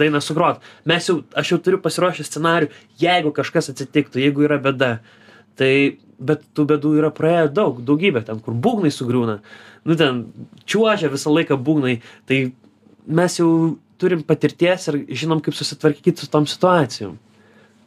dainą 0.00 0.22
sugrot. 0.24 0.64
Mes 0.88 1.10
jau, 1.10 1.18
aš 1.36 1.52
jau 1.52 1.60
turiu 1.60 1.80
pasiruošęs 1.84 2.30
scenarių, 2.30 2.70
jeigu 3.00 3.34
kažkas 3.36 3.68
atsitiktų, 3.74 4.22
jeigu 4.24 4.46
yra 4.48 4.56
bėda. 4.64 4.94
Tai, 5.60 5.72
bet 6.18 6.48
tų 6.56 6.66
bėdų 6.72 6.94
yra 7.02 7.12
praėję 7.14 7.50
daug, 7.54 7.84
daugybė 7.84 8.24
ten, 8.26 8.40
kur 8.42 8.56
būgnai 8.56 8.90
sugriūna. 8.94 9.38
Nu 9.84 9.96
ten, 10.00 10.24
čiuožia 10.64 11.12
visą 11.12 11.34
laiką 11.34 11.60
būgnai. 11.60 11.98
Tai 12.30 12.40
mes 13.20 13.38
jau 13.38 13.50
turim 14.00 14.24
patirties 14.26 14.88
ir 14.90 15.02
žinom, 15.12 15.44
kaip 15.44 15.56
susitvarkyti 15.56 16.24
su 16.24 16.30
tom 16.32 16.48
situacijom. 16.48 17.18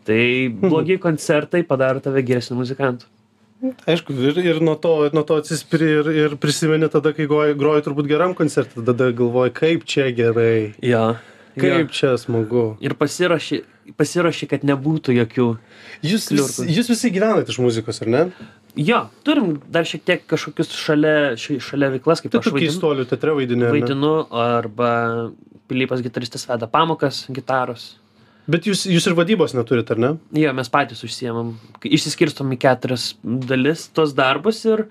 Tai 0.08 0.24
blogi 0.64 0.98
koncertai 1.06 1.64
padaro 1.68 2.04
tave 2.04 2.24
geresniu 2.26 2.58
muzikantu. 2.62 3.10
Aišku, 3.90 4.14
ir, 4.22 4.38
ir 4.38 4.60
nuo 4.62 4.76
to, 4.78 4.92
nuo 5.16 5.24
to 5.26 5.40
atsispiri 5.42 5.88
ir, 6.00 6.10
ir 6.26 6.36
prisimeni 6.38 6.90
tada, 6.94 7.10
kai 7.18 7.26
groji, 7.26 7.86
turbūt 7.88 8.06
geram 8.10 8.36
koncertui, 8.38 8.84
tada 8.86 9.10
galvoji, 9.18 9.56
kaip 9.58 9.88
čia 9.90 10.12
gerai, 10.14 10.76
Jo. 10.86 11.16
kaip 11.58 11.90
čia 11.90 12.14
smagu. 12.22 12.76
Ir 12.86 12.94
pasiruoši, 13.00 13.64
pasiruoši, 13.98 14.50
kad 14.52 14.68
nebūtų 14.68 15.18
jokių. 15.24 15.48
Jūs, 16.06 16.30
vis, 16.36 16.62
jūs 16.70 16.94
visi 16.94 17.12
gyvenate 17.16 17.50
iš 17.50 17.58
muzikos, 17.66 18.04
ar 18.06 18.14
ne? 18.14 18.24
jo 18.78 19.00
turim 19.26 19.56
dar 19.74 19.88
šiek 19.90 20.04
tiek 20.06 20.26
kažkokius 20.30 20.70
šalia 20.78 21.34
šalia 21.38 21.90
veiklas 21.96 22.22
kaip 22.22 22.34
Tai 22.34 22.42
aš 22.42 22.50
tu 22.50 22.54
vaidinu 22.54 22.70
keistuolių 22.70 23.06
teatre 23.10 23.34
ne? 23.58 23.72
vaidinu 23.74 24.12
arba 24.30 24.90
pilypas 25.68 26.04
gitaristas 26.06 26.46
veda 26.50 26.70
pamokas 26.70 27.26
gitaros 27.34 27.96
Bet 28.48 28.64
jūs, 28.70 28.86
jūs 28.88 29.08
ir 29.10 29.16
vadybos 29.18 29.52
neturite, 29.58 29.92
ar 29.96 30.00
ne? 30.00 30.10
jo 30.40 30.54
mes 30.56 30.70
patys 30.72 31.04
užsiemam 31.04 31.54
išsiskirstom 31.84 32.54
į 32.56 32.60
keturias 32.64 33.10
dalis 33.24 33.88
tuos 33.92 34.14
darbus 34.16 34.62
ir 34.70 34.86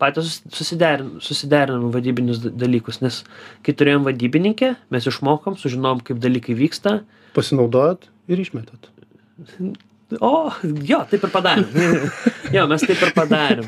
patys 0.00 0.30
sus- 0.40 0.56
susiderin 0.56 1.18
susiderinam 1.20 1.90
vadybinius 1.94 2.40
da- 2.46 2.52
dalykus 2.64 3.02
nes 3.04 3.20
kai 3.62 3.74
turėjom 3.76 4.06
vadybininkę 4.08 4.74
mes 4.90 5.06
išmokom 5.10 5.58
sužinojom 5.60 6.00
kaip 6.08 6.22
dalykai 6.24 6.56
vyksta 6.58 7.02
Pasinaudojot 7.34 8.08
ir 8.30 8.38
išmetat. 8.40 8.88
O, 10.22 10.30
jo, 10.86 11.00
taip 11.10 11.24
ir 11.26 11.30
padarėm. 11.32 11.64
jo, 12.54 12.64
mes 12.70 12.84
taip 12.86 13.00
ir 13.02 13.10
padarėm. 13.16 13.64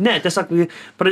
Ne, 0.00 0.14
tiesiog 0.24 0.52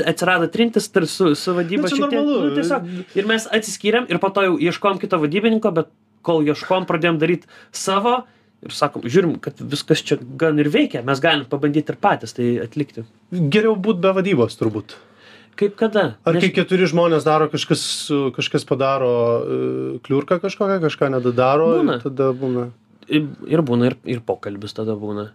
atsirado 0.08 0.46
trintis 0.48 0.86
su, 1.12 1.34
su 1.36 1.54
vadyba. 1.56 1.84
Nu, 1.84 1.90
čia 1.92 2.06
normalu. 2.06 2.38
Nu, 2.46 2.52
tiesiog, 2.56 2.86
ir 3.18 3.28
mes 3.28 3.44
atsiskyrėm 3.52 4.06
ir 4.08 4.20
po 4.22 4.30
to 4.32 4.46
jau 4.46 4.54
ieškom 4.56 4.96
kito 5.02 5.18
vadybininko, 5.20 5.74
bet 5.76 5.90
kol 6.22 6.44
ieškom, 6.46 6.86
pradėjom 6.88 7.18
daryti 7.20 7.46
savo 7.72 8.24
ir 8.64 8.72
sakom, 8.74 9.04
žiūrim, 9.06 9.36
kad 9.40 9.58
viskas 9.62 10.00
čia 10.02 10.16
gan 10.40 10.58
ir 10.58 10.66
veikia, 10.74 11.04
mes 11.06 11.20
galim 11.22 11.44
pabandyti 11.46 11.94
ir 11.94 11.98
patys 12.02 12.34
tai 12.34 12.56
atlikti. 12.64 13.04
Geriau 13.32 13.76
būt 13.78 14.00
be 14.02 14.10
vadybos, 14.16 14.56
turbūt. 14.58 14.96
Kaip 15.58 15.76
kada? 15.78 16.16
Ar 16.26 16.34
Než- 16.36 16.44
kai 16.46 16.50
keturi 16.60 16.86
žmonės 16.86 17.24
daro 17.26 17.48
kažkas, 17.50 17.82
kažkas 18.36 18.66
padaro 18.66 19.08
uh, 19.38 19.98
kliurką 20.06 20.38
kažkokią, 20.42 20.80
kažką 20.84 21.08
nedadaro, 21.16 21.70
Būna. 21.80 21.96
tada 22.02 22.30
būna. 22.34 22.68
ir 23.08 23.26
ir 23.46 23.62
būna 23.62 23.86
ir, 23.90 23.96
ir 24.06 24.20
pokalbis 24.20 24.74
tada 24.74 24.94
būna. 24.98 25.30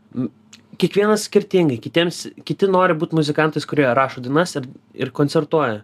Kiekvienas 0.79 1.27
skirtingai, 1.27 1.77
kitiems, 1.77 2.23
kiti 2.47 2.67
nori 2.71 2.95
būti 2.97 3.13
muzikantais, 3.19 3.65
kurie 3.69 3.86
rašo 3.93 4.23
dainas 4.25 4.55
ir, 4.57 4.65
ir 4.95 5.11
koncertuoja. 5.11 5.84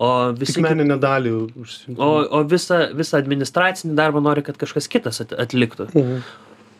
O 0.00 0.32
visi 0.32 0.56
Tik 0.56 0.64
meninę 0.64 0.96
dalį 0.96 1.30
užsiimti. 1.60 1.98
O, 2.00 2.08
o 2.38 2.40
visą, 2.48 2.78
visą 2.96 3.18
administracinį 3.20 3.92
darbą 3.98 4.22
nori, 4.24 4.40
kad 4.46 4.56
kažkas 4.56 4.88
kitas 4.88 5.20
at- 5.20 5.34
atliktų. 5.44 5.90
Mhm. 5.92 6.22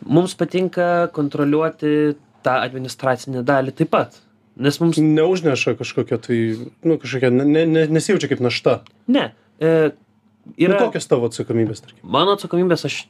Mums 0.09 0.33
patinka 0.41 1.11
kontroliuoti 1.13 1.91
tą 2.47 2.55
administracinę 2.65 3.43
dalį 3.45 3.75
taip 3.77 3.91
pat. 3.93 4.17
Nes 4.57 4.81
mums. 4.81 4.97
Neužneša 5.01 5.75
kažkokia 5.77 6.17
tai, 6.25 6.39
nu, 6.85 6.97
kažkokia, 7.01 7.29
ne, 7.33 7.45
ne, 7.45 7.67
ne- 7.69 7.87
nesijaučia 7.93 8.29
kaip 8.33 8.41
našta. 8.45 8.79
Ne. 9.13 9.31
E, 9.61 9.91
yra 10.57 10.79
nu, 10.79 10.87
kokios 10.87 11.07
tavo 11.09 11.29
atsakomybės, 11.29 11.85
tarkim. 11.85 12.01
mano 12.03 12.33
atsakomybės, 12.39 12.87
aš 12.89 13.03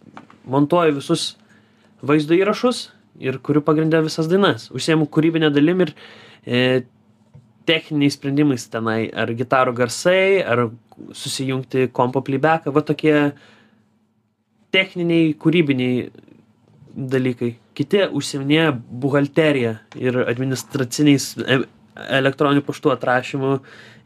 montuoju 0.50 0.98
visus 0.98 1.36
vaizdo 2.02 2.34
įrašus 2.34 2.88
ir 3.22 3.38
kuriu 3.38 3.62
pagrindę 3.62 4.02
visas 4.02 4.26
dainas. 4.30 4.70
Užsiemu 4.74 5.06
kūrybinę 5.06 5.52
dalim 5.54 5.86
ir 5.86 5.94
e, 6.46 6.82
techniniais 7.70 8.18
sprendimais 8.18 8.66
tenai. 8.72 9.04
Ar 9.14 9.30
gitarų 9.38 9.76
garsai, 9.78 10.42
ar 10.42 10.66
susijungti 11.16 11.88
kompo 11.94 12.22
playbacką. 12.26 12.74
Va 12.74 12.82
tokie 12.86 13.14
techniniai, 14.74 15.34
kūrybiniai 15.38 16.10
dalykai. 17.14 17.54
Kiti 17.78 18.02
užsiminėja 18.18 18.74
buhalteriją 18.74 19.76
ir 19.98 20.18
administraciniais 20.26 21.32
e, 21.40 21.60
elektroninių 22.18 22.64
paštų 22.66 22.92
atrašymu 22.96 23.54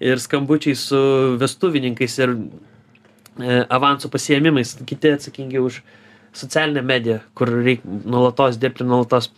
ir 0.05 0.23
skambučiais 0.23 0.85
su 0.91 1.01
vestuvininkais 1.41 2.17
ir 2.21 2.37
e, 2.37 2.39
avansų 3.65 4.12
pasiėmimais. 4.12 4.77
Kiti 4.87 5.15
atsakingi 5.17 5.62
už 5.62 5.81
socialinę 6.35 6.83
mediją, 6.85 7.21
kur 7.39 7.51
reikia 7.65 8.01
nuolatos 8.05 8.59
dirbti, 8.61 8.87
nuolatos, 8.87 9.31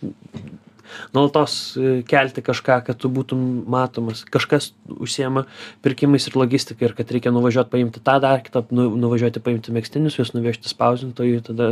nuolatos 1.15 1.75
e, 1.77 2.01
kelti 2.07 2.43
kažką, 2.45 2.79
kad 2.87 2.99
tu 3.01 3.11
būtum 3.13 3.41
matomas. 3.69 4.23
Kažkas 4.33 4.71
užsiema 4.87 5.45
pirkimais 5.85 6.27
ir 6.29 6.37
logistika 6.39 6.87
ir 6.87 6.95
kad 6.97 7.11
reikia 7.13 7.33
nuvažiuoti 7.35 7.73
paimti 7.73 8.03
tą 8.03 8.17
dar 8.23 8.43
kitą, 8.45 8.65
nu, 8.75 8.89
nuvažiuoti 8.99 9.43
paimti 9.43 9.75
mėgstinius, 9.75 10.19
juos 10.19 10.33
nuvežti 10.35 10.71
spausdintojui, 10.71 11.39
tada 11.47 11.69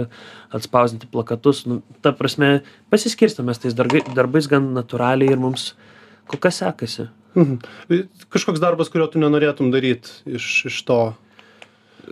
atspausdinti 0.56 1.10
plakatus. 1.12 1.66
Nu, 1.70 1.82
ta 2.06 2.16
prasme, 2.16 2.60
pasiskirstamės 2.94 3.64
tais 3.64 3.78
dargai, 3.78 4.04
darbais 4.16 4.50
gan 4.52 4.74
natūraliai 4.78 5.36
ir 5.36 5.42
mums 5.42 5.74
kol 6.32 6.42
kas 6.42 6.62
sekasi. 6.64 7.10
Mhm. 7.36 8.08
Kažkoks 8.32 8.64
darbas, 8.64 8.90
kurio 8.92 9.08
tu 9.12 9.20
nenorėtum 9.20 9.72
daryti 9.74 10.38
iš, 10.38 10.48
iš 10.72 10.82
to. 10.88 11.00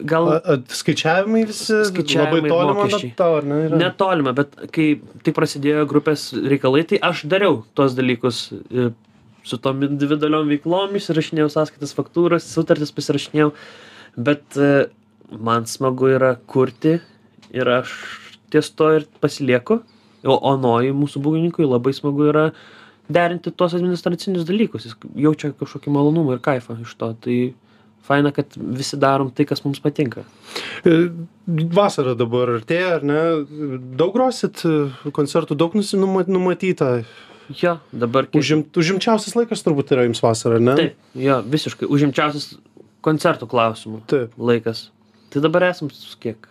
Gal 0.09 0.27
A, 0.29 0.37
a, 0.37 0.57
skaičiavimai 0.73 1.43
visi 1.49 1.79
Skaičiavimai, 1.89 2.41
labai 2.41 2.51
tolima 2.51 2.75
mokesčiai. 2.79 3.13
tau, 3.17 3.37
ar 3.39 3.45
ne? 3.47 3.59
Yra? 3.67 3.79
netolima, 3.81 4.33
bet 4.37 4.55
kai 4.73 4.87
tik 5.25 5.35
prasidėjo 5.37 5.85
grupės 5.89 6.31
reikalai, 6.33 6.83
tai 6.89 6.99
aš 7.09 7.25
dariau 7.29 7.61
tuos 7.77 7.95
dalykus 7.97 8.43
e, 8.53 8.89
su 9.45 9.59
tom 9.61 9.83
individualiom 9.85 10.49
veiklom, 10.49 10.95
išsirašinėjau 10.97 11.49
sąskaitas, 11.53 11.93
faktūras, 11.97 12.47
sutartis 12.49 12.93
pasirašinėjau, 12.95 13.51
bet 14.29 14.57
e, 14.57 14.71
man 15.37 15.67
smagu 15.69 16.13
yra 16.15 16.35
kurti 16.49 16.99
ir 17.53 17.73
aš 17.79 17.93
ties 18.53 18.69
to 18.73 18.89
ir 18.97 19.07
pasilieku, 19.21 19.81
o 20.23 20.37
onoj 20.53 20.93
mūsų 20.95 21.21
būgininkui 21.25 21.67
labai 21.67 21.93
smagu 21.95 22.29
yra 22.31 22.47
derinti 23.11 23.51
tuos 23.51 23.75
administracinius 23.75 24.45
dalykus, 24.47 24.87
jis 24.87 24.95
jaučia 25.25 25.51
kažkokį 25.59 25.91
malonumą 25.91 26.37
ir 26.37 26.43
kaifą 26.45 26.77
iš 26.81 26.93
to, 26.95 27.09
tai 27.25 27.37
faina, 28.03 28.31
kad 28.35 28.53
visi 28.57 28.97
darom 28.99 29.29
tai, 29.31 29.45
kas 29.49 29.61
mums 29.65 29.79
patinka. 29.83 30.23
E, 30.85 31.09
Vasara 31.75 32.13
dabar 32.19 32.51
artėja, 32.57 32.97
ar 32.99 33.05
ne? 33.07 33.19
Daug 33.99 34.13
grosit 34.15 34.63
e, 34.67 34.75
koncertų, 35.15 35.57
daug 35.59 35.75
numatyta. 35.75 36.93
Jo, 37.59 37.77
dabar 37.91 38.27
kiek- 38.29 38.39
Užim, 38.39 38.61
užimčiausias 38.79 39.35
laikas 39.35 39.63
turbūt 39.65 39.91
yra 39.95 40.05
jums 40.07 40.21
vasara, 40.23 40.59
ar 40.59 40.63
ne? 40.63 40.75
Taip, 40.79 40.93
jo, 41.19 41.41
visiškai. 41.55 41.89
Užimčiausias 41.91 42.53
koncertų 43.03 43.49
klausimų 43.51 44.03
Taip. 44.07 44.35
laikas. 44.39 44.85
Tai 45.33 45.41
dabar 45.43 45.65
esam 45.67 45.89
kiek? 46.23 46.47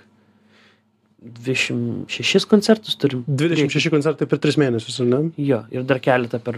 26 1.23 2.47
koncertus 2.51 2.97
turim. 2.99 3.23
26 3.29 3.91
koncertai 3.95 4.27
per 4.29 4.41
3 4.43 4.59
mėnesius, 4.59 4.99
ne? 5.07 5.21
Jo, 5.39 5.63
ir 5.71 5.85
dar 5.87 6.01
keletą 6.03 6.41
per, 6.43 6.57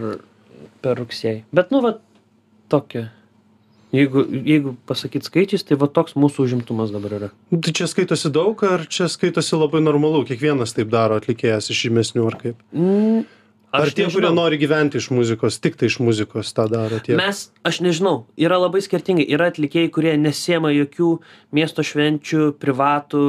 per 0.81 0.97
rugsėjį. 0.99 1.43
Bet, 1.55 1.69
nu, 1.71 1.83
va, 1.85 1.91
tokia. 2.73 3.05
Jeigu, 3.95 4.25
jeigu 4.43 4.75
pasakyt 4.89 5.27
skaičiais, 5.27 5.63
tai 5.63 5.77
va 5.79 5.87
toks 5.91 6.17
mūsų 6.19 6.49
užimtumas 6.49 6.91
dabar 6.93 7.15
yra. 7.19 7.31
Nu, 7.53 7.61
Tai 7.63 7.73
čia 7.75 7.87
skaitosi 7.87 8.31
daug, 8.33 8.59
ar 8.67 8.85
čia 8.91 9.07
skaitosi 9.11 9.55
labai 9.55 9.81
normalu? 9.85 10.25
Kiekvienas 10.27 10.75
taip 10.75 10.91
daro, 10.91 11.19
atlikėjas 11.21 11.71
iš 11.71 11.85
žymesnių, 11.87 12.25
ar 12.27 12.39
kaip? 12.41 12.59
Mm, 12.75 13.23
Ar 13.75 13.91
tie, 13.91 14.05
kurie 14.11 14.29
nori 14.31 14.57
gyventi 14.59 14.99
iš 15.01 15.09
muzikos, 15.13 15.57
tik 15.59 15.77
tai 15.79 15.89
iš 15.89 15.97
muzikos 16.03 16.53
tą 16.55 16.67
daro? 16.71 16.99
Tie... 17.03 17.15
Mes, 17.19 17.49
aš 17.67 17.81
nežinau, 17.83 18.25
yra 18.39 18.59
labai 18.61 18.81
skirtingai. 18.83 19.25
Yra 19.35 19.49
atlikėjai, 19.51 19.91
kurie 19.93 20.13
nesiema 20.19 20.71
jokių 20.71 21.09
miesto 21.55 21.83
švenčių, 21.85 22.53
privatų, 22.61 23.23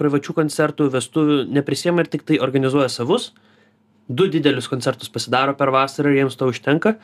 privačių 0.00 0.36
koncertų, 0.40 0.88
vestuvių, 0.94 1.40
neprisiema 1.54 2.04
ir 2.04 2.10
tik 2.12 2.24
tai 2.28 2.40
organizuoja 2.42 2.90
savus. 2.92 3.32
Du 4.08 4.26
didelius 4.28 4.68
koncertus 4.68 5.08
pasidaro 5.08 5.54
per 5.56 5.72
vasarą 5.72 6.10
ir 6.12 6.20
jiems 6.20 6.36
to 6.36 6.50
užtenka. 6.50 6.96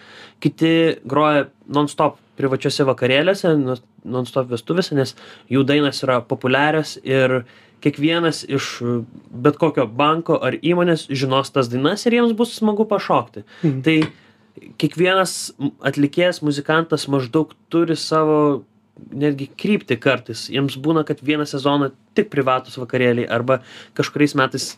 Kiti 0.44 1.00
groja 1.08 1.46
non-stop 1.66 2.18
privačiose 2.36 2.84
vakarėlėse, 2.88 3.54
non- 3.56 3.80
non-stop 4.04 4.50
vestuvėse, 4.52 4.94
nes 4.96 5.14
jų 5.52 5.64
dainas 5.68 6.02
yra 6.04 6.20
populiarios 6.20 6.98
ir 7.04 7.42
kiekvienas 7.80 8.42
iš 8.44 8.82
bet 9.30 9.56
kokio 9.60 9.86
banko 9.86 10.36
ar 10.44 10.56
įmonės 10.60 11.06
žinos 11.08 11.52
tas 11.54 11.70
dainas 11.72 12.04
ir 12.04 12.18
jiems 12.18 12.36
bus 12.36 12.52
smagu 12.58 12.84
pašokti. 12.88 13.44
Mhm. 13.62 13.80
Tai 13.86 14.66
kiekvienas 14.80 15.54
atlikėjas, 15.80 16.42
muzikantas 16.44 17.08
maždaug 17.08 17.54
turi 17.72 17.96
savo 17.96 18.64
netgi 19.08 19.48
krypti 19.56 19.96
kartais. 19.96 20.48
Jiems 20.52 20.76
būna, 20.76 21.06
kad 21.08 21.22
vieną 21.24 21.46
sezoną 21.48 21.90
tik 22.14 22.28
privatus 22.32 22.76
vakarėliai 22.76 23.28
arba 23.32 23.62
kažkuriais 23.96 24.36
metais 24.36 24.74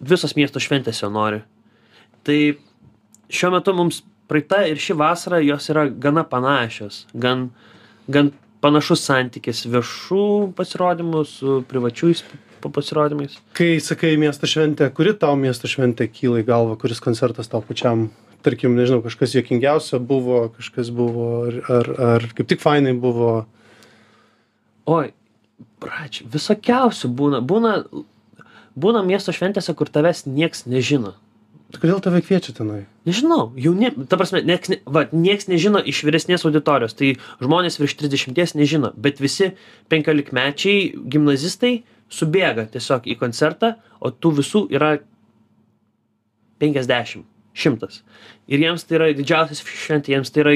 visos 0.00 0.34
miesto 0.38 0.62
šventės 0.62 1.02
jo 1.02 1.10
nori. 1.12 1.42
Tai 2.24 2.38
šiuo 3.32 3.52
metu 3.54 3.74
mums 3.76 4.02
praeita 4.30 4.64
ir 4.68 4.80
ši 4.80 4.96
vasara 4.98 5.42
jos 5.44 5.68
yra 5.72 5.86
gana 5.88 6.24
panašios, 6.28 7.04
gan, 7.14 7.50
gan 8.08 8.32
panašus 8.64 9.04
santykis 9.04 9.66
viešų 9.68 10.24
pasirodymų 10.56 11.22
su 11.28 11.60
privačiais 11.68 12.24
pasirodymais. 12.72 13.36
Kai 13.52 13.76
sakai 13.84 14.14
miesto 14.16 14.48
šventė, 14.48 14.88
kuri 14.96 15.12
tau 15.20 15.34
miesto 15.36 15.68
šventė 15.68 16.06
kyla 16.08 16.40
į 16.40 16.46
galvą, 16.48 16.78
kuris 16.80 17.02
koncertas 17.04 17.50
tau 17.52 17.60
pačiam, 17.60 18.06
tarkim, 18.44 18.72
nežinau, 18.78 19.02
kažkas 19.04 19.34
juokingiausio 19.36 20.00
buvo, 20.00 20.46
kažkas 20.56 20.88
buvo, 20.94 21.28
ar, 21.48 21.58
ar, 21.68 21.92
ar 22.08 22.26
kaip 22.36 22.48
tik 22.48 22.62
fainai 22.64 22.94
buvo. 22.96 23.34
Oi, 24.88 25.12
brač, 25.84 26.22
visokiausių 26.32 27.12
būna. 27.20 27.40
Būna, 27.44 27.76
būna 28.78 29.04
miesto 29.06 29.34
šventėse, 29.34 29.74
kur 29.76 29.90
tavęs 29.92 30.24
nieks 30.26 30.64
nežino. 30.70 31.14
Tai 31.74 31.80
Kodėl 31.82 31.98
tave 32.02 32.20
kviečia 32.22 32.54
tenai? 32.54 32.84
Nežinau, 33.08 33.48
jauni, 33.58 33.90
ta 34.06 34.18
prasme, 34.20 34.44
nieks, 34.46 34.70
ne, 34.70 34.78
va, 34.86 35.08
nieks 35.10 35.48
nežino 35.50 35.80
iš 35.82 36.04
vyresnės 36.06 36.46
auditorijos, 36.46 36.94
tai 36.94 37.16
žmonės 37.42 37.80
virš 37.80 37.96
30 38.04 38.54
nežino, 38.60 38.92
bet 38.94 39.18
visi 39.22 39.50
15 39.90 40.30
mečiai 40.36 40.92
gimnazistai 40.94 41.80
subėga 42.14 42.68
tiesiog 42.70 43.08
į 43.10 43.18
koncertą, 43.18 43.74
o 43.98 44.12
tų 44.14 44.36
visų 44.38 44.66
yra 44.76 44.96
50. 46.62 47.24
šimtas 47.54 48.02
ir 48.48 48.60
jiems 48.60 48.84
tai 48.84 48.98
yra 48.98 49.10
didžiausias 49.16 49.62
šventė 49.64 50.14
jiems 50.14 50.32
tai 50.32 50.42
yra 50.44 50.54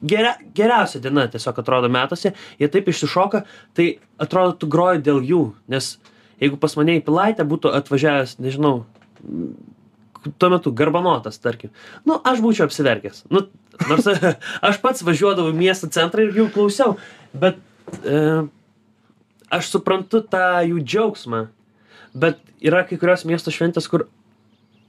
geria 0.00 0.32
geriausia 0.56 1.00
diena 1.02 1.26
tiesiog 1.30 1.60
atrodo 1.62 1.90
metuose 1.92 2.32
jie 2.60 2.68
taip 2.72 2.88
išsišoka 2.88 3.44
tai 3.76 3.88
atrodo 4.22 4.56
tu 4.60 4.70
groji 4.72 5.02
dėl 5.08 5.20
jų 5.28 5.42
nes 5.72 5.96
jeigu 6.42 6.58
pas 6.60 6.74
mane 6.78 6.98
į 6.98 7.04
pilaitę 7.06 7.46
būtų 7.48 7.72
atvažiavęs 7.78 8.36
nežinau 8.42 8.82
tuo 10.38 10.50
metu 10.52 10.72
garbanotas 10.74 11.40
tarkim 11.42 11.72
nu 12.08 12.18
aš 12.28 12.42
būčiau 12.44 12.68
apsiverkęs. 12.68 13.24
Nu 13.30 13.46
nors 13.88 14.08
aš 14.68 14.80
pats 14.82 15.06
važiuodavau 15.06 15.54
į 15.54 15.60
miesto 15.62 15.90
centrą 15.92 16.26
ir 16.26 16.36
jų 16.36 16.48
klausiau 16.54 16.96
bet 17.32 17.58
e, 18.04 18.44
aš 19.52 19.70
suprantu 19.72 20.22
tą 20.24 20.62
jų 20.68 20.82
džiaugsmą. 20.82 21.46
Bet 22.12 22.42
yra 22.60 22.82
kai 22.88 22.98
kurios 23.00 23.24
miesto 23.28 23.52
šventės 23.54 23.88
kur 23.88 24.06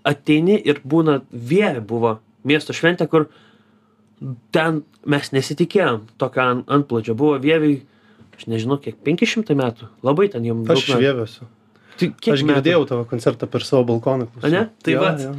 ateini 0.08 0.58
ir 0.60 0.82
būna 0.84 1.22
vievė 1.32 1.84
buvo 1.88 2.18
miesto 2.43 2.76
šventė 2.76 3.08
kur 3.12 3.30
ten 4.56 4.84
mes 5.08 5.32
nesitikėjom. 5.36 6.04
Tokio 6.20 6.43
an 6.43 6.64
antplūdžio 6.72 7.16
buvo 7.20 7.39
vievėj 7.43 7.82
aš 8.38 8.48
nežinau 8.52 8.78
kiek 8.82 8.98
penki 9.06 9.28
šimtai 9.30 9.56
metų 9.60 9.90
labai 10.04 10.30
ten 10.34 10.44
jiem 10.48 10.64
Aš 10.70 10.88
iš 10.90 10.96
Vievėsio. 11.02 11.48
tai 12.00 12.12
Aš 12.34 12.42
metų? 12.44 12.54
girdėjau 12.60 12.86
tavo 12.90 13.06
koncertą 13.10 13.48
per 13.48 13.62
savo 13.68 13.84
balkoną. 13.92 14.28
klausiau. 14.34 14.50
Ane? 14.50 14.70
Tai 14.84 14.94
Jo, 14.96 15.02
vat. 15.02 15.20
jo. 15.22 15.34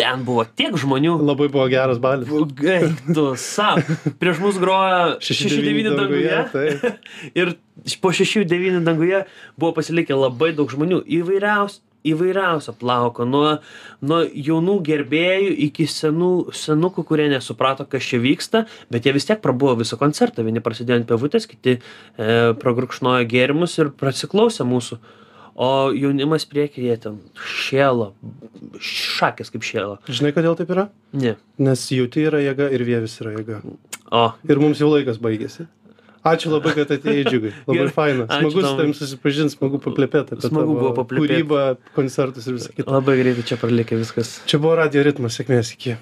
ten 0.00 0.24
buvo 0.24 0.44
tiek 0.56 0.74
žmonių 0.80 1.18
Labai 1.22 1.48
buvo 1.52 1.66
geras 1.68 1.98
balis. 2.00 2.28
Gai, 2.56 2.88
tu 3.14 3.24
savo. 3.36 3.82
Prieš 4.18 4.38
mus 4.40 4.56
grojo 4.58 5.18
6-9 5.20 5.94
danguje. 5.98 6.40
Taip. 6.52 7.00
Ir 7.40 7.54
po 8.00 8.08
6-9 8.16 8.80
danguje 8.86 9.24
buvo 9.60 9.72
pasilikę 9.76 10.16
labai 10.16 10.52
daug 10.56 10.70
žmonių 10.72 11.02
įvairiaus, 11.20 11.80
įvairiausio 12.06 12.74
plauko. 12.80 13.26
Nuo, 13.28 13.58
nuo 14.04 14.20
jaunų 14.24 14.76
gerbėjų 14.86 15.52
iki 15.68 15.86
senų, 15.90 16.32
senukų, 16.56 17.04
kurie 17.08 17.28
nesuprato, 17.32 17.86
kas 17.90 18.08
čia 18.08 18.20
vyksta, 18.22 18.64
bet 18.92 19.06
jie 19.06 19.14
vis 19.16 19.28
tiek 19.28 19.40
prabuvo 19.44 19.76
visą 19.82 19.98
koncertą. 20.00 20.44
Vieni 20.46 20.62
prasidėjo 20.64 21.00
ant 21.00 21.08
pevutės, 21.10 21.48
kiti 21.50 21.78
e, 21.78 21.80
pragrukšnojo 22.60 23.28
gėrimus 23.30 23.78
ir 23.80 23.92
prasiklausė 24.00 24.68
mūsų. 24.68 25.00
O 25.60 25.90
jaunimas 25.92 26.46
priekyje 26.48 26.94
ten 27.02 27.18
šėlo, 27.36 28.12
šakės 28.80 29.50
kaip 29.52 29.66
šėlo. 29.66 29.98
Žinai, 30.08 30.30
kodėl 30.32 30.56
taip 30.56 30.70
yra? 30.72 30.86
Ne. 31.12 31.34
Nes 31.60 31.82
jauti 31.92 32.24
yra 32.24 32.40
jėga 32.40 32.70
ir 32.72 32.86
vievis 32.86 33.18
yra 33.20 33.34
jėga. 33.34 33.60
O, 34.10 34.30
Ir 34.48 34.62
mums 34.62 34.80
jau 34.80 34.88
laikas 34.88 35.20
baigėsi. 35.22 35.66
Ačiū 36.20 36.50
labai, 36.52 36.74
kad 36.76 36.90
atėjai 36.92 37.24
džiugai. 37.24 37.50
Labai 37.64 37.86
faina. 37.96 38.26
Smagu 38.28 38.60
su 38.60 38.72
tavim 38.76 38.90
susipažinti, 38.96 39.54
smagu 39.56 39.78
paplepėti 39.80 40.36
Smagu 40.44 40.74
buvo 40.76 40.90
paplepėt. 40.98 41.22
kūrybą, 41.24 41.62
koncertus 41.96 42.44
ir 42.50 42.58
visą 42.58 42.74
kitą. 42.76 42.92
labai 42.92 43.14
greitai 43.22 43.44
čia 43.48 43.56
pralikė 43.56 43.96
viskas. 44.02 44.34
Čia 44.44 44.60
buvo 44.60 44.74
Radio 44.76 45.00
ritmas, 45.06 45.38
sėkmės 45.40 45.72
iki. 45.78 45.96